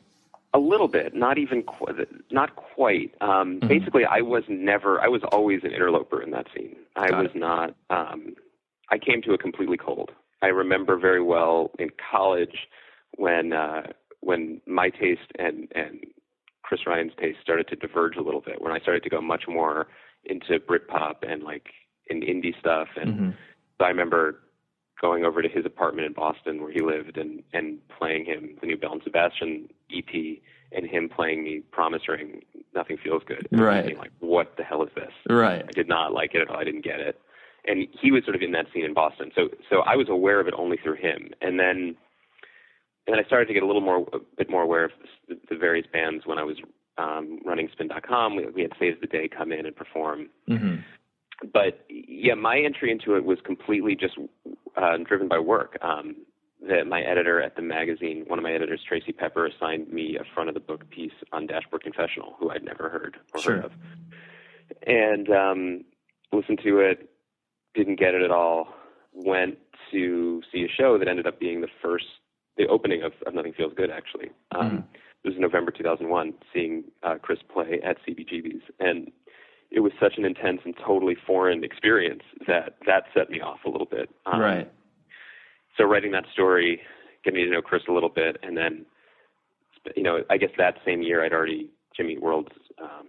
A 0.52 0.58
little 0.58 0.88
bit, 0.88 1.14
not 1.14 1.38
even 1.38 1.62
qu- 1.62 2.06
not 2.32 2.56
quite. 2.56 3.14
Um, 3.20 3.61
mm-hmm. 3.61 3.68
Basically, 3.68 4.04
I 4.04 4.22
was 4.22 4.42
never. 4.48 5.00
I 5.00 5.06
was 5.06 5.22
always 5.30 5.61
an 5.62 5.70
interloper 5.70 6.20
in 6.20 6.32
that 6.32 6.48
scene. 6.52 6.74
I 6.96 7.11
Got 7.11 7.22
was 7.22 7.30
it. 7.36 7.38
not. 7.38 7.76
Um, 7.88 8.34
I 8.88 8.98
came 8.98 9.22
to 9.22 9.32
it 9.32 9.40
completely 9.40 9.76
cold. 9.76 10.11
I 10.43 10.47
remember 10.47 10.97
very 10.97 11.22
well 11.22 11.70
in 11.78 11.91
college 12.11 12.57
when 13.16 13.53
uh, 13.53 13.82
when 14.20 14.61
my 14.66 14.91
taste 14.91 15.32
and 15.38 15.68
and 15.74 16.05
Chris 16.62 16.80
Ryan's 16.86 17.12
taste 17.20 17.38
started 17.43 17.68
to 17.68 17.76
diverge 17.76 18.16
a 18.16 18.22
little 18.22 18.41
bit. 18.41 18.61
When 18.61 18.72
I 18.72 18.80
started 18.80 19.03
to 19.03 19.11
go 19.11 19.20
much 19.20 19.45
more 19.49 19.88
into 20.24 20.59
Britpop 20.61 21.16
and 21.28 21.43
like 21.43 21.68
in 22.09 22.20
indie 22.20 22.59
stuff, 22.59 22.88
and 22.97 23.14
mm-hmm. 23.14 23.30
so 23.78 23.84
I 23.84 23.88
remember 23.88 24.41
going 25.01 25.24
over 25.24 25.41
to 25.41 25.49
his 25.49 25.64
apartment 25.64 26.07
in 26.07 26.12
Boston 26.12 26.62
where 26.62 26.72
he 26.72 26.80
lived 26.80 27.16
and 27.16 27.43
and 27.53 27.78
playing 27.99 28.24
him 28.24 28.57
the 28.61 28.66
new 28.66 28.76
Belle 28.76 28.93
and 28.93 29.03
Sebastian 29.03 29.68
EP 29.95 30.38
and 30.72 30.86
him 30.86 31.09
playing 31.09 31.43
me 31.43 31.61
Promise 31.72 32.09
Ring, 32.09 32.43
Nothing 32.74 32.97
Feels 33.03 33.22
Good. 33.26 33.49
right. 33.51 33.84
Thinking, 33.84 33.99
like, 33.99 34.12
what 34.20 34.57
the 34.57 34.62
hell 34.62 34.84
is 34.84 34.91
this? 34.95 35.11
Right. 35.28 35.64
I 35.66 35.72
did 35.72 35.88
not 35.88 36.12
like 36.12 36.34
it 36.34 36.43
at 36.43 36.49
all. 36.49 36.59
I 36.59 36.64
didn't 36.64 36.84
get 36.84 37.01
it 37.01 37.20
and 37.70 37.86
he 38.00 38.10
was 38.10 38.24
sort 38.24 38.34
of 38.34 38.42
in 38.42 38.52
that 38.52 38.66
scene 38.72 38.84
in 38.84 38.94
Boston. 38.94 39.30
So 39.34 39.48
so 39.68 39.80
I 39.80 39.96
was 39.96 40.08
aware 40.08 40.40
of 40.40 40.48
it 40.48 40.54
only 40.56 40.76
through 40.82 40.96
him, 40.96 41.30
and 41.40 41.58
then 41.58 41.96
and 43.06 43.14
then 43.14 43.18
I 43.18 43.24
started 43.24 43.46
to 43.46 43.54
get 43.54 43.62
a 43.62 43.66
little 43.66 43.80
more 43.80 44.06
a 44.12 44.18
bit 44.36 44.50
more 44.50 44.62
aware 44.62 44.84
of 44.84 44.90
the, 45.28 45.38
the 45.48 45.56
various 45.56 45.86
bands 45.92 46.26
when 46.26 46.38
I 46.38 46.44
was 46.44 46.56
um, 46.98 47.40
running 47.44 47.68
Spin.com. 47.72 48.36
We, 48.36 48.46
we 48.48 48.62
had 48.62 48.72
Saves 48.78 49.00
the 49.00 49.06
Day 49.06 49.28
come 49.28 49.52
in 49.52 49.66
and 49.66 49.74
perform. 49.74 50.28
Mm-hmm. 50.48 50.76
But 51.52 51.84
yeah, 51.88 52.34
my 52.34 52.58
entry 52.58 52.90
into 52.90 53.16
it 53.16 53.24
was 53.24 53.38
completely 53.44 53.96
just 53.96 54.18
uh, 54.76 54.98
driven 54.98 55.28
by 55.28 55.38
work. 55.38 55.78
Um, 55.80 56.16
that 56.68 56.86
my 56.86 57.00
editor 57.00 57.40
at 57.40 57.56
the 57.56 57.62
magazine, 57.62 58.24
one 58.26 58.38
of 58.38 58.42
my 58.42 58.52
editors, 58.52 58.82
Tracy 58.86 59.12
Pepper, 59.12 59.46
assigned 59.46 59.90
me 59.90 60.18
a 60.20 60.24
front 60.34 60.50
of 60.50 60.54
the 60.54 60.60
book 60.60 60.88
piece 60.90 61.12
on 61.32 61.46
Dashboard 61.46 61.82
Confessional, 61.82 62.36
who 62.38 62.50
I'd 62.50 62.62
never 62.62 62.90
heard 62.90 63.16
or 63.32 63.40
sure. 63.40 63.56
heard 63.56 63.64
of, 63.64 63.72
and 64.86 65.30
um, 65.30 65.84
listened 66.32 66.60
to 66.64 66.80
it, 66.80 67.08
didn't 67.74 67.98
get 67.98 68.14
it 68.14 68.22
at 68.22 68.30
all. 68.30 68.68
Went 69.12 69.58
to 69.92 70.42
see 70.52 70.64
a 70.64 70.68
show 70.68 70.98
that 70.98 71.08
ended 71.08 71.26
up 71.26 71.40
being 71.40 71.60
the 71.60 71.68
first, 71.82 72.06
the 72.56 72.66
opening 72.66 73.02
of, 73.02 73.12
of 73.26 73.34
Nothing 73.34 73.52
Feels 73.52 73.72
Good, 73.74 73.90
actually. 73.90 74.30
Um, 74.52 74.70
mm. 74.70 74.84
It 75.24 75.28
was 75.28 75.34
November 75.38 75.70
2001, 75.70 76.34
seeing 76.54 76.84
uh, 77.02 77.16
Chris 77.20 77.40
play 77.52 77.80
at 77.84 77.96
CBGB's. 78.06 78.62
And 78.78 79.10
it 79.70 79.80
was 79.80 79.92
such 80.00 80.14
an 80.16 80.24
intense 80.24 80.60
and 80.64 80.74
totally 80.84 81.16
foreign 81.26 81.62
experience 81.62 82.22
that 82.46 82.76
that 82.86 83.04
set 83.14 83.30
me 83.30 83.40
off 83.40 83.60
a 83.64 83.70
little 83.70 83.86
bit. 83.86 84.10
Um, 84.26 84.40
right. 84.40 84.72
So 85.76 85.84
writing 85.84 86.12
that 86.12 86.24
story, 86.32 86.80
getting 87.24 87.44
to 87.44 87.50
know 87.50 87.62
Chris 87.62 87.82
a 87.88 87.92
little 87.92 88.08
bit, 88.08 88.36
and 88.42 88.56
then, 88.56 88.84
you 89.96 90.02
know, 90.02 90.20
I 90.28 90.36
guess 90.36 90.50
that 90.58 90.76
same 90.84 91.02
year 91.02 91.24
I'd 91.24 91.32
already 91.32 91.70
Jimmy 91.96 92.18
World's 92.18 92.52
um, 92.82 93.06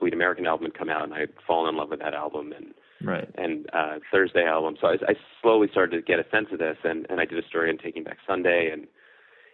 Bleed 0.00 0.12
American 0.12 0.46
album 0.46 0.66
had 0.66 0.78
come 0.78 0.88
out, 0.88 1.04
and 1.04 1.14
I'd 1.14 1.30
fallen 1.46 1.74
in 1.74 1.78
love 1.78 1.90
with 1.90 2.00
that 2.00 2.14
album, 2.14 2.52
and 2.52 2.74
right. 3.04 3.28
and 3.36 3.66
uh, 3.72 3.98
Thursday 4.10 4.44
album. 4.44 4.76
So 4.80 4.88
I, 4.88 4.94
I 5.08 5.14
slowly 5.42 5.68
started 5.70 5.96
to 5.96 6.02
get 6.02 6.18
a 6.18 6.28
sense 6.30 6.48
of 6.52 6.58
this, 6.58 6.76
and, 6.84 7.06
and 7.10 7.20
I 7.20 7.24
did 7.24 7.42
a 7.42 7.46
story 7.46 7.70
on 7.70 7.78
Taking 7.78 8.04
Back 8.04 8.18
Sunday, 8.26 8.70
and 8.72 8.86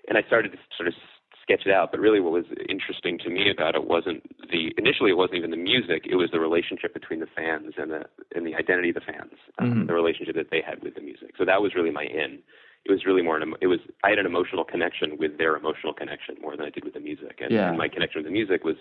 and 0.09 0.17
I 0.17 0.23
started 0.27 0.53
to 0.53 0.59
sort 0.77 0.89
of 0.89 0.95
sketch 1.43 1.67
it 1.67 1.73
out. 1.73 1.91
But 1.91 2.01
really, 2.01 2.21
what 2.21 2.33
was 2.33 2.45
interesting 2.69 3.19
to 3.19 3.31
me 3.31 3.51
about 3.51 3.75
it 3.75 3.85
wasn't 3.87 4.23
the 4.51 4.73
initially 4.79 5.11
it 5.11 5.17
wasn't 5.17 5.39
even 5.39 5.51
the 5.51 5.57
music; 5.57 6.07
it 6.09 6.17
was 6.17 6.31
the 6.33 6.41
relationship 6.41 6.95
between 6.95 7.21
the 7.21 7.29
fans 7.35 7.75
and 7.77 7.91
the 7.91 8.05
and 8.35 8.47
the 8.47 8.55
identity 8.55 8.91
of 8.91 8.95
the 8.95 9.01
fans, 9.01 9.35
um, 9.59 9.71
mm-hmm. 9.71 9.87
the 9.87 9.95
relationship 9.95 10.35
that 10.37 10.51
they 10.51 10.63
had 10.65 10.83
with 10.83 10.95
the 10.95 11.03
music. 11.03 11.35
So 11.39 11.45
that 11.45 11.61
was 11.61 11.75
really 11.75 11.91
my 11.91 12.05
in. 12.05 12.41
It 12.87 12.91
was 12.91 13.05
really 13.05 13.23
more 13.23 13.37
an 13.37 13.55
it 13.61 13.67
was 13.67 13.81
I 14.05 14.11
had 14.11 14.19
an 14.19 14.27
emotional 14.27 14.65
connection 14.65 15.19
with 15.19 15.39
their 15.39 15.57
emotional 15.57 15.93
connection 15.93 16.37
more 16.41 16.57
than 16.57 16.65
I 16.65 16.71
did 16.71 16.85
with 16.85 16.95
the 16.95 17.01
music, 17.01 17.41
and, 17.41 17.51
yeah. 17.51 17.69
and 17.69 17.79
my 17.79 17.89
connection 17.89 18.21
with 18.21 18.27
the 18.27 18.33
music 18.33 18.65
was 18.65 18.77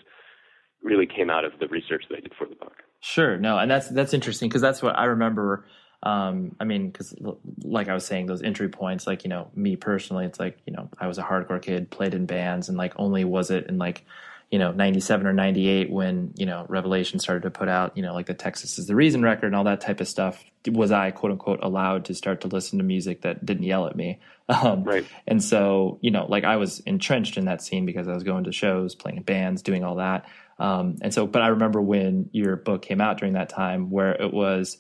really 0.81 1.05
came 1.05 1.29
out 1.29 1.45
of 1.45 1.53
the 1.59 1.67
research 1.67 2.05
that 2.09 2.17
I 2.17 2.21
did 2.21 2.33
for 2.37 2.47
the 2.47 2.55
book. 2.55 2.83
Sure, 3.01 3.37
no, 3.37 3.57
and 3.57 3.69
that's 3.69 3.87
that's 3.89 4.13
interesting 4.13 4.49
because 4.49 4.61
that's 4.61 4.81
what 4.81 4.97
I 4.97 5.05
remember 5.05 5.65
um, 6.01 6.55
I 6.59 6.63
mean, 6.63 6.89
because 6.89 7.13
like 7.63 7.89
I 7.89 7.93
was 7.93 8.05
saying, 8.05 8.27
those 8.27 8.41
entry 8.41 8.69
points, 8.69 9.05
like 9.05 9.23
you 9.23 9.29
know, 9.29 9.49
me 9.53 9.75
personally, 9.75 10.25
it's 10.25 10.39
like 10.39 10.57
you 10.65 10.73
know, 10.73 10.89
I 10.97 11.07
was 11.07 11.17
a 11.17 11.23
hardcore 11.23 11.61
kid, 11.61 11.91
played 11.91 12.13
in 12.13 12.25
bands, 12.25 12.69
and 12.69 12.77
like 12.77 12.93
only 12.95 13.25
was 13.25 13.51
it 13.51 13.67
in 13.67 13.77
like 13.77 14.05
you 14.49 14.57
know 14.57 14.71
97 14.71 15.27
or 15.27 15.33
98 15.33 15.91
when 15.91 16.33
you 16.35 16.45
know 16.45 16.65
revelation 16.69 17.19
started 17.19 17.43
to 17.43 17.51
put 17.51 17.67
out 17.67 17.95
you 17.95 18.01
know 18.01 18.15
like 18.15 18.25
the 18.25 18.33
texas 18.33 18.79
is 18.79 18.87
the 18.87 18.95
reason 18.95 19.21
record 19.21 19.45
and 19.45 19.55
all 19.55 19.65
that 19.65 19.81
type 19.81 20.01
of 20.01 20.07
stuff. 20.07 20.43
Was 20.67 20.91
i 20.91 21.11
quote 21.11 21.31
unquote 21.33 21.59
allowed 21.61 22.05
to 22.05 22.15
start 22.15 22.41
to 22.41 22.47
listen 22.47 22.79
to 22.79 22.83
music 22.83 23.21
that 23.21 23.45
didn't 23.45 23.63
yell 23.63 23.85
at 23.87 23.95
me? 23.95 24.19
Um, 24.49 24.83
right. 24.83 25.05
and 25.27 25.43
so 25.43 25.99
you 26.01 26.09
know 26.09 26.25
like 26.27 26.43
i 26.43 26.55
was 26.55 26.79
entrenched 26.79 27.37
in 27.37 27.45
that 27.45 27.61
scene 27.61 27.85
because 27.85 28.07
i 28.07 28.15
was 28.15 28.23
going 28.23 28.45
to 28.45 28.51
shows 28.51 28.95
playing 28.95 29.17
in 29.17 29.23
bands 29.23 29.61
doing 29.61 29.83
all 29.83 29.97
that 29.97 30.25
um, 30.59 30.95
and 31.01 31.13
so 31.13 31.25
but 31.25 31.41
i 31.41 31.47
remember 31.47 31.81
when 31.81 32.29
your 32.31 32.55
book 32.55 32.81
came 32.81 33.01
out 33.01 33.17
during 33.17 33.33
that 33.33 33.49
time 33.49 33.89
where 33.89 34.11
it 34.21 34.33
was 34.33 34.77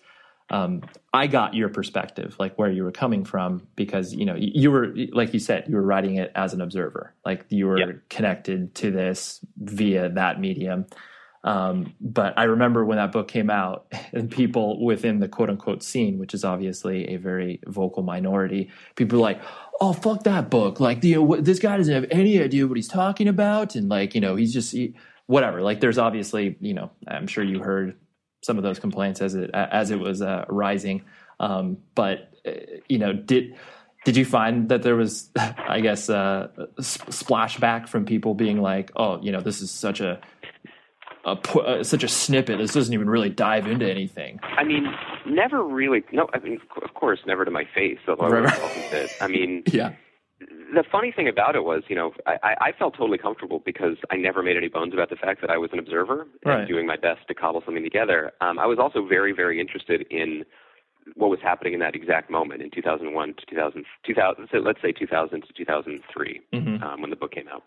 um, 0.51 0.81
I 1.13 1.27
got 1.27 1.53
your 1.53 1.69
perspective, 1.69 2.35
like 2.39 2.57
where 2.57 2.71
you 2.71 2.83
were 2.83 2.91
coming 2.91 3.23
from, 3.23 3.67
because 3.75 4.13
you 4.13 4.25
know 4.25 4.35
you 4.35 4.71
were, 4.71 4.93
like 5.11 5.33
you 5.33 5.39
said, 5.39 5.65
you 5.67 5.75
were 5.75 5.83
writing 5.83 6.15
it 6.15 6.31
as 6.35 6.53
an 6.53 6.61
observer, 6.61 7.13
like 7.23 7.45
you 7.49 7.67
were 7.67 7.77
yeah. 7.77 7.91
connected 8.09 8.73
to 8.75 8.91
this 8.91 9.45
via 9.57 10.09
that 10.09 10.39
medium. 10.39 10.87
Um, 11.43 11.93
but 12.01 12.33
I 12.37 12.43
remember 12.43 12.83
when 12.83 12.97
that 12.97 13.11
book 13.11 13.27
came 13.27 13.49
out, 13.49 13.93
and 14.11 14.29
people 14.29 14.83
within 14.83 15.19
the 15.19 15.27
quote 15.27 15.49
unquote 15.49 15.83
scene, 15.83 16.17
which 16.17 16.33
is 16.33 16.43
obviously 16.43 17.09
a 17.09 17.17
very 17.17 17.59
vocal 17.67 18.01
minority, 18.01 18.71
people 18.95 19.19
were 19.19 19.23
like, 19.23 19.41
"Oh, 19.79 19.93
fuck 19.93 20.23
that 20.23 20.49
book! 20.49 20.79
Like, 20.79 21.03
you 21.03 21.23
know, 21.23 21.35
this 21.35 21.59
guy 21.59 21.77
doesn't 21.77 21.93
have 21.93 22.07
any 22.09 22.41
idea 22.41 22.65
what 22.65 22.77
he's 22.77 22.87
talking 22.87 23.27
about, 23.27 23.75
and 23.75 23.87
like, 23.87 24.15
you 24.15 24.21
know, 24.21 24.35
he's 24.35 24.53
just." 24.53 24.71
He, 24.71 24.95
whatever 25.29 25.61
like 25.61 25.79
there's 25.79 25.97
obviously 25.97 26.57
you 26.59 26.73
know 26.73 26.89
i'm 27.07 27.27
sure 27.27 27.43
you 27.43 27.59
heard 27.59 27.95
some 28.41 28.57
of 28.57 28.63
those 28.63 28.79
complaints 28.79 29.21
as 29.21 29.35
it 29.35 29.51
as 29.53 29.91
it 29.91 29.99
was 29.99 30.21
uh, 30.21 30.45
rising. 30.49 31.03
Um, 31.39 31.77
but 31.95 32.31
uh, 32.45 32.51
you 32.87 32.97
know, 32.97 33.13
did 33.13 33.55
did 34.05 34.15
you 34.15 34.25
find 34.25 34.69
that 34.69 34.81
there 34.81 34.95
was, 34.95 35.29
I 35.35 35.81
guess, 35.81 36.09
uh, 36.09 36.49
splashback 36.79 37.87
from 37.87 38.05
people 38.05 38.33
being 38.33 38.61
like, 38.61 38.91
"Oh, 38.95 39.21
you 39.21 39.31
know, 39.31 39.41
this 39.41 39.61
is 39.61 39.71
such 39.71 39.99
a, 39.99 40.19
a 41.25 41.31
uh, 41.31 41.83
such 41.83 42.03
a 42.03 42.07
snippet. 42.07 42.57
This 42.59 42.73
doesn't 42.73 42.93
even 42.93 43.09
really 43.09 43.29
dive 43.29 43.67
into 43.67 43.89
anything." 43.89 44.39
I 44.43 44.63
mean, 44.63 44.85
never 45.25 45.63
really. 45.63 46.03
No, 46.11 46.29
I 46.33 46.39
mean, 46.39 46.59
of 46.83 46.93
course, 46.93 47.19
never 47.25 47.45
to 47.45 47.51
my 47.51 47.67
face. 47.75 47.99
Although 48.07 48.29
right, 48.29 48.91
right. 48.93 49.09
I 49.21 49.27
mean, 49.27 49.63
yeah 49.71 49.93
the 50.39 50.83
funny 50.89 51.11
thing 51.11 51.27
about 51.27 51.55
it 51.55 51.63
was, 51.63 51.83
you 51.89 51.95
know, 51.95 52.13
I, 52.25 52.55
I 52.61 52.71
felt 52.71 52.95
totally 52.95 53.17
comfortable 53.17 53.61
because 53.65 53.97
I 54.09 54.15
never 54.15 54.41
made 54.41 54.55
any 54.55 54.69
bones 54.69 54.93
about 54.93 55.09
the 55.09 55.15
fact 55.15 55.41
that 55.41 55.49
I 55.49 55.57
was 55.57 55.69
an 55.73 55.79
observer 55.79 56.27
right. 56.45 56.59
and 56.59 56.67
doing 56.67 56.87
my 56.87 56.95
best 56.95 57.27
to 57.27 57.33
cobble 57.33 57.61
something 57.65 57.83
together. 57.83 58.31
Um, 58.39 58.57
I 58.57 58.65
was 58.65 58.79
also 58.79 59.05
very, 59.05 59.33
very 59.33 59.59
interested 59.59 60.05
in 60.09 60.45
what 61.15 61.29
was 61.29 61.39
happening 61.41 61.73
in 61.73 61.79
that 61.79 61.95
exact 61.95 62.29
moment 62.29 62.61
in 62.61 62.69
2001 62.71 63.33
to 63.33 63.45
2000, 63.47 63.85
2000 64.05 64.47
so 64.51 64.57
let's 64.59 64.81
say 64.81 64.91
2000 64.91 65.41
to 65.41 65.53
2003 65.53 66.41
mm-hmm. 66.53 66.83
um, 66.83 67.01
when 67.01 67.09
the 67.09 67.15
book 67.15 67.31
came 67.31 67.47
out. 67.47 67.63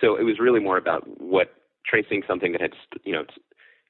So 0.00 0.16
it 0.16 0.24
was 0.24 0.38
really 0.38 0.60
more 0.60 0.76
about 0.76 1.06
what 1.20 1.54
tracing 1.86 2.22
something 2.26 2.52
that 2.52 2.60
had, 2.60 2.72
you 3.04 3.12
know, 3.12 3.24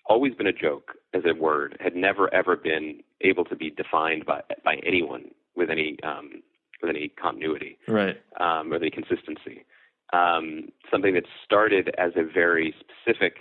always 0.09 0.35
been 0.35 0.47
a 0.47 0.53
joke 0.53 0.93
as 1.15 1.23
a 1.25 1.35
word, 1.35 1.77
had 1.81 1.97
never 1.97 2.33
ever 2.33 2.57
been 2.57 3.01
able 3.23 3.45
to 3.45 3.57
be 3.57 3.71
defined 3.71 4.25
by 4.25 4.43
by 4.65 4.77
anyone 4.87 5.31
with 5.57 5.71
any 5.71 5.97
um, 6.05 6.43
with 6.83 6.91
any 6.91 7.09
continuity, 7.09 7.79
right, 7.89 8.17
um, 8.41 8.73
or 8.73 8.77
any 8.77 8.91
consistency. 8.91 9.65
Um, 10.13 10.69
something 10.91 11.15
that 11.15 11.25
started 11.45 11.95
as 11.99 12.13
a 12.17 12.23
very 12.23 12.75
specific 12.81 13.35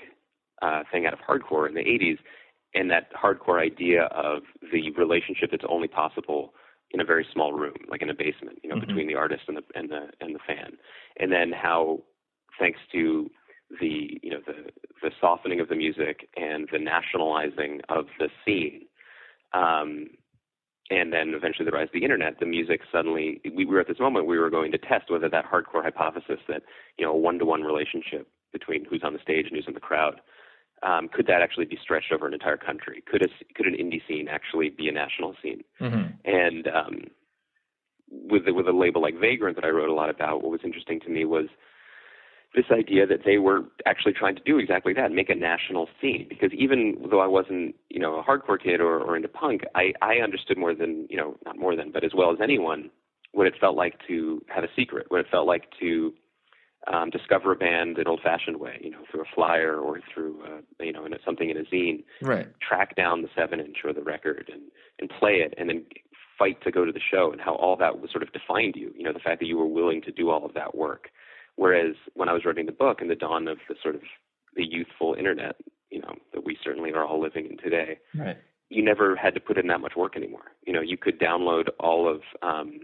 uh, 0.61 0.83
thing 0.91 1.05
out 1.05 1.13
of 1.13 1.19
hardcore 1.19 1.67
in 1.67 1.75
the 1.75 1.81
80s, 1.81 2.17
and 2.73 2.89
that 2.89 3.13
hardcore 3.13 3.61
idea 3.61 4.03
of 4.05 4.43
the 4.71 4.91
relationship 4.91 5.51
that's 5.51 5.63
only 5.69 5.87
possible 5.87 6.53
in 6.91 7.01
a 7.01 7.05
very 7.05 7.25
small 7.33 7.53
room, 7.53 7.75
like 7.89 8.01
in 8.01 8.09
a 8.09 8.13
basement, 8.13 8.59
you 8.63 8.69
know, 8.69 8.75
mm-hmm. 8.75 8.87
between 8.87 9.07
the 9.07 9.15
artist 9.15 9.43
and 9.47 9.57
the 9.57 9.63
and 9.75 9.89
the 9.89 10.07
and 10.21 10.35
the 10.35 10.39
fan, 10.47 10.77
and 11.19 11.31
then 11.31 11.51
how, 11.51 11.99
thanks 12.59 12.79
to 12.91 13.29
the 13.81 14.19
you 14.21 14.29
know 14.29 14.39
the 14.45 14.69
the 15.01 15.11
softening 15.19 15.59
of 15.59 15.69
the 15.69 15.75
music 15.75 16.29
and 16.37 16.69
the 16.71 16.79
nationalizing 16.79 17.81
of 17.89 18.05
the 18.19 18.29
scene, 18.45 18.85
um, 19.53 20.07
and 20.89 21.11
then 21.11 21.33
eventually 21.33 21.65
the 21.65 21.71
rise 21.71 21.87
of 21.87 21.93
the 21.93 22.03
internet, 22.03 22.39
the 22.39 22.45
music 22.45 22.81
suddenly 22.91 23.41
we 23.55 23.65
were 23.65 23.79
at 23.79 23.87
this 23.87 23.99
moment 23.99 24.27
we 24.27 24.37
were 24.37 24.49
going 24.49 24.71
to 24.71 24.77
test 24.77 25.09
whether 25.09 25.29
that 25.29 25.45
hardcore 25.45 25.83
hypothesis 25.83 26.39
that 26.47 26.63
you 26.97 27.05
know 27.05 27.11
a 27.11 27.17
one 27.17 27.39
to 27.39 27.45
one 27.45 27.63
relationship 27.63 28.27
between 28.53 28.85
who's 28.85 29.03
on 29.03 29.13
the 29.13 29.19
stage 29.19 29.47
and 29.47 29.55
who's 29.55 29.67
in 29.67 29.73
the 29.73 29.79
crowd 29.79 30.21
um, 30.83 31.07
could 31.07 31.27
that 31.27 31.41
actually 31.41 31.65
be 31.65 31.77
stretched 31.81 32.11
over 32.11 32.27
an 32.27 32.33
entire 32.33 32.57
country? 32.57 33.03
Could 33.07 33.23
a 33.23 33.27
could 33.55 33.65
an 33.65 33.73
indie 33.73 34.01
scene 34.07 34.27
actually 34.27 34.69
be 34.69 34.87
a 34.87 34.91
national 34.91 35.35
scene? 35.41 35.63
Mm-hmm. 35.81 36.11
And 36.25 36.67
um, 36.67 37.03
with 38.09 38.45
the, 38.45 38.53
with 38.53 38.67
a 38.67 38.71
label 38.71 39.01
like 39.01 39.19
Vagrant 39.19 39.55
that 39.55 39.65
I 39.65 39.69
wrote 39.69 39.89
a 39.89 39.93
lot 39.93 40.09
about, 40.09 40.43
what 40.43 40.51
was 40.51 40.61
interesting 40.63 40.99
to 41.01 41.09
me 41.09 41.25
was 41.25 41.45
this 42.55 42.65
idea 42.71 43.05
that 43.05 43.21
they 43.25 43.37
were 43.37 43.61
actually 43.85 44.13
trying 44.13 44.35
to 44.35 44.41
do 44.43 44.57
exactly 44.57 44.93
that, 44.93 45.11
make 45.11 45.29
a 45.29 45.35
national 45.35 45.89
scene. 45.99 46.25
Because 46.29 46.51
even 46.53 46.95
though 47.09 47.19
I 47.19 47.27
wasn't, 47.27 47.75
you 47.89 47.99
know, 47.99 48.15
a 48.15 48.23
hardcore 48.23 48.61
kid 48.61 48.79
or, 48.79 48.99
or 48.99 49.15
into 49.15 49.27
punk, 49.27 49.61
I, 49.75 49.93
I 50.01 50.15
understood 50.23 50.57
more 50.57 50.73
than, 50.73 51.07
you 51.09 51.17
know, 51.17 51.35
not 51.45 51.57
more 51.57 51.75
than, 51.75 51.91
but 51.91 52.03
as 52.03 52.11
well 52.15 52.31
as 52.31 52.37
anyone, 52.41 52.89
what 53.33 53.47
it 53.47 53.55
felt 53.59 53.75
like 53.75 53.95
to 54.07 54.41
have 54.47 54.63
a 54.63 54.69
secret, 54.75 55.07
what 55.09 55.19
it 55.19 55.27
felt 55.29 55.45
like 55.45 55.65
to 55.81 56.13
um, 56.91 57.09
discover 57.09 57.51
a 57.51 57.55
band 57.55 57.97
an 57.97 58.07
old-fashioned 58.07 58.57
way, 58.57 58.79
you 58.81 58.91
know, 58.91 59.03
through 59.11 59.21
a 59.21 59.35
flyer 59.35 59.77
or 59.77 59.99
through, 60.13 60.41
uh, 60.43 60.61
you 60.79 60.93
know, 60.93 61.05
in 61.05 61.13
a, 61.13 61.17
something 61.25 61.49
in 61.49 61.57
a 61.57 61.63
zine. 61.63 62.03
Right. 62.21 62.47
Track 62.61 62.95
down 62.95 63.21
the 63.21 63.29
seven-inch 63.35 63.77
or 63.83 63.91
the 63.91 64.03
record 64.03 64.49
and 64.53 64.61
and 64.99 65.09
play 65.19 65.41
it, 65.45 65.53
and 65.57 65.67
then 65.67 65.83
fight 66.39 66.61
to 66.63 66.71
go 66.71 66.85
to 66.85 66.91
the 66.91 67.01
show, 67.11 67.31
and 67.31 67.41
how 67.41 67.55
all 67.55 67.75
that 67.75 67.99
was 67.99 68.11
sort 68.11 68.23
of 68.23 68.31
defined 68.31 68.75
you. 68.77 68.93
You 68.95 69.03
know, 69.03 69.11
the 69.11 69.19
fact 69.19 69.39
that 69.41 69.47
you 69.47 69.57
were 69.57 69.65
willing 69.65 70.01
to 70.03 70.11
do 70.11 70.29
all 70.29 70.45
of 70.45 70.53
that 70.53 70.75
work. 70.75 71.09
Whereas 71.55 71.95
when 72.13 72.29
I 72.29 72.33
was 72.33 72.43
writing 72.45 72.65
the 72.65 72.71
book 72.71 72.99
in 73.01 73.07
the 73.07 73.15
dawn 73.15 73.47
of 73.47 73.57
the 73.69 73.75
sort 73.81 73.95
of 73.95 74.01
the 74.55 74.65
youthful 74.65 75.15
internet, 75.17 75.55
you 75.89 76.01
know, 76.01 76.15
that 76.33 76.45
we 76.45 76.57
certainly 76.63 76.91
are 76.91 77.05
all 77.05 77.21
living 77.21 77.47
in 77.49 77.57
today, 77.57 77.99
right. 78.15 78.37
you 78.69 78.83
never 78.83 79.15
had 79.15 79.33
to 79.35 79.39
put 79.39 79.57
in 79.57 79.67
that 79.67 79.79
much 79.79 79.93
work 79.95 80.17
anymore. 80.17 80.51
You 80.65 80.73
know, 80.73 80.81
you 80.81 80.97
could 80.97 81.19
download 81.19 81.69
all 81.79 82.09
of 82.11 82.21
um, 82.41 82.79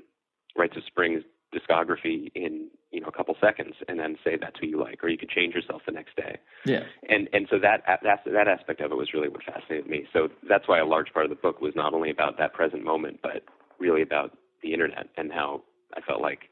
Rites 0.55 0.77
of 0.77 0.83
Spring's 0.85 1.23
discography 1.53 2.31
in 2.33 2.69
you 2.91 3.01
know 3.01 3.07
a 3.07 3.11
couple 3.11 3.35
seconds 3.41 3.75
and 3.87 3.99
then 3.99 4.15
say 4.23 4.37
that's 4.39 4.55
who 4.59 4.67
you 4.67 4.79
like 4.79 5.03
or 5.03 5.09
you 5.09 5.17
could 5.17 5.29
change 5.29 5.53
yourself 5.53 5.81
the 5.85 5.91
next 5.91 6.15
day 6.15 6.37
yeah 6.65 6.83
and 7.09 7.27
and 7.33 7.47
so 7.49 7.59
that 7.59 7.83
that 8.03 8.21
that 8.25 8.47
aspect 8.47 8.79
of 8.79 8.91
it 8.91 8.95
was 8.95 9.13
really 9.13 9.27
what 9.27 9.43
fascinated 9.43 9.85
me 9.85 10.05
so 10.13 10.29
that's 10.47 10.67
why 10.67 10.79
a 10.79 10.85
large 10.85 11.11
part 11.11 11.25
of 11.25 11.29
the 11.29 11.35
book 11.35 11.59
was 11.59 11.73
not 11.75 11.93
only 11.93 12.09
about 12.09 12.37
that 12.37 12.53
present 12.53 12.83
moment 12.83 13.19
but 13.21 13.43
really 13.79 14.01
about 14.01 14.37
the 14.63 14.71
internet 14.71 15.07
and 15.17 15.31
how 15.31 15.61
i 15.97 16.01
felt 16.01 16.21
like 16.21 16.49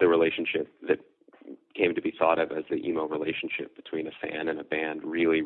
the 0.00 0.06
relationship 0.06 0.68
that 0.86 0.98
came 1.74 1.94
to 1.94 2.02
be 2.02 2.12
thought 2.16 2.38
of 2.38 2.52
as 2.52 2.64
the 2.70 2.76
emo 2.76 3.06
relationship 3.06 3.76
between 3.76 4.06
a 4.06 4.10
fan 4.20 4.48
and 4.48 4.60
a 4.60 4.64
band 4.64 5.02
really 5.04 5.42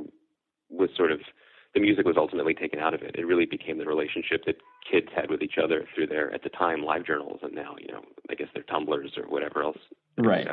was 0.71 0.91
sort 0.97 1.13
of 1.13 1.21
the 1.75 1.81
music 1.81 2.07
was 2.07 2.17
ultimately 2.17 2.55
taken 2.55 2.79
out 2.79 2.95
of 2.95 3.03
it. 3.03 3.17
It 3.17 3.27
really 3.27 3.47
became 3.47 3.79
the 3.79 3.85
relationship 3.85 4.45
that 4.47 4.57
kids 4.89 5.09
had 5.15 5.29
with 5.29 5.43
each 5.43 5.59
other 5.63 5.87
through 5.95 6.07
their 6.07 6.33
at 6.33 6.45
the 6.45 6.49
time 6.49 6.83
LiveJournals 6.83 7.43
and 7.43 7.53
now 7.53 7.75
you 7.81 7.89
know 7.89 8.03
I 8.31 8.35
guess 8.35 8.49
their 8.55 8.63
Tumblrs 8.63 9.19
or 9.19 9.29
whatever 9.29 9.63
else. 9.63 9.79
Right. 10.17 10.49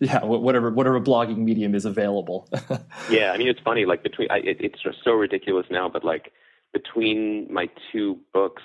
Yeah. 0.00 0.24
Whatever 0.24 0.70
whatever 0.70 1.00
blogging 1.00 1.38
medium 1.38 1.74
is 1.74 1.84
available. 1.84 2.48
yeah. 3.10 3.30
I 3.32 3.38
mean 3.38 3.48
it's 3.48 3.60
funny 3.60 3.86
like 3.86 4.02
between 4.02 4.30
I, 4.30 4.38
it, 4.38 4.56
it's 4.60 4.82
just 4.82 4.98
so 5.04 5.12
ridiculous 5.12 5.66
now, 5.70 5.88
but 5.88 6.04
like 6.04 6.32
between 6.72 7.46
my 7.50 7.68
two 7.92 8.18
books, 8.34 8.62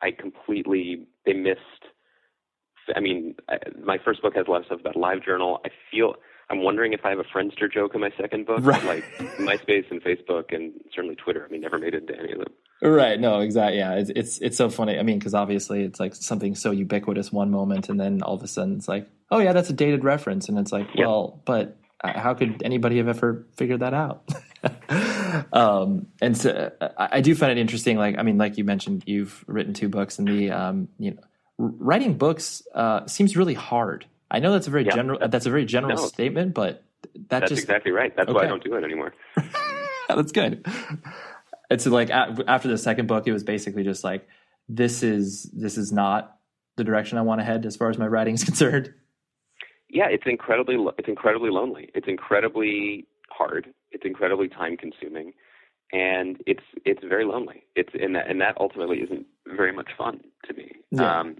I 0.00 0.12
completely 0.12 1.06
they 1.26 1.32
missed 1.32 1.60
I 2.94 3.00
mean, 3.00 3.34
I, 3.48 3.58
my 3.82 3.98
first 3.98 4.22
book 4.22 4.34
has 4.36 4.46
a 4.46 4.50
lot 4.50 4.60
of 4.60 4.66
stuff 4.66 4.80
about 4.80 4.94
LiveJournal. 4.94 5.58
I 5.64 5.70
feel 5.90 6.16
I'm 6.50 6.62
wondering 6.62 6.92
if 6.92 7.00
I 7.04 7.10
have 7.10 7.18
a 7.18 7.24
Friendster 7.24 7.72
joke 7.72 7.94
in 7.94 8.00
my 8.00 8.10
second 8.20 8.46
book, 8.46 8.60
right. 8.62 8.84
like 8.84 9.04
MySpace 9.38 9.90
and 9.90 10.02
Facebook 10.02 10.54
and 10.54 10.72
certainly 10.94 11.16
Twitter. 11.16 11.46
I 11.48 11.50
mean, 11.50 11.62
never 11.62 11.78
made 11.78 11.94
it 11.94 12.02
into 12.02 12.18
any 12.18 12.32
of 12.32 12.38
them. 12.38 12.52
Right. 12.82 13.18
No. 13.18 13.40
Exactly. 13.40 13.78
Yeah. 13.78 13.94
It's 13.94 14.10
it's 14.10 14.38
it's 14.38 14.56
so 14.56 14.68
funny. 14.68 14.98
I 14.98 15.02
mean, 15.02 15.18
because 15.18 15.34
obviously 15.34 15.82
it's 15.84 15.98
like 15.98 16.14
something 16.14 16.54
so 16.54 16.70
ubiquitous 16.70 17.32
one 17.32 17.50
moment, 17.50 17.88
and 17.88 17.98
then 17.98 18.22
all 18.22 18.34
of 18.34 18.42
a 18.42 18.48
sudden 18.48 18.76
it's 18.76 18.88
like, 18.88 19.08
oh 19.30 19.38
yeah, 19.38 19.52
that's 19.52 19.70
a 19.70 19.72
dated 19.72 20.04
reference, 20.04 20.48
and 20.48 20.58
it's 20.58 20.72
like, 20.72 20.88
yep. 20.94 21.06
well, 21.06 21.40
but 21.44 21.78
uh, 22.02 22.18
how 22.18 22.34
could 22.34 22.62
anybody 22.64 22.98
have 22.98 23.08
ever 23.08 23.46
figured 23.56 23.80
that 23.80 23.94
out? 23.94 24.28
um, 25.52 26.08
and 26.20 26.36
so 26.36 26.70
I, 26.80 27.08
I 27.12 27.20
do 27.20 27.34
find 27.34 27.52
it 27.52 27.58
interesting. 27.58 27.96
Like, 27.96 28.18
I 28.18 28.22
mean, 28.22 28.36
like 28.36 28.58
you 28.58 28.64
mentioned, 28.64 29.04
you've 29.06 29.44
written 29.46 29.72
two 29.72 29.88
books, 29.88 30.18
and 30.18 30.26
the 30.28 30.50
um, 30.50 30.88
you 30.98 31.12
know 31.12 31.22
writing 31.62 32.14
books 32.18 32.62
uh, 32.74 33.06
seems 33.06 33.36
really 33.36 33.54
hard. 33.54 34.06
I 34.30 34.38
know 34.38 34.52
that's 34.52 34.66
a 34.66 34.70
very 34.70 34.84
yeah. 34.84 34.94
general 34.94 35.28
that's 35.28 35.46
a 35.46 35.50
very 35.50 35.64
general 35.64 35.96
no. 35.96 36.06
statement, 36.06 36.54
but 36.54 36.84
that 37.14 37.28
that's 37.28 37.50
just, 37.50 37.62
exactly 37.62 37.92
right. 37.92 38.14
That's 38.16 38.28
okay. 38.28 38.34
why 38.34 38.44
I 38.44 38.48
don't 38.48 38.64
do 38.64 38.74
it 38.74 38.84
anymore. 38.84 39.14
that's 40.08 40.32
good. 40.32 40.66
It's 41.70 41.86
like 41.86 42.10
after 42.10 42.68
the 42.68 42.78
second 42.78 43.06
book, 43.06 43.26
it 43.26 43.32
was 43.32 43.44
basically 43.44 43.84
just 43.84 44.04
like 44.04 44.26
this 44.68 45.02
is 45.02 45.50
this 45.52 45.78
is 45.78 45.92
not 45.92 46.36
the 46.76 46.84
direction 46.84 47.18
I 47.18 47.22
want 47.22 47.40
to 47.40 47.44
head 47.44 47.64
as 47.66 47.76
far 47.76 47.90
as 47.90 47.98
my 47.98 48.06
writing 48.06 48.34
is 48.34 48.44
concerned. 48.44 48.92
Yeah, 49.88 50.08
it's 50.08 50.24
incredibly 50.26 50.76
it's 50.98 51.08
incredibly 51.08 51.50
lonely. 51.50 51.90
It's 51.94 52.08
incredibly 52.08 53.06
hard. 53.30 53.72
It's 53.90 54.04
incredibly 54.06 54.48
time 54.48 54.76
consuming, 54.76 55.34
and 55.92 56.42
it's 56.46 56.64
it's 56.84 57.04
very 57.04 57.26
lonely. 57.26 57.64
It's 57.76 57.90
and 58.00 58.16
that 58.16 58.28
and 58.28 58.40
that 58.40 58.56
ultimately 58.58 58.98
isn't 58.98 59.26
very 59.46 59.72
much 59.72 59.90
fun 59.96 60.20
to 60.46 60.54
me. 60.54 60.72
Yeah. 60.90 61.20
Um, 61.20 61.36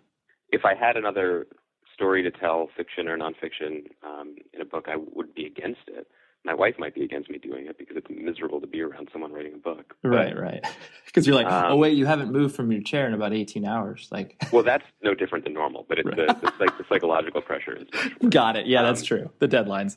if 0.53 0.65
I 0.65 0.75
had 0.75 0.97
another 0.97 1.47
story 1.93 2.23
to 2.23 2.31
tell, 2.31 2.69
fiction 2.77 3.09
or 3.09 3.17
nonfiction, 3.17 3.87
um, 4.03 4.37
in 4.53 4.61
a 4.61 4.65
book, 4.65 4.87
I 4.89 4.97
would 4.97 5.35
be 5.35 5.47
against 5.47 5.81
it. 5.89 6.07
My 6.45 6.55
wife 6.55 6.75
might 6.77 6.95
be 6.95 7.05
against 7.05 7.31
me 7.31 7.39
doing 7.39 7.67
it 7.67 7.79
because 7.79 7.97
it's 7.97 8.09
miserable 8.11 8.61
to 8.61 8.67
be 8.67 8.81
around 8.81 9.09
someone 9.13 9.33
writing 9.33 9.55
a 9.55 9.59
book. 9.59 9.95
Right, 10.03 10.35
but, 10.35 10.43
right. 10.43 10.67
Because 11.07 11.25
you're 11.27 11.37
like, 11.37 11.47
um, 11.47 11.73
oh 11.73 11.77
wait, 11.77 11.97
you 11.97 12.05
haven't 12.05 12.33
moved 12.33 12.57
from 12.57 12.73
your 12.73 12.83
chair 12.83 13.07
in 13.07 13.15
about 13.15 13.33
18 13.33 13.65
hours. 13.65 14.09
Like, 14.11 14.43
well, 14.53 14.65
that's 14.65 14.85
no 15.03 15.15
different 15.15 15.45
than 15.45 15.55
normal, 15.55 15.87
but 15.89 15.99
it's 15.99 16.09
right. 16.09 16.17
the, 16.17 16.53
the, 16.59 16.73
the, 16.79 16.85
psychological 16.89 17.43
pressure 17.43 17.77
is. 17.77 17.87
Got 18.29 18.57
it. 18.57 18.67
Yeah, 18.67 18.81
um, 18.81 18.87
that's 18.87 19.05
true. 19.05 19.31
The 19.39 19.49
deadlines. 19.49 19.97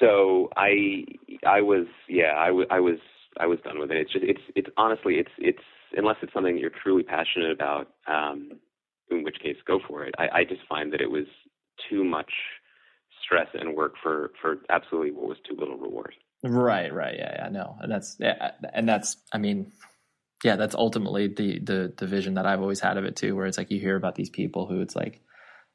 So 0.00 0.50
I, 0.56 1.04
I 1.46 1.60
was, 1.60 1.86
yeah, 2.08 2.34
I, 2.36 2.48
w- 2.48 2.66
I 2.68 2.80
was, 2.80 2.98
I 3.38 3.46
was 3.46 3.60
done 3.62 3.78
with 3.78 3.92
it. 3.92 3.96
It's 3.96 4.12
just, 4.12 4.24
it's, 4.24 4.42
it's 4.56 4.68
honestly, 4.76 5.14
it's, 5.14 5.30
it's 5.38 5.62
unless 5.96 6.16
it's 6.22 6.32
something 6.32 6.58
you're 6.58 6.70
truly 6.70 7.04
passionate 7.04 7.52
about. 7.52 7.92
Um, 8.08 8.50
in 9.10 9.24
which 9.24 9.36
case 9.42 9.56
go 9.66 9.80
for 9.86 10.04
it. 10.04 10.14
I, 10.18 10.40
I 10.40 10.44
just 10.44 10.62
find 10.68 10.92
that 10.92 11.00
it 11.00 11.10
was 11.10 11.26
too 11.90 12.04
much 12.04 12.30
stress 13.24 13.48
and 13.54 13.74
work 13.74 13.94
for 14.02 14.30
for 14.40 14.56
absolutely 14.70 15.12
what 15.12 15.28
was 15.28 15.38
too 15.48 15.56
little 15.58 15.76
reward. 15.76 16.14
Right, 16.42 16.92
right, 16.92 17.14
yeah, 17.16 17.36
yeah, 17.38 17.48
no, 17.48 17.76
and 17.80 17.90
that's 17.90 18.16
yeah, 18.18 18.52
and 18.72 18.88
that's 18.88 19.16
I 19.32 19.38
mean, 19.38 19.72
yeah, 20.42 20.56
that's 20.56 20.74
ultimately 20.74 21.28
the 21.28 21.58
the 21.58 21.94
the 21.96 22.06
vision 22.06 22.34
that 22.34 22.46
I've 22.46 22.60
always 22.60 22.80
had 22.80 22.98
of 22.98 23.04
it 23.04 23.16
too, 23.16 23.34
where 23.34 23.46
it's 23.46 23.58
like 23.58 23.70
you 23.70 23.80
hear 23.80 23.96
about 23.96 24.14
these 24.14 24.30
people 24.30 24.66
who 24.66 24.80
it's 24.80 24.94
like, 24.94 25.22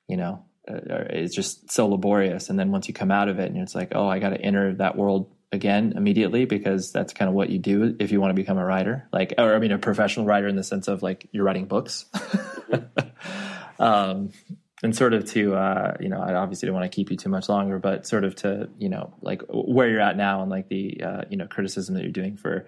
you 0.08 0.18
know, 0.18 0.46
uh, 0.70 1.06
it's 1.10 1.36
just 1.36 1.72
so 1.72 1.88
laborious, 1.88 2.50
and 2.50 2.60
then 2.60 2.72
once 2.72 2.88
you 2.88 2.94
come 2.94 3.12
out 3.12 3.30
of 3.30 3.40
it, 3.40 3.52
and 3.52 3.58
it's 3.62 3.74
like, 3.74 3.94
oh, 3.96 4.08
I 4.08 4.20
got 4.20 4.30
to 4.30 4.42
enter 4.42 4.76
that 4.76 4.96
world 4.96 5.32
again 5.52 5.94
immediately 5.96 6.46
because 6.46 6.92
that's 6.92 7.14
kind 7.14 7.28
of 7.28 7.36
what 7.36 7.50
you 7.50 7.58
do 7.58 7.96
if 8.00 8.12
you 8.12 8.22
want 8.22 8.30
to 8.30 8.36
become 8.36 8.58
a 8.58 8.66
writer 8.66 9.08
like 9.12 9.34
or 9.38 9.56
i 9.56 9.60
mean 9.60 9.72
a 9.72 9.80
professional 9.80 10.26
writer 10.26 10.48
in 10.48 10.56
the 10.56 10.64
sense 10.64 10.88
of 10.88 11.02
like 11.02 11.28
you're 11.32 11.44
writing 11.44 11.66
books 11.66 12.06
um, 13.80 14.32
and 14.82 14.96
sort 14.96 15.14
of 15.14 15.26
to 15.32 15.56
uh, 15.56 15.96
you 16.00 16.10
know, 16.10 16.22
I 16.22 16.36
obviously 16.36 16.68
don't 16.68 16.76
want 16.76 16.90
to 16.90 16.96
keep 16.96 17.12
you 17.12 17.18
too 17.18 17.30
much 17.30 17.50
longer, 17.50 17.80
but 17.80 18.08
sort 18.08 18.24
of 18.24 18.36
to 18.38 18.70
you 18.78 18.90
know, 18.90 19.14
like 19.22 19.42
where 19.50 19.90
you're 19.90 20.00
at 20.00 20.16
now 20.16 20.42
and 20.42 20.50
like 20.50 20.70
the 20.70 21.02
uh, 21.04 21.22
you 21.30 21.38
know 21.38 21.48
criticism 21.48 21.96
that 21.96 22.04
you're 22.04 22.12
doing 22.12 22.38
for 22.38 22.68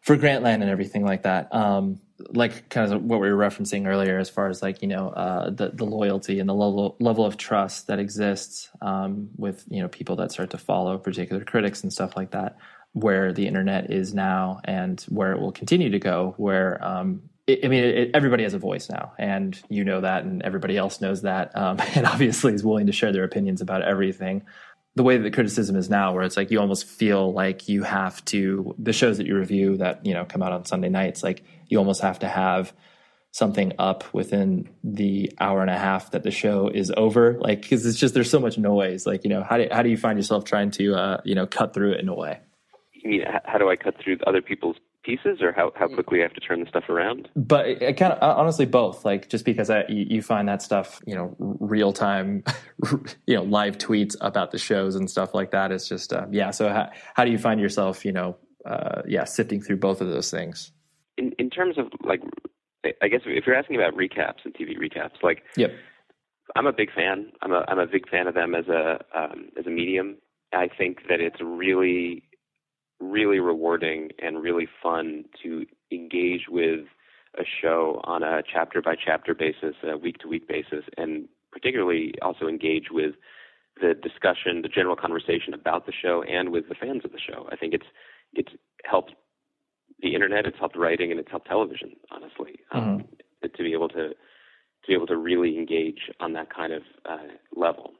for 0.00 0.16
Grantland 0.16 0.62
and 0.62 0.70
everything 0.70 1.04
like 1.04 1.24
that. 1.24 1.52
Um, 1.54 2.00
like 2.30 2.68
kind 2.68 2.92
of 2.92 3.02
what 3.02 3.20
we 3.20 3.30
were 3.30 3.38
referencing 3.38 3.86
earlier, 3.86 4.18
as 4.18 4.28
far 4.28 4.48
as 4.48 4.62
like 4.62 4.82
you 4.82 4.88
know 4.88 5.08
uh, 5.10 5.50
the 5.50 5.70
the 5.70 5.84
loyalty 5.84 6.40
and 6.40 6.48
the 6.48 6.54
level 6.54 6.96
level 7.00 7.24
of 7.24 7.36
trust 7.36 7.86
that 7.86 7.98
exists 7.98 8.68
um, 8.80 9.30
with 9.36 9.64
you 9.68 9.80
know 9.80 9.88
people 9.88 10.16
that 10.16 10.32
start 10.32 10.50
to 10.50 10.58
follow 10.58 10.98
particular 10.98 11.44
critics 11.44 11.82
and 11.82 11.92
stuff 11.92 12.16
like 12.16 12.32
that. 12.32 12.56
Where 12.92 13.32
the 13.32 13.46
internet 13.46 13.92
is 13.92 14.14
now 14.14 14.60
and 14.64 15.00
where 15.08 15.32
it 15.32 15.40
will 15.40 15.52
continue 15.52 15.90
to 15.90 15.98
go, 15.98 16.34
where 16.36 16.82
um, 16.84 17.22
I 17.48 17.68
mean, 17.68 17.84
it, 17.84 18.10
everybody 18.12 18.42
has 18.42 18.52
a 18.52 18.58
voice 18.58 18.90
now, 18.90 19.12
and 19.18 19.58
you 19.70 19.82
know 19.82 20.02
that, 20.02 20.24
and 20.24 20.42
everybody 20.42 20.76
else 20.76 21.00
knows 21.00 21.22
that, 21.22 21.56
um, 21.56 21.78
and 21.94 22.06
obviously 22.06 22.52
is 22.52 22.62
willing 22.62 22.86
to 22.86 22.92
share 22.92 23.12
their 23.12 23.24
opinions 23.24 23.60
about 23.60 23.82
everything. 23.82 24.44
The 24.98 25.04
way 25.04 25.16
that 25.16 25.22
the 25.22 25.30
criticism 25.30 25.76
is 25.76 25.88
now, 25.88 26.12
where 26.12 26.24
it's 26.24 26.36
like 26.36 26.50
you 26.50 26.58
almost 26.58 26.84
feel 26.84 27.32
like 27.32 27.68
you 27.68 27.84
have 27.84 28.24
to 28.24 28.74
the 28.80 28.92
shows 28.92 29.18
that 29.18 29.28
you 29.28 29.38
review 29.38 29.76
that 29.76 30.04
you 30.04 30.12
know 30.12 30.24
come 30.24 30.42
out 30.42 30.50
on 30.50 30.64
Sunday 30.64 30.88
nights, 30.88 31.22
like 31.22 31.44
you 31.68 31.78
almost 31.78 32.00
have 32.00 32.18
to 32.18 32.26
have 32.26 32.72
something 33.30 33.74
up 33.78 34.12
within 34.12 34.68
the 34.82 35.32
hour 35.38 35.60
and 35.60 35.70
a 35.70 35.78
half 35.78 36.10
that 36.10 36.24
the 36.24 36.32
show 36.32 36.66
is 36.66 36.92
over, 36.96 37.38
like 37.38 37.62
because 37.62 37.86
it's 37.86 37.96
just 37.96 38.12
there's 38.12 38.28
so 38.28 38.40
much 38.40 38.58
noise. 38.58 39.06
Like 39.06 39.22
you 39.22 39.30
know, 39.30 39.44
how 39.44 39.58
do 39.58 39.68
how 39.70 39.82
do 39.82 39.88
you 39.88 39.96
find 39.96 40.18
yourself 40.18 40.44
trying 40.44 40.72
to 40.72 40.96
uh, 40.96 41.20
you 41.24 41.36
know 41.36 41.46
cut 41.46 41.74
through 41.74 41.92
it 41.92 42.00
in 42.00 42.08
a 42.08 42.14
way? 42.16 42.40
You 42.92 43.10
mean 43.10 43.24
how 43.44 43.58
do 43.58 43.70
I 43.70 43.76
cut 43.76 43.94
through 44.02 44.18
other 44.26 44.42
people's 44.42 44.78
pieces 45.08 45.40
or 45.40 45.52
how, 45.52 45.72
how 45.74 45.88
quickly 45.88 46.20
I 46.20 46.22
have 46.24 46.34
to 46.34 46.40
turn 46.40 46.60
the 46.60 46.66
stuff 46.66 46.88
around? 46.88 47.28
But 47.34 47.66
it, 47.66 47.96
kind 47.96 48.12
of 48.12 48.18
honestly 48.22 48.66
both. 48.66 49.04
Like 49.04 49.30
just 49.30 49.44
because 49.44 49.70
I, 49.70 49.84
you, 49.88 50.20
find 50.20 50.48
that 50.48 50.60
stuff, 50.60 51.00
you 51.06 51.14
know, 51.14 51.34
real 51.38 51.92
time, 51.92 52.44
you 53.26 53.34
know, 53.34 53.42
live 53.42 53.78
tweets 53.78 54.16
about 54.20 54.50
the 54.50 54.58
shows 54.58 54.94
and 54.94 55.10
stuff 55.10 55.32
like 55.32 55.50
that 55.52 55.72
is 55.72 55.88
just 55.88 56.12
uh, 56.12 56.26
yeah. 56.30 56.50
So 56.50 56.68
how 56.68 56.90
how 57.14 57.24
do 57.24 57.30
you 57.30 57.38
find 57.38 57.60
yourself, 57.60 58.04
you 58.04 58.12
know, 58.12 58.36
uh, 58.66 59.02
yeah, 59.06 59.24
sifting 59.24 59.62
through 59.62 59.78
both 59.78 60.00
of 60.00 60.08
those 60.08 60.30
things? 60.30 60.72
In 61.16 61.32
in 61.38 61.48
terms 61.48 61.78
of 61.78 61.86
like, 62.04 62.20
I 63.00 63.08
guess 63.08 63.20
if 63.24 63.46
you're 63.46 63.56
asking 63.56 63.76
about 63.76 63.94
recaps 63.94 64.44
and 64.44 64.54
TV 64.54 64.76
recaps, 64.78 65.22
like, 65.22 65.42
yep. 65.56 65.72
I'm 66.56 66.66
a 66.66 66.72
big 66.72 66.92
fan. 66.92 67.32
I'm 67.42 67.52
a 67.52 67.64
I'm 67.68 67.78
a 67.78 67.86
big 67.86 68.08
fan 68.08 68.26
of 68.26 68.34
them 68.34 68.54
as 68.54 68.68
a 68.68 68.98
um, 69.14 69.48
as 69.58 69.66
a 69.66 69.70
medium. 69.70 70.16
I 70.52 70.68
think 70.68 71.00
that 71.08 71.20
it's 71.20 71.40
really 71.42 72.27
really 73.00 73.38
rewarding 73.38 74.10
and 74.18 74.42
really 74.42 74.68
fun 74.82 75.24
to 75.42 75.64
engage 75.92 76.46
with 76.48 76.80
a 77.38 77.44
show 77.60 78.00
on 78.04 78.22
a 78.22 78.42
chapter 78.42 78.82
by 78.82 78.94
chapter 78.96 79.34
basis, 79.34 79.74
a 79.84 79.96
week 79.96 80.18
to 80.18 80.28
week 80.28 80.48
basis, 80.48 80.84
and 80.96 81.28
particularly 81.52 82.14
also 82.22 82.48
engage 82.48 82.86
with 82.90 83.14
the 83.80 83.94
discussion, 83.94 84.62
the 84.62 84.68
general 84.68 84.96
conversation 84.96 85.54
about 85.54 85.86
the 85.86 85.92
show, 85.92 86.22
and 86.22 86.50
with 86.50 86.68
the 86.68 86.74
fans 86.74 87.02
of 87.04 87.12
the 87.12 87.20
show. 87.20 87.48
I 87.52 87.56
think 87.56 87.74
it's 87.74 87.86
it's 88.32 88.52
helped 88.84 89.12
the 90.00 90.14
internet, 90.14 90.46
it's 90.46 90.58
helped 90.58 90.76
writing, 90.76 91.10
and 91.10 91.20
it's 91.20 91.30
helped 91.30 91.46
television. 91.46 91.92
Honestly, 92.10 92.56
um, 92.72 92.82
mm-hmm. 92.82 93.00
um, 93.44 93.50
to 93.56 93.62
be 93.62 93.72
able 93.72 93.88
to 93.90 94.08
to 94.08 94.86
be 94.86 94.94
able 94.94 95.06
to 95.06 95.16
really 95.16 95.56
engage 95.56 96.10
on 96.20 96.32
that 96.32 96.52
kind 96.52 96.72
of 96.72 96.82
uh, 97.08 97.18
level 97.54 97.92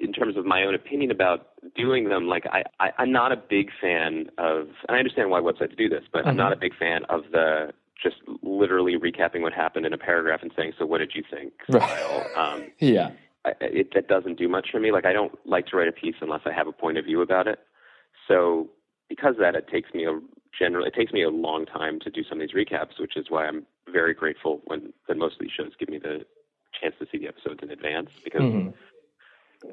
in 0.00 0.12
terms 0.12 0.36
of 0.36 0.46
my 0.46 0.62
own 0.62 0.74
opinion 0.74 1.10
about 1.10 1.48
doing 1.74 2.08
them, 2.08 2.28
like 2.28 2.44
I, 2.46 2.62
I 2.78 2.92
I'm 2.98 3.12
not 3.12 3.32
a 3.32 3.36
big 3.36 3.70
fan 3.80 4.26
of, 4.38 4.68
and 4.88 4.96
I 4.96 4.98
understand 4.98 5.30
why 5.30 5.40
websites 5.40 5.76
do 5.76 5.88
this, 5.88 6.04
but 6.12 6.20
mm-hmm. 6.20 6.28
I'm 6.28 6.36
not 6.36 6.52
a 6.52 6.56
big 6.56 6.76
fan 6.76 7.04
of 7.08 7.22
the 7.32 7.72
just 8.00 8.16
literally 8.42 8.96
recapping 8.96 9.40
what 9.40 9.52
happened 9.52 9.84
in 9.84 9.92
a 9.92 9.98
paragraph 9.98 10.40
and 10.42 10.52
saying, 10.56 10.72
"So 10.78 10.86
what 10.86 10.98
did 10.98 11.12
you 11.14 11.24
think?" 11.28 11.52
Style. 11.70 12.26
Um, 12.36 12.68
yeah, 12.78 13.10
I, 13.44 13.52
it 13.60 13.92
that 13.94 14.08
doesn't 14.08 14.38
do 14.38 14.48
much 14.48 14.68
for 14.70 14.78
me. 14.78 14.92
Like 14.92 15.04
I 15.04 15.12
don't 15.12 15.36
like 15.46 15.66
to 15.68 15.76
write 15.76 15.88
a 15.88 15.92
piece 15.92 16.16
unless 16.20 16.42
I 16.46 16.52
have 16.52 16.68
a 16.68 16.72
point 16.72 16.98
of 16.98 17.04
view 17.04 17.20
about 17.20 17.48
it. 17.48 17.58
So 18.28 18.68
because 19.08 19.34
of 19.34 19.40
that, 19.40 19.56
it 19.56 19.68
takes 19.68 19.92
me 19.94 20.04
a 20.04 20.20
general. 20.56 20.86
It 20.86 20.94
takes 20.94 21.12
me 21.12 21.22
a 21.22 21.30
long 21.30 21.66
time 21.66 21.98
to 22.00 22.10
do 22.10 22.22
some 22.22 22.40
of 22.40 22.48
these 22.48 22.56
recaps, 22.56 23.00
which 23.00 23.16
is 23.16 23.26
why 23.30 23.46
I'm 23.46 23.66
very 23.92 24.14
grateful 24.14 24.60
when 24.66 24.92
that 25.08 25.16
most 25.16 25.34
of 25.34 25.40
these 25.40 25.50
shows 25.56 25.72
give 25.78 25.88
me 25.88 25.98
the 25.98 26.24
chance 26.80 26.94
to 27.00 27.06
see 27.10 27.18
the 27.18 27.26
episodes 27.26 27.60
in 27.62 27.70
advance 27.70 28.10
because. 28.22 28.42
Mm-hmm 28.42 28.70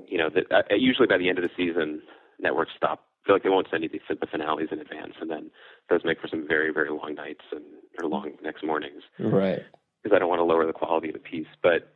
you 0.08 0.18
know, 0.18 0.30
that 0.30 0.52
uh, 0.52 0.76
usually 0.76 1.08
by 1.08 1.18
the 1.18 1.30
end 1.30 1.38
of 1.38 1.44
the 1.44 1.50
season, 1.56 2.02
networks 2.40 2.72
stop. 2.76 3.06
feel 3.26 3.36
like 3.36 3.44
they 3.44 3.50
won't 3.50 3.68
send 3.70 3.84
you 3.84 3.90
the, 3.90 4.00
the 4.10 4.28
finales 4.28 4.70
in 4.72 4.80
advance, 4.80 5.14
and 5.20 5.30
then 5.30 5.52
those 5.90 6.02
make 6.04 6.20
for 6.20 6.28
some 6.28 6.48
very, 6.48 6.72
very 6.74 6.90
long 6.90 7.16
nights 7.16 7.46
and 7.52 7.64
or 8.02 8.08
long 8.08 8.34
next 8.44 8.64
mornings. 8.64 9.04
Right. 9.20 9.62
Because 10.02 10.16
I 10.16 10.20
don't 10.20 10.30
want 10.30 10.40
to 10.40 10.44
lower 10.44 10.66
the 10.66 10.74
quality 10.74 11.08
of 11.10 11.14
the 11.14 11.20
piece, 11.20 11.48
but 11.64 11.94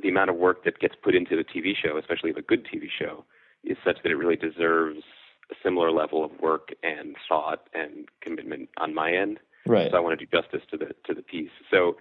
the 0.00 0.08
amount 0.08 0.30
of 0.30 0.36
work 0.36 0.64
that 0.64 0.78
gets 0.78 0.94
put 1.02 1.14
into 1.14 1.36
the 1.36 1.44
TV 1.44 1.72
show, 1.76 1.98
especially 1.98 2.30
a 2.30 2.42
good 2.42 2.64
TV 2.64 2.86
show, 2.96 3.24
is 3.64 3.76
such 3.84 3.98
that 4.02 4.10
it 4.10 4.16
really 4.16 4.36
deserves 4.36 5.02
a 5.50 5.54
similar 5.62 5.90
level 5.90 6.24
of 6.24 6.30
work 6.40 6.70
and 6.82 7.16
thought 7.28 7.68
and 7.74 8.08
commitment 8.20 8.68
on 8.78 8.94
my 8.94 9.12
end. 9.12 9.38
Right. 9.66 9.90
So 9.90 9.96
I 9.96 10.00
want 10.00 10.18
to 10.18 10.26
do 10.26 10.30
justice 10.30 10.62
to 10.70 10.76
the 10.76 10.94
to 11.06 11.14
the 11.14 11.22
piece. 11.22 11.50
So 11.70 11.96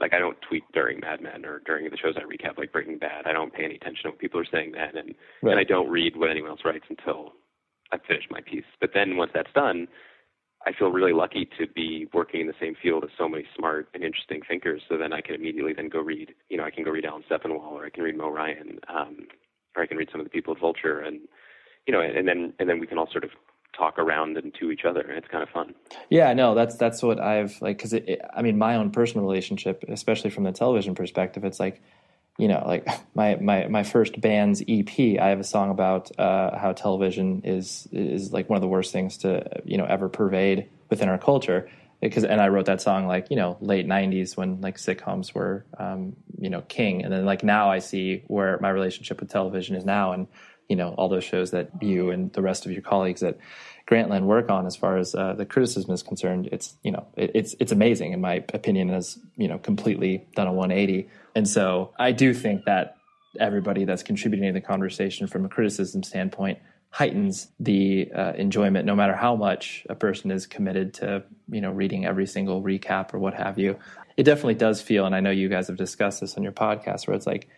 like 0.00 0.14
I 0.14 0.18
don't 0.18 0.36
tweet 0.48 0.64
during 0.72 1.00
Mad 1.00 1.20
Men 1.20 1.44
or 1.44 1.60
during 1.66 1.88
the 1.90 1.96
shows 1.96 2.14
I 2.16 2.22
recap, 2.22 2.58
like 2.58 2.72
Breaking 2.72 2.98
Bad. 2.98 3.26
I 3.26 3.32
don't 3.32 3.52
pay 3.52 3.64
any 3.64 3.76
attention 3.76 4.04
to 4.04 4.08
what 4.10 4.18
people 4.18 4.40
are 4.40 4.46
saying 4.50 4.72
then, 4.72 4.96
and 4.96 5.14
right. 5.42 5.52
and 5.52 5.60
I 5.60 5.64
don't 5.64 5.90
read 5.90 6.16
what 6.16 6.30
anyone 6.30 6.50
else 6.50 6.60
writes 6.64 6.86
until 6.88 7.32
I've 7.92 8.02
finished 8.08 8.30
my 8.30 8.40
piece. 8.40 8.64
But 8.80 8.90
then 8.94 9.16
once 9.16 9.30
that's 9.34 9.52
done, 9.54 9.88
I 10.66 10.72
feel 10.78 10.90
really 10.90 11.12
lucky 11.12 11.48
to 11.58 11.66
be 11.66 12.08
working 12.12 12.40
in 12.40 12.46
the 12.46 12.54
same 12.60 12.74
field 12.82 13.04
as 13.04 13.10
so 13.18 13.28
many 13.28 13.44
smart 13.56 13.88
and 13.94 14.02
interesting 14.02 14.40
thinkers. 14.46 14.82
So 14.88 14.96
then 14.96 15.12
I 15.12 15.20
can 15.20 15.34
immediately 15.34 15.72
then 15.74 15.88
go 15.88 16.00
read, 16.00 16.34
you 16.48 16.56
know, 16.56 16.64
I 16.64 16.70
can 16.70 16.84
go 16.84 16.90
read 16.90 17.04
Alan 17.04 17.24
Sepinwall, 17.30 17.72
or 17.72 17.86
I 17.86 17.90
can 17.90 18.02
read 18.02 18.16
Mo 18.16 18.30
Ryan, 18.30 18.78
um, 18.88 19.26
or 19.76 19.82
I 19.82 19.86
can 19.86 19.96
read 19.96 20.08
some 20.12 20.20
of 20.20 20.26
the 20.26 20.30
people 20.30 20.54
at 20.54 20.60
Vulture, 20.60 21.00
and 21.00 21.20
you 21.86 21.92
know, 21.92 22.00
and 22.00 22.26
then 22.28 22.52
and 22.58 22.68
then 22.68 22.78
we 22.78 22.86
can 22.86 22.98
all 22.98 23.08
sort 23.10 23.24
of 23.24 23.30
talk 23.72 23.98
around 23.98 24.36
and 24.36 24.54
to 24.54 24.70
each 24.70 24.84
other. 24.84 25.00
It's 25.00 25.28
kind 25.28 25.42
of 25.42 25.48
fun. 25.48 25.74
Yeah, 26.08 26.32
no, 26.32 26.54
that's 26.54 26.76
that's 26.76 27.02
what 27.02 27.20
I've 27.20 27.60
like 27.60 27.78
because 27.78 27.94
I 28.34 28.42
mean 28.42 28.58
my 28.58 28.76
own 28.76 28.90
personal 28.90 29.24
relationship, 29.26 29.84
especially 29.88 30.30
from 30.30 30.44
the 30.44 30.52
television 30.52 30.94
perspective, 30.94 31.44
it's 31.44 31.60
like 31.60 31.82
you 32.38 32.48
know 32.48 32.62
like 32.66 32.86
my 33.14 33.36
my 33.36 33.66
my 33.68 33.82
first 33.82 34.20
band's 34.20 34.62
EP. 34.68 35.20
I 35.20 35.28
have 35.28 35.40
a 35.40 35.44
song 35.44 35.70
about 35.70 36.10
uh, 36.18 36.58
how 36.58 36.72
television 36.72 37.42
is 37.44 37.88
is 37.92 38.32
like 38.32 38.48
one 38.48 38.56
of 38.56 38.62
the 38.62 38.68
worst 38.68 38.92
things 38.92 39.18
to 39.18 39.62
you 39.64 39.78
know 39.78 39.86
ever 39.86 40.08
pervade 40.08 40.68
within 40.88 41.08
our 41.08 41.18
culture. 41.18 41.68
Because 42.00 42.24
and 42.24 42.40
I 42.40 42.48
wrote 42.48 42.64
that 42.64 42.80
song 42.80 43.06
like 43.06 43.28
you 43.30 43.36
know 43.36 43.58
late 43.60 43.86
'90s 43.86 44.36
when 44.36 44.60
like 44.62 44.78
sitcoms 44.78 45.34
were 45.34 45.66
um, 45.78 46.16
you 46.40 46.48
know 46.48 46.62
king 46.62 47.04
and 47.04 47.12
then 47.12 47.24
like 47.24 47.44
now 47.44 47.70
i 47.70 47.78
see 47.78 48.24
where 48.26 48.58
my 48.60 48.70
relationship 48.70 49.20
with 49.20 49.30
television 49.30 49.76
is 49.76 49.84
now 49.84 50.12
and 50.12 50.26
you 50.70 50.76
know 50.76 50.94
all 50.96 51.08
those 51.08 51.24
shows 51.24 51.50
that 51.50 51.70
you 51.82 52.10
and 52.10 52.32
the 52.32 52.40
rest 52.40 52.64
of 52.64 52.72
your 52.72 52.80
colleagues 52.80 53.22
at 53.22 53.36
grantland 53.86 54.22
work 54.22 54.48
on 54.48 54.66
as 54.66 54.76
far 54.76 54.96
as 54.96 55.14
uh, 55.14 55.34
the 55.34 55.44
criticism 55.44 55.92
is 55.92 56.02
concerned 56.02 56.48
it's 56.52 56.76
you 56.82 56.92
know 56.92 57.06
it, 57.16 57.32
it's 57.34 57.54
it's 57.60 57.72
amazing 57.72 58.12
in 58.12 58.20
my 58.20 58.42
opinion 58.54 58.88
has 58.88 59.18
you 59.36 59.48
know 59.48 59.58
completely 59.58 60.24
done 60.36 60.46
a 60.46 60.52
180 60.52 61.08
and 61.34 61.46
so 61.48 61.92
i 61.98 62.12
do 62.12 62.32
think 62.32 62.64
that 62.64 62.96
everybody 63.38 63.84
that's 63.84 64.02
contributing 64.02 64.48
to 64.48 64.52
the 64.52 64.64
conversation 64.64 65.26
from 65.26 65.44
a 65.44 65.48
criticism 65.48 66.02
standpoint 66.02 66.58
heightens 66.92 67.48
the 67.60 68.10
uh, 68.14 68.32
enjoyment 68.36 68.84
no 68.84 68.96
matter 68.96 69.14
how 69.14 69.36
much 69.36 69.86
a 69.88 69.94
person 69.94 70.30
is 70.30 70.46
committed 70.46 70.92
to 70.94 71.22
you 71.50 71.60
know 71.60 71.70
reading 71.70 72.04
every 72.04 72.26
single 72.26 72.62
recap 72.62 73.14
or 73.14 73.18
what 73.18 73.34
have 73.34 73.58
you. 73.58 73.76
It 74.16 74.24
definitely 74.24 74.56
does 74.56 74.82
feel 74.82 75.06
and 75.06 75.14
i 75.14 75.20
know 75.20 75.30
you 75.30 75.48
guys 75.48 75.68
have 75.68 75.76
discussed 75.76 76.20
this 76.20 76.36
on 76.36 76.42
your 76.42 76.52
podcast 76.52 77.06
where 77.06 77.16
it's 77.16 77.26
like 77.26 77.48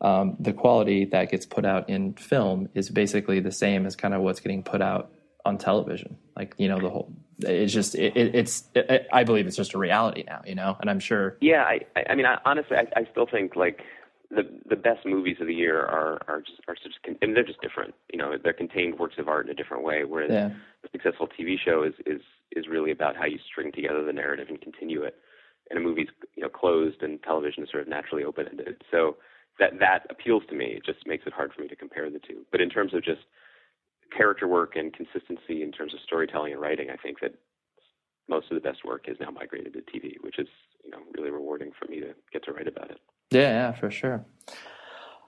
um, 0.00 0.36
the 0.38 0.52
quality 0.52 1.06
that 1.06 1.30
gets 1.30 1.46
put 1.46 1.64
out 1.64 1.88
in 1.88 2.14
film 2.14 2.68
is 2.74 2.90
basically 2.90 3.40
the 3.40 3.52
same 3.52 3.86
as 3.86 3.96
kind 3.96 4.14
of 4.14 4.22
what's 4.22 4.40
getting 4.40 4.62
put 4.62 4.82
out 4.82 5.10
on 5.44 5.58
television 5.58 6.18
like 6.34 6.54
you 6.58 6.66
know 6.66 6.80
the 6.80 6.90
whole 6.90 7.12
it's 7.38 7.72
just 7.72 7.94
it, 7.94 8.16
it's 8.16 8.64
it, 8.74 9.06
i 9.12 9.22
believe 9.22 9.46
it's 9.46 9.56
just 9.56 9.74
a 9.74 9.78
reality 9.78 10.24
now 10.26 10.40
you 10.44 10.56
know 10.56 10.76
and 10.80 10.90
i'm 10.90 10.98
sure 10.98 11.36
yeah 11.40 11.62
i 11.62 11.80
i 12.10 12.16
mean 12.16 12.26
I, 12.26 12.38
honestly 12.44 12.76
I, 12.76 12.88
I 12.96 13.06
still 13.12 13.26
think 13.30 13.54
like 13.54 13.80
the 14.30 14.42
the 14.68 14.76
best 14.76 15.06
movies 15.06 15.36
of 15.40 15.46
the 15.46 15.54
year 15.54 15.80
are 15.80 16.18
are 16.26 16.40
just 16.40 16.60
are 16.68 16.74
just 16.74 16.98
and 17.22 17.36
they're 17.36 17.44
just 17.44 17.60
different. 17.60 17.94
You 18.12 18.18
know, 18.18 18.34
they're 18.42 18.52
contained 18.52 18.98
works 18.98 19.16
of 19.18 19.28
art 19.28 19.46
in 19.46 19.52
a 19.52 19.54
different 19.54 19.84
way. 19.84 20.04
Whereas 20.04 20.30
yeah. 20.32 20.50
a 20.84 20.88
successful 20.90 21.28
TV 21.28 21.56
show 21.62 21.82
is 21.82 21.94
is 22.04 22.20
is 22.52 22.66
really 22.68 22.90
about 22.90 23.16
how 23.16 23.26
you 23.26 23.38
string 23.50 23.72
together 23.72 24.02
the 24.04 24.12
narrative 24.12 24.48
and 24.48 24.60
continue 24.60 25.02
it. 25.02 25.16
And 25.70 25.78
a 25.78 25.82
movie's 25.82 26.08
you 26.34 26.42
know 26.42 26.48
closed, 26.48 27.02
and 27.02 27.22
television 27.22 27.64
is 27.64 27.70
sort 27.70 27.82
of 27.82 27.88
naturally 27.88 28.24
open 28.24 28.46
ended. 28.48 28.82
So 28.90 29.16
that 29.58 29.78
that 29.80 30.06
appeals 30.10 30.42
to 30.48 30.54
me. 30.54 30.66
It 30.76 30.84
just 30.84 31.06
makes 31.06 31.26
it 31.26 31.32
hard 31.32 31.52
for 31.52 31.62
me 31.62 31.68
to 31.68 31.76
compare 31.76 32.10
the 32.10 32.18
two. 32.18 32.44
But 32.50 32.60
in 32.60 32.70
terms 32.70 32.94
of 32.94 33.04
just 33.04 33.22
character 34.16 34.46
work 34.46 34.76
and 34.76 34.92
consistency 34.92 35.62
in 35.62 35.72
terms 35.72 35.94
of 35.94 36.00
storytelling 36.00 36.52
and 36.52 36.60
writing, 36.60 36.88
I 36.90 36.96
think 36.96 37.20
that 37.20 37.34
most 38.28 38.50
of 38.50 38.54
the 38.54 38.60
best 38.60 38.84
work 38.84 39.08
is 39.08 39.16
now 39.20 39.30
migrated 39.30 39.72
to 39.74 39.80
TV, 39.80 40.14
which 40.20 40.38
is 40.38 40.48
you 40.84 40.90
know 40.90 40.98
really 41.16 41.30
rewarding 41.30 41.72
for 41.78 41.90
me 41.90 42.00
to 42.00 42.14
get 42.32 42.44
to 42.44 42.52
write 42.52 42.68
about 42.68 42.90
it. 42.90 42.98
Yeah, 43.30 43.40
yeah, 43.40 43.72
for 43.72 43.90
sure. 43.90 44.24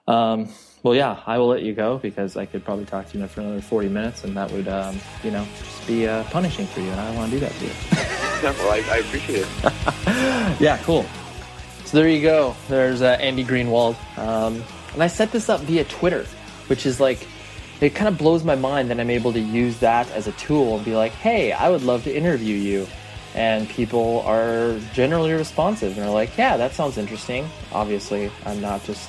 Um, 0.09 0.49
well, 0.83 0.95
yeah, 0.95 1.21
I 1.27 1.37
will 1.37 1.49
let 1.49 1.63
you 1.63 1.75
go 1.75 1.99
because 1.99 2.37
I 2.37 2.47
could 2.47 2.65
probably 2.65 2.87
talk 2.87 3.11
to 3.11 3.19
you 3.19 3.27
for 3.27 3.43
another 3.43 3.61
40 3.61 3.89
minutes 3.89 4.25
and 4.25 4.35
that 4.39 4.51
would, 4.53 4.67
um, 4.67 4.99
you 5.23 5.31
know, 5.31 5.47
just 5.59 5.87
be 5.87 6.09
uh, 6.09 6.25
punishing 6.25 6.67
for 6.67 6.81
you. 6.81 6.91
And 6.91 6.99
I 6.99 7.09
don't 7.09 7.17
want 7.17 7.31
to 7.31 7.39
do 7.39 7.41
that 7.41 7.53
to 7.53 7.65
you. 7.65 7.73
well, 8.65 8.73
I, 8.73 8.83
I, 8.91 8.97
appreciate 8.99 9.45
it. 9.47 10.61
yeah, 10.61 10.79
cool. 10.83 11.05
So 11.89 11.97
there 11.97 12.09
you 12.11 12.21
go. 12.21 12.55
There's 12.69 13.01
uh, 13.01 13.17
Andy 13.19 13.43
Greenwald. 13.43 13.97
Um, 14.19 14.63
and 14.93 15.03
I 15.03 15.07
set 15.07 15.33
this 15.33 15.49
up 15.49 15.61
via 15.63 15.85
Twitter, 15.85 16.27
which 16.67 16.85
is 16.85 17.01
like, 17.01 17.27
it 17.81 17.95
kind 17.95 18.09
of 18.09 18.19
blows 18.19 18.45
my 18.45 18.57
mind 18.57 18.91
that 18.91 19.01
I'm 19.01 19.09
able 19.09 19.33
to 19.33 19.41
use 19.41 19.79
that 19.79 20.11
as 20.11 20.27
a 20.27 20.33
tool 20.33 20.77
and 20.77 20.85
be 20.85 20.95
like, 20.95 21.13
hey, 21.13 21.53
I 21.53 21.71
would 21.71 21.83
love 21.83 22.05
to 22.05 22.15
interview 22.15 22.57
you 22.57 22.87
and 23.35 23.69
people 23.71 24.21
are 24.27 24.79
generally 24.93 25.33
responsive 25.33 25.97
and 25.97 26.07
are 26.07 26.13
like, 26.13 26.37
"Yeah, 26.37 26.57
that 26.57 26.75
sounds 26.75 26.99
interesting." 26.99 27.49
Obviously, 27.73 28.31
I'm 28.45 28.61
not 28.61 28.85
just 28.85 29.09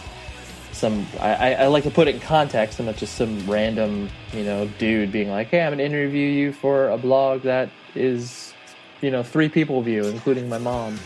some. 0.72 1.06
I, 1.20 1.56
I 1.56 1.68
like 1.68 1.84
to 1.84 1.92
put 1.92 2.08
it 2.08 2.16
in 2.16 2.22
context. 2.22 2.80
I'm 2.80 2.86
not 2.86 2.96
just 2.96 3.16
some 3.16 3.50
random, 3.50 4.10
you 4.32 4.44
know, 4.44 4.68
dude 4.78 5.12
being 5.12 5.30
like, 5.30 5.48
"Hey, 5.48 5.62
I'm 5.62 5.72
gonna 5.72 5.84
interview 5.84 6.28
you 6.28 6.54
for 6.54 6.90
a 6.90 6.98
blog 6.98 7.42
that 7.42 7.70
is, 7.96 8.54
you 9.02 9.10
know, 9.10 9.24
three 9.24 9.50
people 9.50 9.82
view, 9.82 10.06
including 10.06 10.48
my 10.48 10.60
mom." 10.60 11.00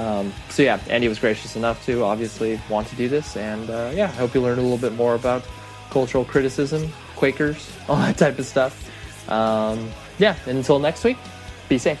Um, 0.00 0.32
so 0.48 0.62
yeah, 0.62 0.80
Andy 0.88 1.08
was 1.08 1.18
gracious 1.18 1.56
enough 1.56 1.84
to 1.84 2.04
obviously 2.04 2.58
want 2.70 2.88
to 2.88 2.96
do 2.96 3.06
this, 3.06 3.36
and 3.36 3.68
uh, 3.68 3.92
yeah, 3.94 4.04
I 4.04 4.12
hope 4.12 4.34
you 4.34 4.40
learned 4.40 4.58
a 4.58 4.62
little 4.62 4.78
bit 4.78 4.94
more 4.94 5.14
about 5.14 5.44
cultural 5.90 6.24
criticism, 6.24 6.90
Quakers, 7.16 7.70
all 7.88 7.96
that 7.96 8.16
type 8.16 8.38
of 8.38 8.46
stuff. 8.46 8.74
Um, 9.28 9.90
yeah, 10.18 10.36
until 10.46 10.78
next 10.78 11.04
week, 11.04 11.18
be 11.68 11.76
safe. 11.76 12.00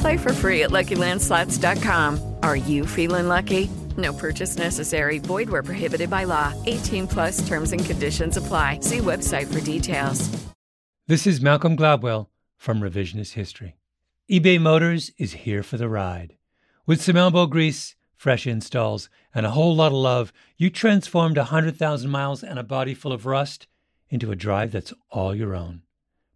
Play 0.00 0.16
for 0.16 0.32
free 0.32 0.62
at 0.64 0.70
LuckyLandSlots.com. 0.70 2.34
Are 2.42 2.56
you 2.56 2.86
feeling 2.86 3.28
lucky? 3.28 3.70
No 3.96 4.12
purchase 4.12 4.56
necessary. 4.56 5.18
Void 5.18 5.48
where 5.48 5.62
prohibited 5.62 6.10
by 6.10 6.24
law. 6.24 6.52
18 6.66 7.06
plus 7.06 7.46
terms 7.46 7.72
and 7.72 7.84
conditions 7.84 8.36
apply. 8.36 8.80
See 8.80 8.98
website 8.98 9.52
for 9.52 9.60
details. 9.60 10.28
This 11.06 11.24
is 11.24 11.40
Malcolm 11.40 11.76
Gladwell 11.76 12.26
from 12.56 12.80
Revisionist 12.80 13.34
History 13.34 13.76
eBay 14.28 14.60
Motors 14.60 15.12
is 15.18 15.44
here 15.44 15.62
for 15.62 15.76
the 15.76 15.88
ride. 15.88 16.36
With 16.84 17.00
some 17.00 17.16
elbow 17.16 17.46
grease, 17.46 17.94
fresh 18.16 18.44
installs, 18.44 19.08
and 19.32 19.46
a 19.46 19.52
whole 19.52 19.76
lot 19.76 19.92
of 19.92 19.98
love, 19.98 20.32
you 20.56 20.68
transformed 20.68 21.36
100,000 21.36 22.10
miles 22.10 22.42
and 22.42 22.58
a 22.58 22.64
body 22.64 22.92
full 22.92 23.12
of 23.12 23.24
rust 23.24 23.68
into 24.10 24.32
a 24.32 24.34
drive 24.34 24.72
that's 24.72 24.92
all 25.10 25.32
your 25.32 25.54
own. 25.54 25.82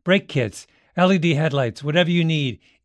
Brake 0.04 0.28
kits, 0.28 0.68
LED 0.96 1.24
headlights, 1.24 1.82
whatever 1.82 2.12
you 2.12 2.24
need, 2.24 2.60